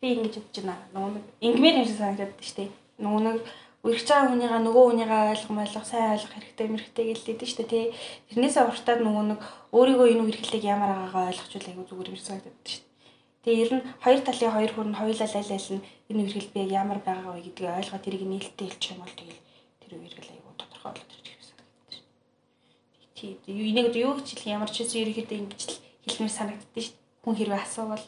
би 0.00 0.08
ингэж 0.14 0.34
бодож 0.36 0.64
байна. 0.64 0.76
Нөгөө 0.94 1.10
нэг 1.16 1.24
ингмээр 1.40 1.76
юм 1.80 1.86
шиг 1.86 1.98
санагдаад 1.98 2.32
байна 2.32 2.46
шүү 2.46 2.56
дээ. 2.56 2.70
Нөгөө 3.02 3.22
нэг 3.26 3.38
үргэж 3.82 4.08
байгаа 4.08 4.30
хүнийгаа 4.30 4.60
нөгөө 4.62 4.84
хүнийгаа 4.86 5.22
ойлгох 5.34 5.58
ойлгох 5.58 5.86
сайн 5.90 6.14
ойлгох 6.14 6.34
хэрэгтэй 6.38 6.66
мэрэгтэй 6.70 7.04
гэлдээд 7.10 7.40
шүү 7.42 7.58
дээ 7.58 7.70
тий. 7.72 7.86
Тэрнээсээ 8.30 8.64
уртаад 8.70 9.00
нөгөө 9.02 9.24
нэг 9.34 9.40
өөрийгөө 9.74 10.06
энэ 10.12 10.22
үргэлжлэлийг 10.22 10.64
ямар 10.70 10.90
байгаагаа 10.94 11.30
ойлгочвол 11.34 11.66
айгу 11.66 11.88
зүгээр 11.90 12.10
юм 12.14 12.18
санагдаад 12.22 12.54
байна 12.54 12.70
шүү 12.70 12.78
дээ. 12.78 12.91
Тэгээ 13.42 13.62
ер 13.64 13.72
нь 13.74 13.86
хоёр 14.04 14.20
талын 14.22 14.54
хоёр 14.54 14.72
хүн 14.72 14.90
хоёулаа 14.94 15.26
аль 15.26 15.54
аль 15.58 15.70
нь 15.74 15.86
энэ 16.10 16.22
үргэлж 16.24 16.48
би 16.54 16.60
ямар 16.70 16.98
байгаа 17.02 17.34
вэ 17.34 17.42
гэдгийг 17.42 17.74
ойлгоод 17.78 18.04
тэрийг 18.06 18.22
нээлттэй 18.30 18.66
хэлчих 18.70 18.92
юм 18.94 19.00
бол 19.02 19.18
тэгэл 19.18 19.40
тэр 19.82 19.92
үргэлж 19.98 20.28
айгу 20.30 20.50
тодорхой 20.54 20.90
болоод 20.94 21.10
ирж 21.10 21.26
байгаа 21.26 21.46
санагдаад 21.50 21.90
шүү 21.90 22.00
дээ. 23.18 23.34
Тий. 23.42 23.66
Энийг 23.70 23.94
юу 23.98 24.12
гэж 24.14 24.28
хэлэх 24.30 24.54
ямар 24.54 24.70
ч 24.70 24.76
зүйл 24.86 25.02
ерөөхдөө 25.10 25.38
ингэж 25.42 25.60
л 25.66 25.78
хэлмээр 26.06 26.38
санагддээ 26.38 26.84
шүү. 26.86 26.96
Хүн 27.22 27.36
хэрвээ 27.38 27.62
асуувал 27.66 28.06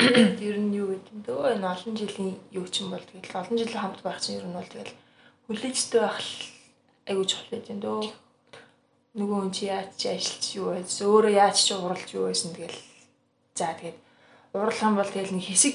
ер 0.00 0.56
нь 0.58 0.74
юу 0.74 0.88
гэдэг 0.94 1.10
юм 1.10 1.20
дөө 1.26 1.42
энэ 1.54 1.66
олон 1.74 1.94
жилийн 1.98 2.34
юу 2.50 2.66
ч 2.70 2.82
юм 2.82 2.90
бол 2.90 3.04
тэгэл 3.04 3.38
олон 3.40 3.56
жил 3.58 3.74
хамт 3.78 4.00
байх 4.02 4.18
чинь 4.22 4.38
ер 4.38 4.46
нь 4.46 4.56
бол 4.56 4.70
тэгэл 4.70 4.94
хүлээжтэй 5.46 6.00
байх 6.02 6.18
л 6.18 6.30
айгуу 7.10 7.26
чухал 7.26 7.50
байт 7.52 7.70
юм 7.70 7.80
дөө 7.82 7.98
нөгөө 9.18 9.38
хүн 9.40 9.52
чи 9.54 9.64
яаж 9.66 9.90
ч 9.98 10.02
ажиллаж 10.14 10.44
юу 10.58 10.66
байж 10.74 10.90
өөрөө 11.02 11.32
яаж 11.34 11.56
ч 11.58 11.68
уралж 11.74 12.08
юу 12.14 12.24
байсан 12.30 12.50
тэгэл 12.54 12.78
за 13.58 13.74
тэгээд 13.78 13.98
урлах 14.54 14.82
юм 14.82 14.94
бол 14.96 15.10
тэгэл 15.10 15.34
нэг 15.34 15.44
хэсэг 15.50 15.74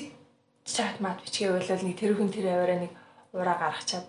чат 0.63 0.98
мат 1.04 1.19
бичгээ 1.24 1.52
болол 1.52 1.84
нэг 1.84 1.95
тэр 2.00 2.13
хүн 2.15 2.30
тэр 2.32 2.45
аваараа 2.52 2.80
нэг 2.84 2.93
ураа 3.36 3.58
гаргачаад 3.60 4.06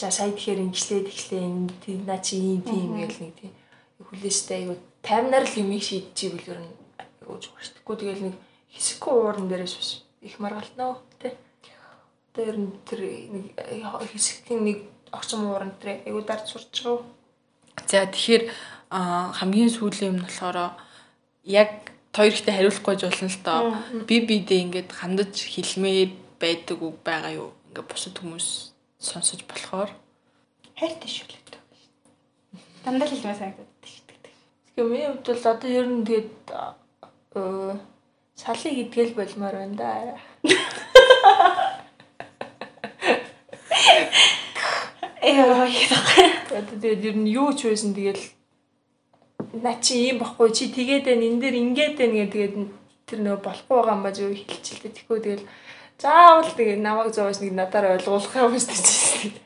за 0.00 0.08
сая 0.08 0.32
тэгэхээр 0.32 0.64
ингэслээ 0.64 1.00
тэгслээ 1.08 1.42
энэ 1.44 2.08
наа 2.08 2.20
чи 2.24 2.34
ийм 2.40 2.62
тийм 2.64 2.96
гэл 2.96 3.20
нэг 3.20 3.34
тийм 3.36 3.52
хүлээжтэй 4.00 4.56
айгуу 4.64 4.78
таймнаар 5.04 5.44
л 5.44 5.58
юмыг 5.60 5.82
шийдчихийг 5.84 6.40
үл 6.40 6.50
ер 6.56 6.60
нь 6.64 6.72
шүү 7.28 7.84
дээ 7.84 8.00
тэгэл 8.00 8.24
нэг 8.26 8.36
хэсэггүй 8.74 9.12
ууран 9.14 9.46
дээрээс 9.48 9.74
биш 9.76 9.90
их 10.22 10.38
маргалтнаа 10.38 11.00
тий. 11.18 11.32
Нь 12.36 12.72
тэр 12.86 13.00
нэг 13.34 13.46
хэсгийн 14.12 14.64
нэг 14.64 14.78
огцом 15.12 15.50
ууран 15.50 15.72
дээр 15.80 16.06
айгуу 16.06 16.22
дард 16.22 16.46
сурч 16.46 16.84
байгаа. 16.84 17.04
За 17.86 18.06
тэгэхээр 18.06 18.50
хамгийн 18.90 19.70
сүүлийн 19.70 20.12
юм 20.12 20.16
нь 20.20 20.26
болохоор 20.26 20.74
яг 21.44 21.70
хоёр 22.12 22.32
ихтэй 22.34 22.54
хариулахгүй 22.54 22.96
болно 22.98 23.28
л 23.30 23.44
доо. 23.46 23.60
Би 24.08 24.16
бидээ 24.26 24.60
ингээд 24.66 24.90
хандаж 24.92 25.34
хэлмээр 25.36 26.10
байдаг 26.42 26.78
үг 26.82 26.96
байгаа 27.06 27.32
юу? 27.38 27.50
Ингээд 27.70 27.86
бусад 27.86 28.18
хүмүүс 28.18 28.74
сонсож 28.98 29.46
болохоор 29.46 29.90
хайртай 30.74 31.10
гэдэг. 31.30 31.62
Дандаа 32.84 33.06
л 33.06 33.14
хэлмээр 33.14 33.38
санагдаад 33.38 33.70
дээ. 33.78 34.34
Тэгэхээр 34.74 34.90
миний 34.90 35.08
хувьд 35.08 35.26
бол 35.28 35.46
одоо 35.54 35.70
ер 35.70 35.86
нь 35.86 36.06
тэгээд 36.08 36.32
салыг 38.34 38.76
идгээл 38.84 39.14
болмоор 39.14 39.54
байна 39.54 39.76
да. 39.78 40.18
Яа 45.22 45.68
яа. 45.68 46.62
Тэгээд 46.80 47.04
ер 47.04 47.16
нь 47.20 47.28
юу 47.28 47.52
ч 47.52 47.68
байсан 47.68 47.92
тэгэл 47.92 48.24
на 49.60 49.76
чи 49.80 50.08
ийм 50.08 50.16
бохгүй 50.18 50.48
чи 50.56 50.72
тэгээд 50.72 51.04
байна 51.04 51.24
энэ 51.28 51.40
дээр 51.44 51.56
ингээд 51.60 51.94
байна 52.00 52.16
гэдэг 52.24 52.32
тэгээд 52.32 52.54
тэр 53.04 53.18
нөө 53.20 53.36
болохгүй 53.44 53.76
байгаа 53.76 53.96
юм 54.00 54.02
ба 54.04 54.10
зөв 54.16 54.32
хэлчихэлтэй 54.32 54.92
тэгэхгүй 54.96 55.20
тэгэл 55.20 55.44
заавал 56.00 56.48
тэгээд 56.56 56.80
намайг 56.80 57.12
зовоос 57.12 57.44
нэг 57.44 57.52
надаар 57.52 58.00
ойлгуулах 58.00 58.32
юм 58.32 58.56
шүү 58.56 58.72
дээ. 58.72 59.36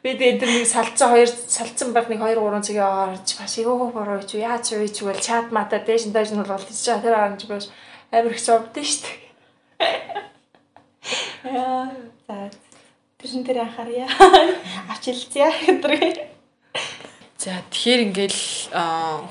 Би 0.00 0.16
тэгээд 0.16 0.40
тэр 0.40 0.50
нэг 0.56 0.64
салцсан 0.64 1.08
хоёр 1.12 1.28
салцсан 1.28 1.92
байх 1.92 2.08
нэг 2.08 2.24
2 2.24 2.40
3 2.40 2.64
цагийн 2.64 2.88
орж 2.88 3.28
бас 3.36 3.54
юу 3.60 3.92
бороо 3.92 4.24
чи 4.24 4.40
яа 4.40 4.56
чи 4.64 4.80
юу 4.80 4.88
ч 4.88 5.04
бол 5.04 5.20
чат 5.20 5.52
мата 5.52 5.84
дэш 5.84 6.08
дэш 6.08 6.32
нь 6.32 6.40
бол 6.40 6.64
тийч 6.64 6.88
тэр 6.88 7.12
арамж 7.12 7.44
бас 7.44 7.68
амар 8.08 8.32
их 8.32 8.40
зовдсон 8.40 8.84
шүү 8.88 9.04
дээ. 9.04 9.20
Яа 11.44 11.92
за 12.24 12.69
тэрэн 13.20 13.44
дээр 13.44 13.58
анхаарья. 13.68 14.08
Авчилцъя 14.92 15.52
гэдэг. 15.52 16.26
За 17.36 17.60
тэгэхээр 17.68 18.00
ингээл 18.08 18.40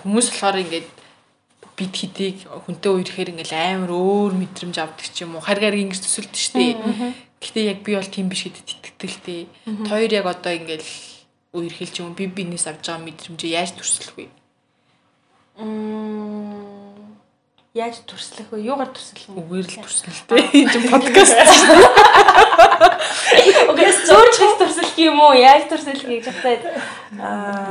хүмүүс 0.06 0.28
болохоор 0.30 0.62
ингээд 0.66 0.90
бид 1.78 1.94
хитийг 1.94 2.38
хүнтэй 2.46 2.92
үерхээр 2.94 3.34
ингээл 3.34 3.56
амар 3.58 3.92
өөр 3.94 4.34
мэдрэмж 4.38 4.78
авдаг 4.78 5.08
ч 5.10 5.26
юм 5.26 5.38
уу 5.38 5.44
харгаар 5.46 5.78
ингэж 5.78 6.06
төсөлдөж 6.06 6.38
штэ. 6.38 6.78
Гэтэ 7.40 7.60
яг 7.72 7.80
би 7.86 7.96
бол 7.96 8.10
тийм 8.10 8.28
биш 8.28 8.46
гэдэгт 8.46 8.98
итгэдэгтэй. 9.00 9.42
Хоёр 9.88 10.12
яг 10.12 10.26
одоо 10.28 10.54
ингээл 10.54 10.90
үерхэл 11.56 11.94
ч 11.94 12.04
юм 12.04 12.14
би 12.14 12.28
бинээс 12.28 12.68
авч 12.68 12.90
байгаа 12.90 13.06
мэдрэмжээ 13.08 13.56
яаж 13.58 13.74
төрслөх 13.80 14.14
вэ? 14.18 14.28
Мм 15.58 16.99
яаж 17.80 18.04
төрслөх 18.04 18.52
вэ? 18.52 18.60
Юугаар 18.68 18.92
төрслөх 18.92 19.24
вэ? 19.32 19.40
Үгээр 19.40 19.68
л 19.72 19.80
төрслөлтэй. 19.88 20.42
Энэ 20.52 20.72
чинь 20.76 20.92
подкаст. 20.92 21.40
Окей, 23.72 23.92
зөөр 24.04 24.30
ч 24.36 24.38
төрслөх 24.60 24.92
юм 25.00 25.24
уу? 25.24 25.34
Яаж 25.40 25.72
төрслөх 25.72 26.04
гэж 26.04 26.28
бодоод 26.28 26.64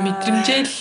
мэдрэмжээл 0.01 0.75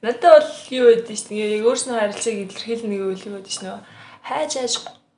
надад 0.00 0.24
бол 0.24 0.50
юу 0.72 0.86
байдсан 0.96 1.16
шүү 1.16 1.28
дээ. 1.36 1.52
Яг 1.60 1.64
өөрснөө 1.68 1.96
харилцааг 2.00 2.36
илэрхийлнэ 2.48 2.90
нэг 2.90 3.02
үйл 3.04 3.26
юу 3.28 3.34
байдсан 3.36 3.64
нөө 3.68 3.78
хайж 4.24 4.50
хайж 4.56 4.74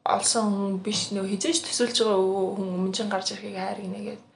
олсон 0.09 0.45
хүн 0.53 0.75
биш 0.83 1.01
нөө 1.15 1.27
хизээж 1.31 1.59
төсөлж 1.63 1.97
байгаа 2.03 2.59
хүн 2.59 2.69
өмнө 2.75 2.95
чинь 2.97 3.13
гарч 3.13 3.33
ирэхийг 3.33 3.57
хайр 3.57 3.79
гинэ 3.85 4.01
гэдэг. 4.03 4.27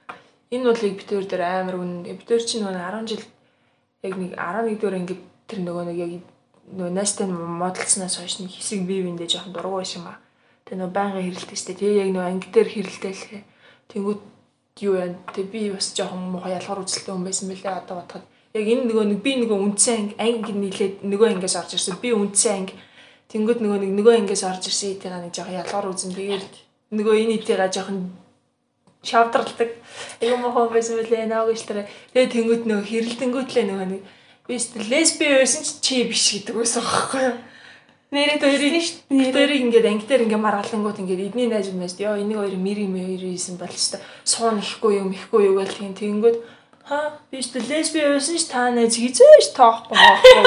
Энэ 0.53 0.67
бол 0.69 0.85
яг 0.85 0.95
битүүр 1.01 1.25
дээр 1.27 1.43
амар 1.43 1.75
үнэн. 1.81 2.07
Битүүр 2.07 2.43
чинь 2.45 2.63
нөө 2.63 2.77
10 2.77 3.09
жил 3.09 3.23
яг 4.05 4.13
нэг 4.19 4.31
11 4.37 4.77
дөрөөр 4.79 4.99
ингээд 5.01 5.21
тэр 5.49 5.59
нөгөө 5.65 5.83
нэг 5.89 5.97
яг 5.97 6.11
нөгөө 6.71 6.93
нааштай 6.95 7.27
модалцснаас 7.27 8.17
хойш 8.17 8.39
нэг 8.39 8.51
хэсэг 8.55 8.87
бие 8.87 9.03
биендээ 9.03 9.27
жоохон 9.27 9.53
дургу 9.53 9.83
байш 9.83 9.99
юм 9.99 10.07
аа. 10.07 10.23
Тэгээ 10.63 10.79
нөгөө 10.79 10.95
байнга 10.95 11.19
хэрэлдэг 11.19 11.57
шүү 11.59 11.67
дээ. 11.67 11.79
Тэгээ 11.83 12.01
яг 12.01 12.09
нөгөө 12.15 12.29
анги 12.31 12.47
дээр 12.55 12.69
хэрэлтэй 12.71 13.13
л 13.13 13.23
тэнгууд 13.91 14.21
юу 14.79 14.93
яа. 14.95 15.11
Тэгээ 15.35 15.51
би 15.51 15.61
бас 15.75 15.87
жоохон 15.91 16.21
муухай 16.31 16.55
ялгар 16.55 16.79
үзэлтэй 16.81 17.13
хүн 17.13 17.27
байсан 17.27 17.45
мөлий 17.51 17.67
одоо 17.67 17.95
бодоход 17.99 18.25
яг 18.53 18.65
энэ 18.69 18.87
нөгөө 18.87 19.05
нэг 19.11 19.19
би 19.25 19.31
нөгөө 19.43 19.59
үндсэн 19.59 20.15
анги 20.17 20.51
нийлээд 20.53 20.95
нөгөө 21.03 21.27
ангиас 21.35 21.57
орж 21.59 21.71
ирсэн. 21.75 21.99
Би 21.99 22.15
үндсэн 22.15 22.53
анги 22.53 22.73
тэнгууд 23.27 23.59
нөгөө 23.59 23.79
нэг 23.83 23.91
нөгөө 23.97 24.13
ангиас 24.23 24.43
орж 24.47 24.63
ирсэн 24.71 24.93
эдгээр 24.95 25.15
нэг 25.25 25.33
жоохон 25.33 25.59
ялгар 25.59 25.85
үзэн. 25.89 26.13
Тэгээд 26.15 26.53
нөгөө 26.93 27.15
энэ 27.21 27.35
эдгээр 27.41 27.61
жоохон 27.73 27.99
шавдралдаг. 29.03 29.69
Аюу 30.21 30.37
мохон 30.37 30.69
байсан 30.71 30.95
мөлий 31.01 31.25
нааг 31.27 31.51
иштэр. 31.51 31.89
Тэгээд 32.13 32.33
тэнгууд 32.33 32.63
нөгөө 32.69 32.85
хэрэлдэнгүүтлээ 32.87 33.65
нөгөө 33.67 33.87
нэг 33.89 34.01
би 34.47 34.59
лесби 34.91 35.25
байсан 35.39 35.63
ч 35.63 35.79
чи 35.79 36.03
биш 36.03 36.23
гэдэг 36.35 36.55
байсан 36.55 36.83
байхгүй 36.83 37.21
юу? 37.23 37.37
Нэрээ 38.13 38.37
дээ. 38.37 39.31
Дөрийг 39.33 39.61
ингээд 39.71 39.89
анги 39.89 40.05
дээр 40.05 40.25
ингээд 40.27 40.45
маргалангууд 40.45 41.01
ингээд 41.01 41.33
эдний 41.33 41.47
найз 41.47 41.71
юмээс 41.71 41.97
ёо 41.97 42.19
энийг 42.19 42.43
хоёр 42.43 42.57
мэри 42.59 42.85
мэри 42.85 43.33
хийсэн 43.33 43.57
бол 43.57 43.71
ч 43.71 43.97
суун 44.27 44.59
ихгүй 44.59 45.01
юм 45.01 45.15
ихгүй 45.15 45.49
юу 45.49 45.57
гэл 45.57 45.73
тийм 45.79 45.95
тэнгууд 45.95 46.37
ха 46.85 47.17
би 47.31 47.39
өстө 47.39 47.63
лесби 47.63 48.03
байсан 48.03 48.37
ч 48.37 48.45
та 48.51 48.69
найз 48.69 48.99
хизээш 48.99 49.55
тоохгүй 49.55 49.95
байхгүй 49.95 50.45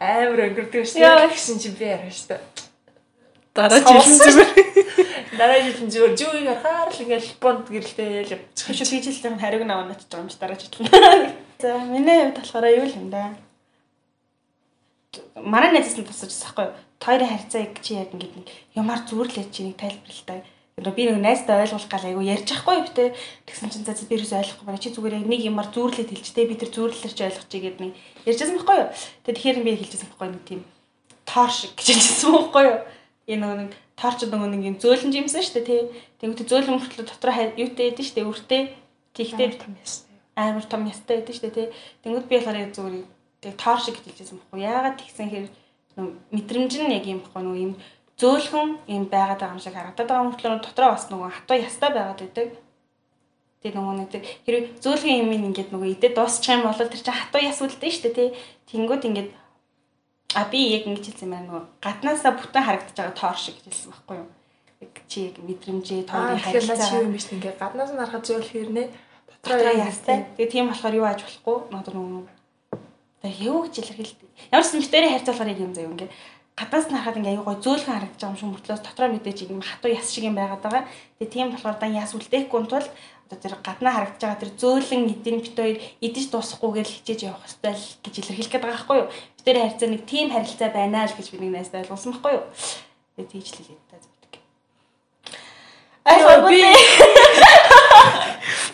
амар 0.00 0.40
өнгөрдөг 0.48 0.82
шүү 0.88 1.04
дээ 1.04 1.30
гэсэн 1.30 1.60
чи 1.60 1.68
би 1.76 1.84
ярина 1.84 2.10
шүү 2.10 2.28
дээ. 2.32 2.42
Дараа 3.54 3.78
жилийн 3.78 4.18
зүгээр. 4.18 4.52
Дараа 5.38 5.60
жилийн 5.62 5.90
зүгээр 5.92 6.14
жүгийг 6.18 6.48
харахаар 6.58 6.90
л 6.90 7.02
ингээд 7.04 7.38
бонд 7.38 7.70
гэрэлтэй 7.70 8.26
явчих. 8.26 8.66
Хашаа 8.66 8.88
хийжэлтийн 8.90 9.38
хариуг 9.38 9.62
наваа 9.62 9.86
байгаа 9.94 10.18
юм 10.18 10.28
чи 10.32 10.38
дараа 10.42 10.58
жилийн. 10.58 11.43
За 11.64 11.78
миний 11.78 12.20
хувьд 12.20 12.36
болохоор 12.36 12.66
юу 12.76 12.84
л 12.84 12.92
юм 12.92 13.08
да. 13.08 13.32
Манай 15.32 15.72
найзаас 15.72 15.96
нь 15.96 16.04
тусаж 16.04 16.28
байгаа 16.36 16.76
байхгүй. 17.00 17.24
Хоёрын 17.24 17.30
харьцааг 17.32 17.80
чи 17.80 17.96
яг 17.96 18.12
ингээд 18.12 18.36
нэг 18.36 18.48
ямар 18.76 19.00
зүрлээ 19.08 19.48
чи 19.48 19.64
нэг 19.64 19.80
тайлбарлалтай. 19.80 20.44
Би 20.76 21.02
нэг 21.08 21.24
найзтай 21.24 21.64
ойлгуулах 21.64 21.88
гал 21.88 22.04
айгу 22.04 22.20
ярьж 22.20 22.52
байхгүй 22.52 22.84
битээ. 22.84 23.16
Тэгсэн 23.48 23.72
чинь 23.72 23.88
за 23.88 23.96
би 23.96 24.12
ерөөсөй 24.12 24.44
ойлгохгүй 24.44 24.66
байна. 24.68 24.84
Чи 24.84 24.92
зүгээр 24.92 25.16
яг 25.16 25.24
нэг 25.24 25.40
юмар 25.40 25.68
зүрлээд 25.72 26.12
хэлжтэй 26.12 26.44
би 26.44 26.54
тэр 26.60 26.68
зүрлэлэр 26.68 27.14
чи 27.16 27.24
ойлгочих 27.32 27.62
гээд 27.64 27.78
нэг 27.80 27.92
ярьжсэн 28.28 28.56
байхгүй 28.60 28.76
юу. 28.84 28.88
Тэгээ 29.24 29.36
тэгэхээр 29.40 29.58
би 29.64 29.72
хэлжсэн 29.80 30.08
байхгүй 30.12 30.28
нэг 30.36 30.42
тийм 30.44 30.60
тоор 31.24 31.48
шиг 31.48 31.72
гэж 31.80 31.88
хэлсэн 31.96 32.28
байхгүй 32.28 32.64
юу. 32.68 32.78
Энэ 33.24 33.46
нэг 33.56 33.70
таарч 33.96 34.20
нөгөө 34.28 34.52
нэг 34.52 34.62
юм 34.68 34.76
зөөлөн 34.76 35.16
жимсэн 35.16 35.40
шүү 35.40 35.64
дээ 35.64 35.64
тий. 35.64 35.80
Тэнгүүт 36.20 36.44
зөөлөн 36.44 36.76
мөртлөө 36.76 37.08
дотор 37.08 37.32
юутай 37.56 37.88
байдэн 37.88 38.04
шүү 38.04 38.16
дээ. 38.20 38.28
Үртэй. 38.28 38.62
Тэгтээ 39.16 39.48
том 39.56 39.72
ястай. 39.80 40.03
Амар 40.34 40.66
том 40.66 40.86
ястай 40.86 41.22
байдэн 41.22 41.34
шүү 41.34 41.46
дээ 41.46 41.54
тий. 41.54 41.68
Тэнгүүт 42.02 42.26
би 42.26 42.36
болохоор 42.38 42.58
яг 42.58 42.72
зүгээр 42.74 42.96
тэг 43.42 43.54
тоор 43.60 43.80
шиг 43.80 43.96
хэлжсэн 44.02 44.38
баггүй. 44.40 44.66
Яагаад 44.66 44.98
тэгсэн 44.98 45.28
хэрэг 45.30 45.52
мэдрэмж 46.34 46.72
нь 46.82 46.94
яг 46.98 47.06
юм 47.06 47.20
баггүй 47.22 47.42
нөө 47.44 47.58
юм 47.62 47.72
зөөлхөн 48.18 48.70
юм 48.90 49.04
байгаад 49.10 49.38
байгаа 49.38 49.54
юм 49.54 49.62
шиг 49.62 49.74
харагдаад 49.74 50.08
байгаа 50.10 50.26
мөртлөө 50.26 50.62
дотроо 50.62 50.90
бас 50.94 51.06
нөгөө 51.10 51.30
хатуу 51.34 51.56
ястай 51.58 51.90
байгаад 51.94 52.20
байдаг. 52.22 52.48
Тэгээ 53.62 53.74
нөгөө 53.78 53.94
нэг 53.98 54.10
хэрэг 54.46 54.64
зөөлхөн 54.82 55.20
юм 55.22 55.30
ингээд 55.54 55.70
нөгөө 55.70 55.90
идэ 55.94 56.08
дуусчих 56.14 56.54
юм 56.54 56.66
бол 56.66 56.78
тэр 56.78 56.90
чинь 56.94 57.14
хатуу 57.14 57.42
яс 57.42 57.58
үлдэн 57.62 57.90
шүү 57.94 58.04
дээ 58.10 58.18
тий. 58.18 58.28
Тэнгүүд 58.70 59.02
ингээд 59.08 59.30
а 60.34 60.44
би 60.50 60.60
яг 60.74 60.86
ингэж 60.90 61.04
хэлсэн 61.14 61.26
юм 61.26 61.32
байна 61.34 61.46
нөгөө 61.46 61.64
гаднаасаа 61.78 62.32
бүтэн 62.34 62.66
харагдаж 62.66 62.96
байгаа 62.98 63.14
тоор 63.18 63.38
шиг 63.38 63.56
хэлсэн 63.62 63.90
баггүй 63.94 64.16
юу. 64.18 64.30
Яг 64.82 64.94
чи 65.06 65.18
яг 65.30 65.36
мэдрэмжээ 65.38 66.02
тоорын 66.10 66.42
харилцаа 66.42 66.78
чи 66.78 66.94
юм 66.98 67.14
биш 67.14 67.26
ингээд 67.30 67.62
гаднаас 67.62 67.90
нь 67.94 67.98
харахад 68.02 68.26
зөөл 68.26 68.50
хэрнээ 68.50 68.86
дотроо 69.44 69.76
ястай. 69.76 70.24
Тэгээ 70.40 70.52
тийм 70.52 70.66
болохоор 70.72 70.94
юу 70.96 71.04
ааж 71.04 71.20
болохгүй 71.22 71.56
нөгөө 71.68 72.24
Тэгээ 73.24 73.48
юу 73.48 73.64
гэж 73.64 73.74
илэрхийлдэг. 73.80 74.28
Ямар 74.52 74.66
ч 74.68 74.76
мэдэрийн 74.76 75.12
харьцаа 75.16 75.32
болохоор 75.32 75.56
юм 75.56 75.72
заяа 75.72 75.88
ингээд 75.88 76.12
гадаас 76.60 76.86
нь 76.86 76.92
харахад 76.92 77.18
ингээ 77.24 77.34
аюу 77.40 77.48
гой 77.48 77.56
зөөлхөн 77.56 77.94
харагдаж 77.96 78.20
байгаа 78.20 78.32
юм 78.36 78.36
шиг 78.36 78.52
мөртлөөс 78.52 78.82
дотроо 78.84 79.08
мэдээж 79.08 79.38
юм 79.48 79.64
хатуу 79.64 79.88
яс 79.88 80.12
шиг 80.12 80.28
юм 80.28 80.36
байгаад 80.36 80.60
байгаа. 80.60 80.84
Тэгээ 81.16 81.32
тийм 81.32 81.48
болохоор 81.56 81.76
дан 81.80 81.96
яс 81.96 82.12
үлдээхгүй 82.12 82.60
тул 82.68 82.84
одоо 83.24 83.38
тэр 83.40 83.54
гаднаа 83.64 83.92
харагдаж 83.96 84.20
байгаа 84.20 84.42
тэр 84.44 84.52
зөөлөн 84.60 85.08
эдийн 85.08 85.40
бит 85.40 85.56
хоёр 85.56 85.78
идэж 86.04 86.26
дуусахгүйгээр 86.28 86.88
хичээж 86.92 87.20
явах 87.24 87.42
хэрэгтэй 87.48 87.72
л 87.72 87.86
гэж 88.04 88.14
илэрхийлэх 88.20 88.52
гээд 88.52 88.64
байгаа 88.64 88.76
байхгүй 88.76 88.98
юу. 89.00 89.08
Тэр 89.40 89.56
харьцаа 89.56 89.88
нэг 89.88 90.02
тийм 90.04 90.26
харилцаа 90.28 90.68
байна 90.68 91.08
л 91.08 91.16
гэж 91.16 91.26
би 91.32 91.38
нэг 91.40 91.50
найстай 91.56 91.80
ойлгуулсан 91.80 92.12
байхгүй 92.12 92.32
юу. 92.36 92.44
Тэгээ 93.16 93.32
тийж 93.32 93.46
л 93.48 93.56
хэлээд 93.56 93.82
та 93.88 93.96
зүгтэг. 94.04 94.32
Аа 96.12 96.44
би 96.44 96.60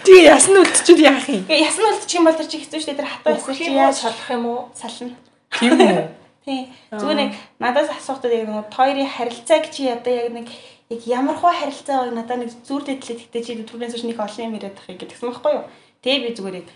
Тэгээ 0.04 0.32
ясны 0.32 0.56
үлдчихвэл 0.64 1.06
яах 1.06 1.26
юм? 1.28 1.44
Ясны 1.46 1.84
үлдчих 1.90 2.18
юм 2.18 2.26
бол 2.26 2.38
тэр 2.38 2.48
чи 2.48 2.58
хэцүү 2.60 2.80
шүү 2.80 2.90
дээ. 2.94 3.00
Тэр 3.00 3.10
хатуу 3.10 3.34
ясны 3.36 3.54
чи 3.54 3.70
яаж 3.70 3.96
салах 4.00 4.28
юм 4.32 4.44
уу? 4.48 4.60
Сална. 4.74 5.14
Тийм 5.54 5.76
үү? 5.76 6.08
Тий. 6.44 6.72
Зүгээр 6.88 7.18
нэг 7.20 7.32
надаас 7.60 7.92
асуухтаа 7.92 8.32
яг 8.32 8.48
нэг 8.48 8.72
хоёрын 8.72 9.04
харилцааг 9.06 9.68
чи 9.68 9.92
одоо 9.92 10.08
яг 10.08 10.32
нэг 10.32 10.48
яг 10.88 11.00
ямар 11.04 11.36
хуу 11.36 11.52
харилцаа 11.52 12.08
байг 12.08 12.16
надад 12.16 12.40
нэг 12.40 12.50
зүрдээ 12.64 12.96
тлээ 12.96 13.18
тэгтээ 13.28 13.42
чи 13.44 13.52
түрүүнээс 13.68 14.00
ч 14.00 14.08
нэг 14.08 14.16
олон 14.16 14.48
юм 14.48 14.56
яриад 14.56 14.74
тахыг 14.74 15.04
гэдгсэн 15.04 15.28
байхгүй 15.30 15.52
юу. 15.52 15.68
Тэгээ 16.00 16.24
би 16.24 16.30
зүгээр 16.32 16.58
яг 16.64 16.68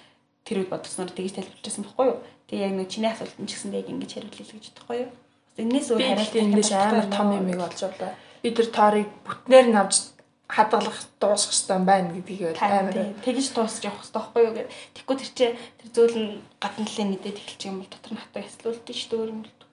тэр 0.44 0.57
үед 0.61 0.70
бодсноор 0.70 1.11
тэгж 1.16 1.32
тайлбарлажсэн 1.32 1.84
байхгүй 1.88 2.07
юу. 2.12 2.18
Тэгээ 2.44 2.66
яг 2.68 2.74
нэг 2.76 2.88
чиний 2.92 3.09
асуулт 3.09 3.36
нь 3.40 3.48
ч 3.48 3.57
гэсэн 3.57 3.72
яг 3.72 3.88
ингэж 3.88 4.11
хариулъя 4.14 4.44
гэж 4.44 4.66
бодохгүй 4.68 4.98
юу. 5.00 5.12
Энээс 5.59 5.88
өөр 5.90 6.02
харилцаа 6.12 6.42
эндээс 6.44 6.72
амар 6.76 7.09
том 7.09 7.28
юм 7.32 7.48
ийг 7.48 7.61
олж 7.64 7.80
авлаа. 7.88 8.12
Би 8.44 8.48
тэр 8.52 8.68
тоорыг 8.68 9.09
бүтнээр 9.24 9.66
нь 9.72 9.80
авч 9.80 10.13
хадгалах 10.49 10.99
дуусах 11.20 11.53
хэрэгтэй 11.53 11.80
байна 11.88 12.09
гэдгийг 12.12 12.61
амар 12.61 12.97
тэгж 13.24 13.47
дуусах 13.57 13.84
явах 13.88 14.05
хэрэгтэй 14.05 14.20
байхгүй 14.20 14.42
юу 14.45 14.55
гэдэг. 14.55 14.72
Тэгэхгүй 14.95 15.16
тэр 15.16 15.30
чинь 15.32 15.57
тэр 15.80 15.88
зөөл 15.95 16.16
нь 16.20 16.30
гадна 16.61 16.84
талын 16.84 17.11
мэдээд 17.16 17.40
эхэлчих 17.40 17.70
юм 17.72 17.78
бол 17.80 17.90
дотор 17.90 18.12
нь 18.12 18.20
хатаа 18.20 18.42
яслуулдаг 18.45 18.97
шүү 18.97 19.09
дээ 19.11 19.20
өөр 19.24 19.32
юм 19.32 19.42
л 19.45 19.64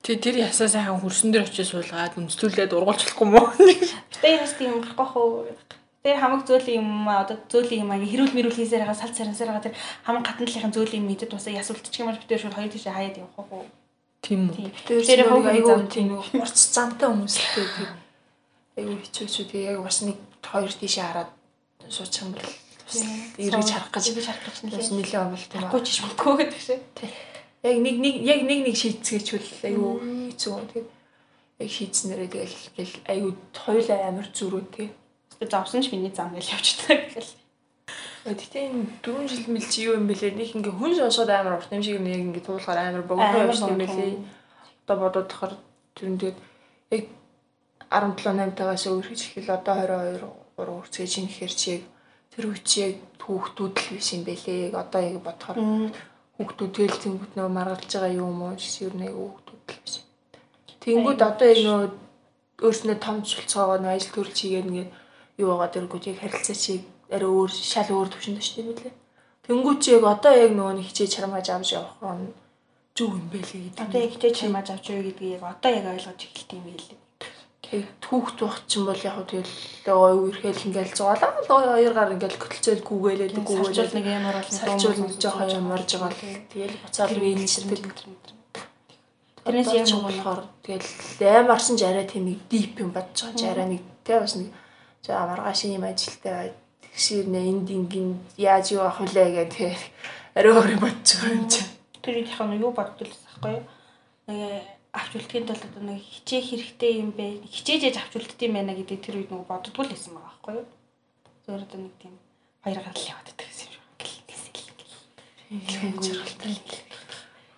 Тий 0.00 0.16
тэр 0.16 0.40
ясаа 0.40 0.64
сайхан 0.64 0.96
хөрсөн 0.96 1.28
дээр 1.28 1.44
очиж 1.44 1.76
суулгаад 1.76 2.16
өмсдүүлээд 2.16 2.72
ургуулчихгүй 2.72 3.26
мó. 3.28 3.52
Гэтэ 4.16 4.28
яас 4.32 4.56
тийм 4.56 4.80
гарахгүй 4.80 5.08
хөө. 5.12 5.52
Тэр 6.00 6.16
хамаг 6.16 6.48
зөөлөн 6.48 6.80
юм 6.80 6.88
аа 7.04 7.28
одоо 7.28 7.36
зөөлөн 7.52 7.84
юм 7.84 7.92
аа 7.92 8.00
хэрүүл 8.00 8.32
мэрүүл 8.32 8.56
хийсээр 8.56 8.88
байгаа 8.88 8.96
салц 8.96 9.20
сарансаар 9.20 9.52
байгаа 9.52 9.66
тэр 9.68 9.76
хамаг 10.08 10.24
гадналынхын 10.24 10.72
зөөлөн 10.72 11.04
юм 11.04 11.12
идэд 11.12 11.28
тусаа 11.28 11.52
ясуултчих 11.52 12.00
юм 12.00 12.08
бол 12.08 12.16
битэр 12.16 12.40
шууд 12.40 12.56
хоёр 12.56 12.72
тийш 12.72 12.88
хаяад 12.88 13.20
явах 13.20 13.44
хөө. 13.44 13.68
Тийм 14.24 14.40
үү. 14.48 14.72
Тэр 14.88 15.20
айгуу 15.28 15.84
тийм 15.92 16.16
урц 16.16 16.56
замтай 16.72 17.04
хүмүүстэй 17.12 17.68
тийм 17.76 17.99
айгуу 18.78 18.98
хэцүү 19.02 19.26
шүү 19.26 19.46
тэгээ 19.50 19.70
яг 19.74 19.82
бас 19.82 19.98
нэг 20.06 20.18
хоёр 20.44 20.72
тийшээ 20.72 21.04
хараад 21.06 21.30
суучих 21.88 22.22
юм 22.22 22.32
бол 22.34 22.46
эргэж 22.90 23.68
харах 23.70 23.90
гэж 23.94 24.04
эргэж 24.10 24.26
харах 24.26 24.44
гэж 24.62 24.88
нэлээ 24.90 25.20
амлт 25.20 25.52
юм 25.54 25.64
аа. 25.64 25.72
Гүйч 25.74 25.86
ч 25.90 25.98
мөхгүй 26.02 26.34
гэдэг 26.38 26.60
шиг. 26.60 26.80
Яг 27.62 27.76
нэг 27.78 27.96
нэг 27.98 28.14
яг 28.26 28.40
нэг 28.46 28.60
нэг 28.66 28.76
шийдцгээчвэл 28.76 29.50
айгүй 29.66 29.92
хэцүү. 30.34 30.54
Тэгээд 30.70 30.88
яг 31.60 31.70
шийдснээрээ 31.70 32.30
тэгэл 32.30 32.58
гэл 32.76 32.94
айгүй 33.06 33.32
хоёулаа 33.54 33.98
амар 34.10 34.28
зүрүү 34.32 34.62
тий. 34.74 34.88
Тэгээд 35.38 35.54
завсан 35.54 35.82
ч 35.82 35.92
миний 35.92 36.10
зам 36.10 36.34
гэж 36.34 36.46
явчихдаг 36.50 37.00
гэл. 37.14 37.32
Гэтэ 38.20 38.58
энэ 38.68 39.00
4 39.00 39.28
жил 39.32 39.46
мэл 39.48 39.68
чи 39.70 39.88
юу 39.88 39.96
юм 39.96 40.04
бэлээ 40.10 40.36
нэг 40.36 40.50
ингээ 40.52 40.74
хүн 40.76 40.92
сонсоод 40.92 41.30
амар 41.30 41.56
урт 41.56 41.72
юм 41.72 41.80
шиг 41.80 42.00
нэг 42.00 42.20
ингээ 42.20 42.44
туулахаар 42.44 42.92
амар 42.92 43.04
богино 43.08 43.48
юм 43.48 43.80
лээ. 43.80 44.20
Одоо 44.84 44.96
бодоод 45.00 45.28
тахаар 45.30 45.54
тэр 45.96 46.08
нь 46.12 46.20
тэгээд 46.20 46.38
яг 46.96 47.04
17 47.90 48.22
8 48.22 48.54
тагаас 48.54 48.86
өөрхөж 48.86 49.20
ихэл 49.26 49.50
одоо 49.50 49.74
22 49.74 50.30
3 50.62 50.78
үрцгэж 50.78 51.12
ин 51.18 51.26
гэхэр 51.26 51.54
чи 51.60 51.68
яг 51.74 51.82
тэр 52.30 52.44
үе 52.46 52.62
чи 52.62 52.78
яг 52.86 52.94
түүхтүүд 53.18 53.74
л 53.82 53.88
биш 53.98 54.08
юм 54.14 54.22
бэлээ. 54.22 54.78
Одоо 54.78 55.00
яг 55.02 55.18
бодохоор 55.26 55.58
хүүхдүүд 56.38 56.70
тэгэл 56.70 57.02
тэнгууд 57.02 57.32
нөө 57.34 57.48
маргалж 57.50 57.90
байгаа 57.90 58.14
юм 58.14 58.38
уу 58.46 58.54
ер 58.54 58.94
нь 58.94 59.10
хүүхдүүд 59.10 59.62
л 59.74 59.80
биш. 59.82 59.94
Тэнгууд 60.78 61.20
одоо 61.30 61.46
яг 61.50 61.60
нөө 61.66 61.80
өөрснөө 62.62 62.96
том 63.02 63.16
цулцоогоо 63.26 63.78
нөө 63.82 63.92
ажил 63.98 64.14
төрөл 64.14 64.38
чигээр 64.38 64.68
ингээд 64.70 64.90
юу 65.42 65.48
байгаа 65.50 65.70
дэргүүд 65.74 66.04
яг 66.14 66.18
харилцаа 66.22 66.56
чиг 66.62 66.86
арай 67.10 67.26
өөр 67.26 67.50
шал 67.50 67.90
өөр 67.90 68.08
төвшөнд 68.14 68.38
шүү 68.38 68.54
дээ 68.54 68.70
билээ. 68.70 68.94
Тэнгууд 69.50 69.78
чи 69.82 69.90
яг 69.98 70.04
одоо 70.06 70.32
яг 70.44 70.52
нөгөө 70.54 70.74
нэг 70.78 70.86
хичээж 70.86 71.10
чармааж 71.18 71.46
авч 71.50 71.74
явах 71.74 71.98
нь 72.22 72.30
зүг 72.94 73.18
юм 73.18 73.26
байлээ 73.34 73.62
гэдэг. 73.66 73.82
Одоо 73.82 73.98
яг 73.98 74.12
хичээж 74.14 74.34
чармааж 74.38 74.66
авч 74.70 74.84
юу 74.94 75.02
гэдгийг 75.02 75.42
одоо 75.42 75.70
яг 75.74 75.86
ойлгож 75.90 76.20
эхэлт 76.22 76.54
юм 76.54 76.64
байлээ 76.70 77.09
түүхт 77.70 78.42
байх 78.42 78.58
чинь 78.66 78.86
бол 78.86 78.98
яг 78.98 79.22
тэгэл 79.30 79.54
үерхэл 79.86 80.66
ингээл 80.66 80.96
зугаалаа 80.98 81.30
хоёр 81.46 81.94
гар 81.94 82.14
ингээл 82.18 82.42
хөтөлцөөл 82.42 82.82
гүгээлээд 82.82 83.34
гүгээлээд 83.46 83.94
нэг 83.94 84.06
ямар 84.10 84.36
бол 84.42 84.50
сарчуул 84.50 84.98
нэг 84.98 85.14
жоохон 85.22 85.54
ямарж 85.54 85.90
байгаа 85.94 86.10
л 86.10 86.50
тэгэл 86.50 86.82
буцаад 86.82 87.14
винчдэг 87.14 87.78
тэрнээс 89.46 89.70
яг 89.70 89.86
болохоор 90.02 90.42
тэгэл 90.66 90.90
ямарсан 91.22 91.76
ч 91.78 91.82
арай 91.86 92.06
тийм 92.10 92.26
нэг 92.26 92.38
дип 92.50 92.74
юм 92.82 92.90
бодож 92.90 93.18
байгаа 93.22 93.38
ч 93.38 93.42
арай 93.46 93.66
нэг 93.70 93.82
тэ 94.02 94.20
бас 94.20 94.34
нэг 94.34 94.50
за 95.06 95.26
маргааш 95.30 95.60
юм 95.70 95.84
ажилтай 95.86 96.52
тэгшэр 96.82 97.26
нэ 97.30 97.40
энд 97.54 97.68
ингийн 97.70 98.18
яаж 98.34 98.74
юу 98.74 98.82
авах 98.82 99.00
вүлээ 99.00 99.28
гэх 99.30 99.54
тэ 99.54 99.78
арай 100.34 100.52
өөр 100.52 100.74
бодож 100.82 101.08
байгаа 101.16 101.38
юм 101.38 101.46
чи. 101.48 101.62
Тэр 102.02 102.16
их 102.20 102.34
яг 102.34 102.50
юу 102.58 102.72
боддолс 102.74 103.20
ахгүй 103.30 103.62
нэг 104.28 104.79
авч 104.92 105.14
үлдэхийн 105.14 105.46
тулд 105.46 105.62
одоо 105.62 105.82
нэг 105.86 106.02
хичээх 106.02 106.50
хэрэгтэй 106.50 106.92
юм 107.02 107.10
бэ 107.14 107.46
хичээж 107.46 107.82
яаж 107.86 107.96
авч 108.02 108.12
үлддэг 108.18 108.46
юм 108.48 108.54
байна 108.58 108.74
гэдэг 108.74 108.98
тэр 108.98 109.22
үед 109.22 109.30
нөгөө 109.30 109.46
боддгоо 109.46 109.86
л 109.86 109.92
байсан 109.94 110.14
байгаа 110.14 110.30
байхгүй 110.30 110.54
юу 110.58 110.66
зөвөр 111.46 111.62
одоо 111.62 111.78
нэг 111.78 111.94
тийм 112.02 112.14
хоёр 112.64 112.80
гарал 112.82 113.08
яваад 113.10 113.26
байдаг 113.30 113.46
гэсэн 113.46 113.68
юм 113.70 113.78
шиг 116.02 116.90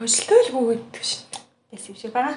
Өслөөлгүй 0.03 0.75
гэдэг 0.75 1.05
шин. 1.07 1.23
Тэс 1.71 1.87
юм 1.93 1.97
шиг 2.01 2.13
байна. 2.17 2.35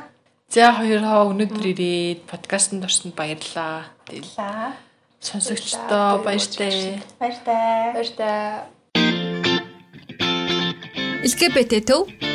За 0.52 0.70
хоёроо 0.76 1.32
өнөөдөр 1.32 1.66
ирээд 1.72 2.28
подкастт 2.30 2.76
орсонд 2.78 3.16
баярлалаа. 3.18 3.90
Баярлалаа. 4.06 4.76
Сонсогчдоо 5.24 6.22
баяртай. 6.22 7.02
Баяртай. 7.18 7.96
Баяртай. 7.96 8.70
LGBT 11.26 11.82
төв 11.88 12.35